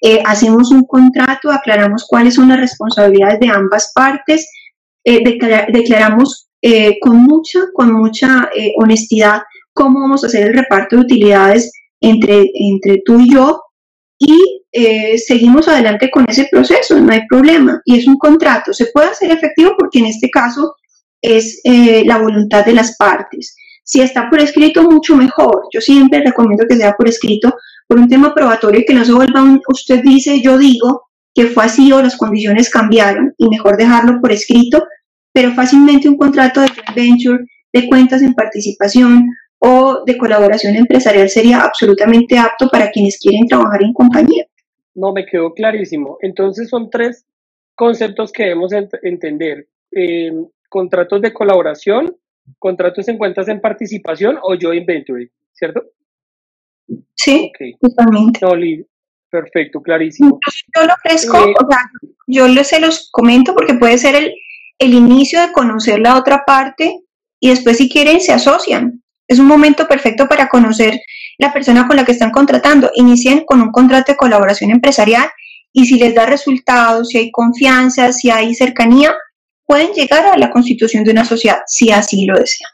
Eh, 0.02 0.20
hacemos 0.26 0.70
un 0.70 0.82
contrato, 0.82 1.50
aclaramos 1.50 2.04
cuáles 2.06 2.34
son 2.34 2.50
las 2.50 2.60
responsabilidades 2.60 3.40
de 3.40 3.48
ambas 3.48 3.92
partes, 3.94 4.46
eh, 5.04 5.24
declaramos 5.72 6.50
eh, 6.60 6.98
con 7.00 7.22
mucha, 7.22 7.60
con 7.72 7.94
mucha 7.94 8.50
honestidad 8.76 9.40
cómo 9.72 10.00
vamos 10.00 10.22
a 10.22 10.26
hacer 10.26 10.48
el 10.48 10.52
reparto 10.52 10.96
de 10.96 11.02
utilidades 11.02 11.72
entre, 12.02 12.44
entre 12.52 13.00
tú 13.06 13.20
y 13.20 13.32
yo 13.32 13.62
y 14.18 14.38
seguimos 15.16 15.66
adelante 15.66 16.10
con 16.10 16.26
ese 16.28 16.46
proceso, 16.50 17.00
no 17.00 17.10
hay 17.10 17.26
problema. 17.26 17.80
Y 17.86 17.96
es 17.96 18.06
un 18.06 18.18
contrato, 18.18 18.74
se 18.74 18.90
puede 18.92 19.06
hacer 19.06 19.30
efectivo 19.30 19.76
porque 19.78 20.00
en 20.00 20.06
este 20.06 20.28
caso 20.28 20.74
es 21.22 21.60
la 21.64 22.18
voluntad 22.18 22.64
de 22.64 22.74
las 22.74 22.96
partes. 22.96 23.56
Si 23.82 24.02
está 24.02 24.28
por 24.28 24.38
escrito, 24.40 24.82
mucho 24.82 25.16
mejor. 25.16 25.62
Yo 25.72 25.80
siempre 25.80 26.20
recomiendo 26.20 26.66
que 26.68 26.76
sea 26.76 26.92
por 26.92 27.08
escrito 27.08 27.54
por 27.86 27.98
un 27.98 28.06
tema 28.06 28.34
probatorio 28.34 28.80
y 28.80 28.84
que 28.84 28.92
no 28.92 29.04
se 29.04 29.14
vuelva 29.14 29.42
un 29.42 29.62
usted 29.66 30.02
dice, 30.02 30.42
yo 30.42 30.58
digo 30.58 31.08
que 31.34 31.46
fue 31.46 31.64
así 31.64 31.90
o 31.92 32.02
las 32.02 32.16
condiciones 32.16 32.68
cambiaron 32.68 33.32
y 33.38 33.48
mejor 33.48 33.78
dejarlo 33.78 34.20
por 34.20 34.30
escrito, 34.30 34.86
pero 35.32 35.52
fácilmente 35.52 36.08
un 36.08 36.18
contrato 36.18 36.60
de 36.60 36.68
venture, 36.94 37.44
de 37.72 37.88
cuentas 37.88 38.20
en 38.20 38.34
participación 38.34 39.26
o 39.58 40.02
de 40.04 40.18
colaboración 40.18 40.76
empresarial 40.76 41.30
sería 41.30 41.62
absolutamente 41.62 42.38
apto 42.38 42.68
para 42.68 42.90
quienes 42.90 43.18
quieren 43.18 43.46
trabajar 43.46 43.82
en 43.82 43.92
compañía. 43.92 44.44
No, 44.94 45.12
me 45.12 45.24
quedó 45.24 45.54
clarísimo. 45.54 46.18
Entonces 46.20 46.68
son 46.68 46.90
tres 46.90 47.24
conceptos 47.74 48.32
que 48.32 48.42
debemos 48.42 48.72
entender. 49.02 49.66
Eh, 49.92 50.32
contratos 50.68 51.20
de 51.22 51.32
colaboración, 51.32 52.16
contratos 52.58 53.08
en 53.08 53.18
cuentas 53.18 53.48
en 53.48 53.60
participación 53.60 54.38
o 54.42 54.54
joint 54.60 54.86
venture, 54.86 55.30
¿cierto? 55.52 55.82
Sí, 57.14 57.52
totalmente. 57.80 58.40
perfecto, 59.30 59.82
clarísimo. 59.82 60.38
Yo, 60.74 60.86
lo 60.86 60.94
ofrezco, 60.94 61.36
eh, 61.36 61.54
o 61.62 61.70
sea, 61.70 61.90
yo 62.26 62.48
les 62.48 62.68
se 62.68 62.80
los 62.80 63.10
comento 63.10 63.54
porque 63.54 63.74
puede 63.74 63.98
ser 63.98 64.14
el, 64.14 64.34
el 64.78 64.94
inicio 64.94 65.40
de 65.40 65.52
conocer 65.52 65.98
la 66.00 66.16
otra 66.16 66.44
parte 66.46 67.00
y 67.40 67.50
después 67.50 67.76
si 67.76 67.88
quieren 67.88 68.20
se 68.20 68.32
asocian. 68.32 69.02
Es 69.26 69.38
un 69.38 69.46
momento 69.46 69.86
perfecto 69.86 70.26
para 70.26 70.48
conocer 70.48 70.98
la 71.38 71.52
persona 71.52 71.86
con 71.86 71.96
la 71.96 72.04
que 72.04 72.12
están 72.12 72.30
contratando. 72.30 72.90
Inicien 72.94 73.44
con 73.44 73.60
un 73.60 73.70
contrato 73.70 74.12
de 74.12 74.16
colaboración 74.16 74.70
empresarial 74.70 75.28
y 75.72 75.86
si 75.86 75.98
les 75.98 76.14
da 76.14 76.26
resultados, 76.26 77.08
si 77.08 77.18
hay 77.18 77.30
confianza, 77.30 78.12
si 78.12 78.30
hay 78.30 78.54
cercanía, 78.54 79.14
pueden 79.68 79.92
llegar 79.92 80.24
a 80.24 80.38
la 80.38 80.50
constitución 80.50 81.04
de 81.04 81.10
una 81.10 81.26
sociedad 81.26 81.58
si 81.66 81.90
así 81.90 82.24
lo 82.24 82.38
desean. 82.38 82.70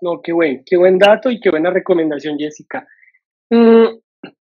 No, 0.00 0.22
qué 0.22 0.32
buen, 0.32 0.62
qué 0.64 0.78
buen 0.78 0.98
dato 0.98 1.30
y 1.30 1.38
qué 1.40 1.50
buena 1.50 1.70
recomendación, 1.70 2.38
Jessica. 2.38 2.88
Mm, 3.50 3.84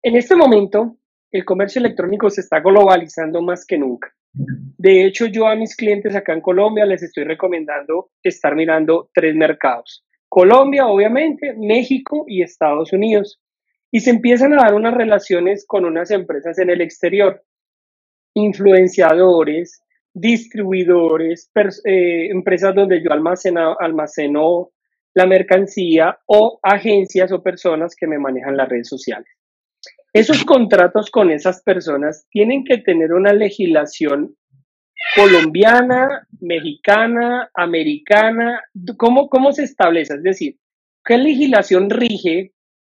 en 0.04 0.16
este 0.16 0.36
momento, 0.36 0.98
el 1.32 1.44
comercio 1.44 1.80
electrónico 1.80 2.30
se 2.30 2.42
está 2.42 2.60
globalizando 2.60 3.42
más 3.42 3.66
que 3.66 3.80
nunca. 3.80 4.14
De 4.34 5.06
hecho, 5.06 5.26
yo 5.26 5.48
a 5.48 5.56
mis 5.56 5.76
clientes 5.76 6.16
acá 6.16 6.34
en 6.34 6.42
Colombia 6.42 6.86
les 6.86 7.02
estoy 7.02 7.24
recomendando 7.24 8.12
estar 8.22 8.56
mirando 8.56 9.10
tres 9.14 9.34
mercados. 9.36 10.06
Colombia, 10.30 10.86
obviamente, 10.86 11.56
México 11.58 12.26
y 12.28 12.44
Estados 12.44 12.94
Unidos. 12.94 13.42
Y 13.92 14.02
se 14.02 14.12
empiezan 14.12 14.54
a 14.54 14.64
dar 14.64 14.76
unas 14.76 14.94
relaciones 14.94 15.66
con 15.66 15.86
unas 15.86 16.12
empresas 16.12 16.60
en 16.60 16.70
el 16.70 16.82
exterior, 16.82 17.44
influenciadores, 18.34 19.82
distribuidores, 20.16 21.52
eh, 21.84 22.30
empresas 22.32 22.74
donde 22.74 23.04
yo 23.04 23.12
almaceno, 23.12 23.76
almaceno 23.78 24.72
la 25.14 25.26
mercancía 25.26 26.18
o 26.26 26.58
agencias 26.64 27.32
o 27.34 27.44
personas 27.44 27.96
que 27.96 28.08
me 28.08 28.18
manejan 28.18 28.58
las 28.58 28.70
redes 28.70 28.88
sociales. 28.88 29.28
Esos 30.14 30.46
contratos 30.46 31.12
con 31.12 31.32
esas 31.32 31.62
personas 31.62 32.26
tienen 32.30 32.64
que 32.64 32.78
tener 32.78 33.14
una 33.14 33.34
legislación 33.34 34.36
colombiana, 35.16 36.26
mexicana, 36.40 37.50
americana. 37.54 38.62
¿Cómo, 38.98 39.30
cómo 39.30 39.52
se 39.52 39.64
establece? 39.64 40.16
Es 40.16 40.24
decir, 40.24 40.58
¿qué 41.04 41.18
legislación 41.18 41.90
rige 41.90 42.54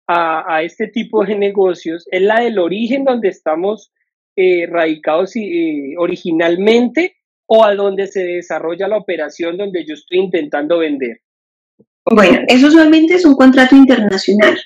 a, 0.07 0.57
a 0.57 0.62
este 0.62 0.88
tipo 0.88 1.24
de 1.24 1.36
negocios? 1.36 2.07
¿Es 2.11 2.20
la 2.20 2.41
del 2.41 2.59
origen 2.59 3.05
donde 3.05 3.28
estamos 3.28 3.91
eh, 4.37 4.66
radicados 4.66 5.34
eh, 5.37 5.95
originalmente 5.99 7.16
o 7.47 7.64
a 7.64 7.74
donde 7.74 8.07
se 8.07 8.22
desarrolla 8.22 8.89
la 8.89 8.99
operación 8.99 9.57
donde 9.57 9.84
yo 9.87 9.95
estoy 9.95 10.18
intentando 10.18 10.78
vender? 10.78 11.22
Bueno, 12.05 12.41
eso 12.47 12.68
usualmente 12.68 13.14
es 13.14 13.24
un 13.24 13.34
contrato 13.34 13.74
internacional. 13.74 14.57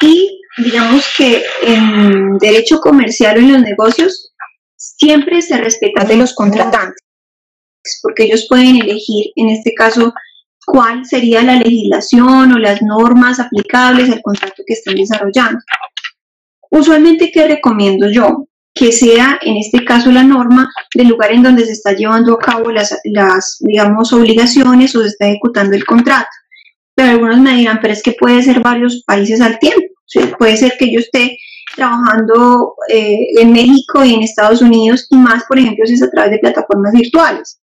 Y 0.00 0.40
digamos 0.58 1.06
que 1.16 1.42
en 1.62 2.36
derecho 2.38 2.80
comercial 2.80 3.36
o 3.36 3.40
en 3.40 3.52
los 3.52 3.62
negocios 3.62 4.32
siempre 4.76 5.40
se 5.42 5.56
respeta 5.58 6.04
de 6.04 6.16
los 6.16 6.34
contratantes, 6.34 7.02
porque 8.02 8.24
ellos 8.24 8.46
pueden 8.48 8.76
elegir, 8.76 9.32
en 9.36 9.50
este 9.50 9.72
caso, 9.74 10.12
cuál 10.66 11.04
sería 11.04 11.42
la 11.42 11.56
legislación 11.56 12.52
o 12.52 12.58
las 12.58 12.82
normas 12.82 13.40
aplicables 13.40 14.10
al 14.10 14.22
contrato 14.22 14.62
que 14.66 14.74
están 14.74 14.96
desarrollando. 14.96 15.60
Usualmente, 16.70 17.30
¿qué 17.32 17.48
recomiendo 17.48 18.08
yo? 18.10 18.46
Que 18.74 18.92
sea 18.92 19.38
en 19.42 19.56
este 19.56 19.84
caso 19.84 20.10
la 20.10 20.22
norma 20.22 20.70
del 20.94 21.08
lugar 21.08 21.32
en 21.32 21.42
donde 21.42 21.64
se 21.64 21.72
está 21.72 21.92
llevando 21.92 22.34
a 22.34 22.38
cabo 22.38 22.70
las, 22.70 23.58
digamos, 23.60 24.12
obligaciones 24.12 24.94
o 24.94 25.02
se 25.02 25.08
está 25.08 25.26
ejecutando 25.26 25.76
el 25.76 25.84
contrato. 25.84 26.28
Pero 26.94 27.10
algunos 27.10 27.38
me 27.38 27.56
dirán, 27.56 27.78
pero 27.80 27.92
es 27.92 28.02
que 28.02 28.12
puede 28.12 28.42
ser 28.42 28.60
varios 28.60 29.02
países 29.06 29.40
al 29.40 29.58
tiempo. 29.58 29.86
puede 30.38 30.56
ser 30.56 30.74
que 30.78 30.92
yo 30.92 31.00
esté 31.00 31.38
trabajando 31.74 32.74
eh, 32.88 33.18
en 33.40 33.52
México 33.52 34.04
y 34.04 34.14
en 34.14 34.22
Estados 34.22 34.60
Unidos 34.60 35.06
y 35.10 35.16
más, 35.16 35.44
por 35.44 35.58
ejemplo, 35.58 35.86
si 35.86 35.94
es 35.94 36.02
a 36.02 36.10
través 36.10 36.32
de 36.32 36.38
plataformas 36.38 36.92
virtuales. 36.92 37.60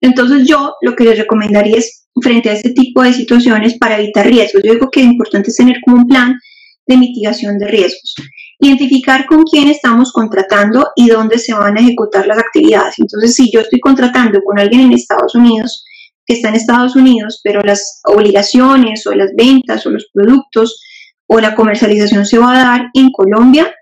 Entonces 0.00 0.46
yo 0.46 0.74
lo 0.82 0.94
que 0.94 1.04
les 1.04 1.18
recomendaría 1.18 1.78
es 1.78 2.06
frente 2.20 2.50
a 2.50 2.52
este 2.52 2.70
tipo 2.70 3.02
de 3.02 3.12
situaciones 3.12 3.78
para 3.78 3.98
evitar 3.98 4.26
riesgos. 4.26 4.62
Yo 4.62 4.72
digo 4.72 4.90
que 4.90 5.00
es 5.00 5.06
importante 5.06 5.52
tener 5.52 5.76
como 5.84 5.96
un 5.98 6.06
plan 6.06 6.38
de 6.86 6.96
mitigación 6.96 7.58
de 7.58 7.68
riesgos. 7.68 8.14
Identificar 8.60 9.26
con 9.26 9.42
quién 9.42 9.68
estamos 9.68 10.12
contratando 10.12 10.88
y 10.96 11.08
dónde 11.08 11.38
se 11.38 11.54
van 11.54 11.76
a 11.76 11.80
ejecutar 11.80 12.26
las 12.26 12.38
actividades. 12.38 12.94
Entonces, 12.98 13.34
si 13.34 13.50
yo 13.52 13.60
estoy 13.60 13.80
contratando 13.80 14.40
con 14.42 14.58
alguien 14.58 14.82
en 14.82 14.92
Estados 14.92 15.34
Unidos, 15.34 15.84
que 16.26 16.34
está 16.34 16.48
en 16.48 16.54
Estados 16.54 16.96
Unidos, 16.96 17.40
pero 17.42 17.60
las 17.62 18.00
obligaciones 18.04 19.06
o 19.06 19.14
las 19.14 19.34
ventas 19.36 19.84
o 19.86 19.90
los 19.90 20.08
productos 20.12 20.80
o 21.26 21.40
la 21.40 21.54
comercialización 21.54 22.24
se 22.24 22.38
va 22.38 22.52
a 22.52 22.64
dar 22.64 22.90
en 22.94 23.10
Colombia, 23.10 23.74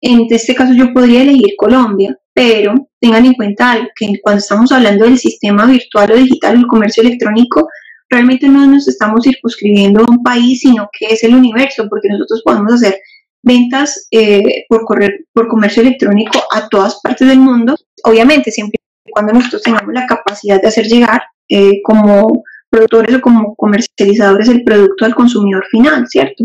en 0.00 0.26
este 0.30 0.54
caso 0.54 0.72
yo 0.74 0.92
podría 0.92 1.22
elegir 1.22 1.54
Colombia, 1.56 2.16
pero 2.32 2.88
tengan 3.00 3.26
en 3.26 3.34
cuenta 3.34 3.88
que 3.96 4.12
cuando 4.22 4.38
estamos 4.38 4.70
hablando 4.70 5.04
del 5.04 5.18
sistema 5.18 5.66
virtual 5.66 6.12
o 6.12 6.16
digital, 6.16 6.56
el 6.56 6.66
comercio 6.66 7.02
electrónico, 7.02 7.68
realmente 8.08 8.48
no 8.48 8.66
nos 8.66 8.86
estamos 8.86 9.24
circunscribiendo 9.24 10.00
a 10.00 10.10
un 10.10 10.22
país, 10.22 10.60
sino 10.60 10.88
que 10.96 11.06
es 11.06 11.24
el 11.24 11.34
universo, 11.34 11.86
porque 11.88 12.08
nosotros 12.08 12.42
podemos 12.44 12.74
hacer 12.74 13.00
ventas 13.42 14.08
eh, 14.10 14.64
por, 14.68 14.84
correr, 14.84 15.26
por 15.32 15.48
comercio 15.48 15.82
electrónico 15.82 16.38
a 16.52 16.68
todas 16.68 17.00
partes 17.02 17.28
del 17.28 17.38
mundo, 17.38 17.76
obviamente 18.04 18.50
siempre 18.50 18.78
y 19.06 19.10
cuando 19.10 19.32
nosotros 19.32 19.62
tengamos 19.62 19.94
la 19.94 20.06
capacidad 20.06 20.60
de 20.60 20.68
hacer 20.68 20.86
llegar 20.86 21.22
eh, 21.48 21.80
como 21.82 22.42
productores 22.70 23.16
o 23.16 23.20
como 23.20 23.54
comercializadores 23.56 24.48
el 24.48 24.64
producto 24.64 25.04
al 25.04 25.14
consumidor 25.14 25.64
final, 25.70 26.06
¿cierto? 26.08 26.44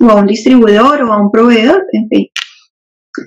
O 0.00 0.08
a 0.08 0.14
un 0.14 0.26
distribuidor 0.26 1.02
o 1.02 1.12
a 1.12 1.20
un 1.20 1.30
proveedor, 1.30 1.84
en 1.92 2.08
fin. 2.08 2.28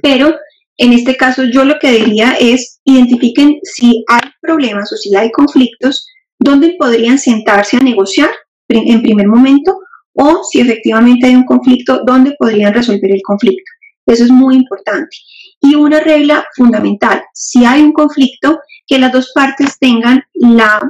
Pero 0.01 0.35
en 0.77 0.93
este 0.93 1.15
caso 1.15 1.43
yo 1.43 1.63
lo 1.63 1.77
que 1.79 1.91
diría 1.91 2.35
es 2.39 2.79
identifiquen 2.83 3.59
si 3.63 4.03
hay 4.07 4.31
problemas 4.41 4.91
o 4.91 4.95
si 4.95 5.15
hay 5.15 5.31
conflictos, 5.31 6.07
dónde 6.39 6.75
podrían 6.79 7.19
sentarse 7.19 7.77
a 7.77 7.81
negociar 7.81 8.31
en 8.67 9.01
primer 9.01 9.27
momento 9.27 9.79
o 10.13 10.43
si 10.43 10.59
efectivamente 10.59 11.27
hay 11.27 11.35
un 11.35 11.45
conflicto, 11.45 12.03
dónde 12.05 12.35
podrían 12.37 12.73
resolver 12.73 13.11
el 13.11 13.21
conflicto. 13.23 13.71
Eso 14.05 14.25
es 14.25 14.31
muy 14.31 14.55
importante. 14.55 15.15
Y 15.61 15.75
una 15.75 15.99
regla 15.99 16.45
fundamental, 16.55 17.21
si 17.33 17.65
hay 17.65 17.81
un 17.81 17.93
conflicto, 17.93 18.59
que 18.87 18.99
las 18.99 19.11
dos 19.11 19.31
partes 19.33 19.77
tengan 19.79 20.23
la, 20.33 20.81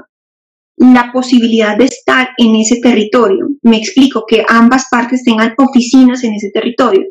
posibilidad 1.13 1.77
de 1.77 1.85
estar 1.85 2.29
en 2.37 2.55
ese 2.55 2.79
territorio. 2.81 3.49
Me 3.61 3.77
explico, 3.77 4.25
que 4.27 4.43
ambas 4.47 4.87
partes 4.89 5.23
tengan 5.23 5.53
oficinas 5.57 6.23
en 6.23 6.33
ese 6.33 6.49
territorio, 6.51 7.03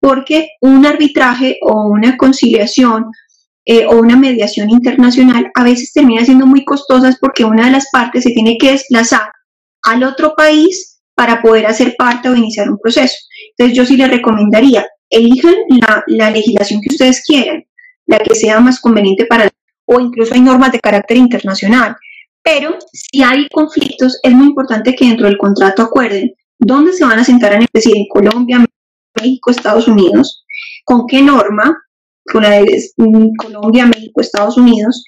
porque 0.00 0.48
un 0.60 0.84
arbitraje 0.84 1.58
o 1.62 1.86
una 1.86 2.16
conciliación 2.16 3.06
eh, 3.64 3.86
o 3.86 3.98
una 3.98 4.16
mediación 4.16 4.68
internacional 4.68 5.50
a 5.54 5.64
veces 5.64 5.92
termina 5.92 6.24
siendo 6.24 6.46
muy 6.46 6.64
costosas 6.64 7.16
porque 7.18 7.44
una 7.46 7.66
de 7.66 7.72
las 7.72 7.86
partes 7.90 8.24
se 8.24 8.32
tiene 8.32 8.58
que 8.58 8.72
desplazar 8.72 9.30
al 9.84 10.02
otro 10.02 10.34
país 10.36 10.93
para 11.14 11.40
poder 11.40 11.66
hacer 11.66 11.94
parte 11.96 12.28
o 12.28 12.36
iniciar 12.36 12.68
un 12.68 12.78
proceso. 12.78 13.16
Entonces 13.50 13.76
yo 13.76 13.84
sí 13.84 13.96
les 13.96 14.10
recomendaría, 14.10 14.86
elijan 15.10 15.54
la, 16.06 16.30
legislación 16.30 16.80
que 16.80 16.92
ustedes 16.92 17.22
quieran, 17.24 17.64
la 18.06 18.18
que 18.18 18.34
sea 18.34 18.60
más 18.60 18.80
conveniente 18.80 19.26
para 19.26 19.48
o 19.86 20.00
incluso 20.00 20.34
hay 20.34 20.40
normas 20.40 20.72
de 20.72 20.80
carácter 20.80 21.18
internacional. 21.18 21.96
Pero 22.42 22.76
si 22.92 23.22
hay 23.22 23.48
conflictos, 23.48 24.18
es 24.22 24.32
muy 24.32 24.48
importante 24.48 24.94
que 24.94 25.06
dentro 25.06 25.26
del 25.26 25.38
contrato 25.38 25.82
acuerden 25.82 26.32
dónde 26.58 26.92
se 26.92 27.04
van 27.04 27.18
a 27.18 27.24
sentar, 27.24 27.52
en, 27.54 27.62
es 27.62 27.68
decir, 27.72 27.96
en 27.96 28.06
Colombia, 28.08 28.64
México, 29.20 29.50
Estados 29.50 29.88
Unidos, 29.88 30.44
con 30.84 31.06
qué 31.06 31.22
norma, 31.22 31.78
mm, 32.32 33.28
Colombia, 33.36 33.86
México, 33.86 34.20
Estados 34.20 34.56
Unidos, 34.56 35.04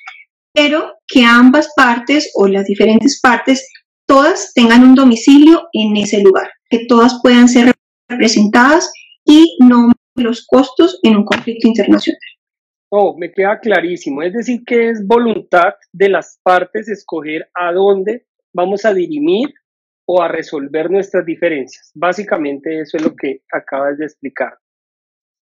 pero 0.53 0.95
que 1.07 1.25
ambas 1.25 1.69
partes 1.77 2.31
o 2.35 2.47
las 2.47 2.65
diferentes 2.65 3.21
partes 3.21 3.69
todas 4.07 4.53
tengan 4.55 4.83
un 4.83 4.95
domicilio 4.95 5.69
en 5.73 5.97
ese 5.97 6.23
lugar, 6.23 6.51
que 6.71 6.87
todas 6.87 7.21
puedan 7.23 7.49
ser 7.49 7.73
representadas 8.09 8.93
y 9.25 9.57
no 9.61 9.93
los 10.15 10.47
costos 10.47 10.99
en 11.03 11.17
un 11.17 11.25
conflicto 11.25 11.69
internacional. 11.69 12.21
Oh, 12.91 13.17
me 13.19 13.33
queda 13.33 13.59
clarísimo. 13.59 14.23
Es 14.23 14.33
decir, 14.33 14.63
que 14.65 14.91
es 14.91 15.07
voluntad 15.07 15.75
de 15.93 16.09
las 16.09 16.39
partes 16.43 16.89
escoger 16.89 17.49
a 17.55 17.73
dónde 17.73 18.27
vamos 18.55 18.85
a 18.85 18.95
dirimir 18.95 19.53
o 20.07 20.23
a 20.23 20.29
resolver 20.29 20.91
nuestras 20.91 21.27
diferencias. 21.27 21.91
Básicamente 21.95 22.81
eso 22.81 22.97
es 22.97 23.03
lo 23.03 23.15
que 23.15 23.43
acabas 23.53 23.99
de 23.99 24.05
explicar. 24.05 24.57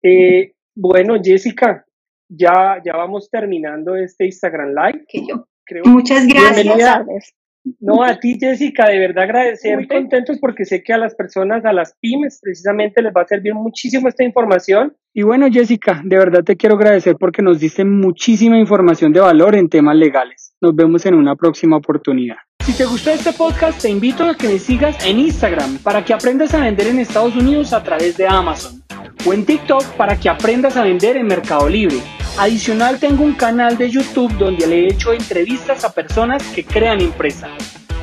Eh, 0.03 0.55
bueno, 0.75 1.17
Jessica, 1.23 1.85
ya, 2.29 2.81
ya 2.85 2.97
vamos 2.97 3.31
terminando 3.31 3.95
este 3.95 4.25
Instagram 4.25 4.71
Live. 4.71 5.05
Que 5.07 5.27
yo. 5.27 5.47
Creo 5.67 5.85
Muchas 5.87 6.27
gracias. 6.27 7.35
No, 7.81 8.03
a 8.03 8.19
ti, 8.19 8.37
Jessica, 8.39 8.89
de 8.89 8.99
verdad 8.99 9.25
agradecer. 9.25 9.77
Muy 9.77 9.89
contentos 9.89 10.39
porque 10.39 10.65
sé 10.65 10.83
que 10.83 10.93
a 10.93 10.99
las 10.99 11.15
personas, 11.15 11.65
a 11.65 11.73
las 11.73 11.97
pymes, 12.01 12.39
precisamente 12.43 13.01
les 13.01 13.13
va 13.15 13.23
a 13.23 13.27
servir 13.27 13.55
muchísimo 13.55 14.09
esta 14.09 14.23
información. 14.23 14.95
Y 15.15 15.23
bueno, 15.23 15.47
Jessica, 15.51 16.03
de 16.05 16.19
verdad 16.19 16.45
te 16.45 16.57
quiero 16.57 16.77
agradecer 16.77 17.17
porque 17.19 17.43
nos 17.43 17.61
diste 17.61 17.85
muchísima 17.85 18.59
información 18.59 19.13
de 19.13 19.21
valor 19.21 19.55
en 19.57 19.69
temas 19.69 19.97
legales. 19.97 20.55
Nos 20.61 20.75
vemos 20.75 21.07
en 21.07 21.15
una 21.15 21.37
próxima 21.37 21.77
oportunidad. 21.77 22.37
Si 22.65 22.73
te 22.73 22.87
gustó 22.87 23.11
este 23.11 23.35
podcast, 23.35 23.83
te 23.83 23.91
invito 23.91 24.25
a 24.25 24.35
que 24.35 24.49
me 24.49 24.59
sigas 24.59 24.97
en 25.05 25.19
Instagram 25.19 25.77
para 25.79 26.03
que 26.03 26.15
aprendas 26.15 26.55
a 26.55 26.61
vender 26.61 26.87
en 26.87 26.99
Estados 26.99 27.37
Unidos 27.37 27.75
a 27.75 27.83
través 27.83 28.17
de 28.17 28.27
Amazon 28.27 28.83
o 29.27 29.35
en 29.35 29.45
TikTok 29.45 29.85
para 29.97 30.19
que 30.19 30.31
aprendas 30.31 30.79
a 30.79 30.83
vender 30.83 31.19
en 31.19 31.27
Mercado 31.27 31.69
Libre. 31.69 32.01
Adicional 32.39 32.99
tengo 32.99 33.23
un 33.23 33.35
canal 33.35 33.77
de 33.77 33.91
YouTube 33.91 34.33
donde 34.39 34.67
le 34.67 34.81
he 34.81 34.93
hecho 34.93 35.13
entrevistas 35.13 35.85
a 35.85 35.93
personas 35.93 36.43
que 36.55 36.65
crean 36.65 37.03
empresa. 37.03 37.49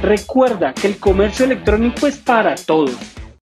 Recuerda 0.04 0.74
que 0.76 0.86
el 0.86 0.98
comercio 0.98 1.46
electrónico 1.46 2.06
es 2.06 2.18
para 2.18 2.54
todos 2.54 2.96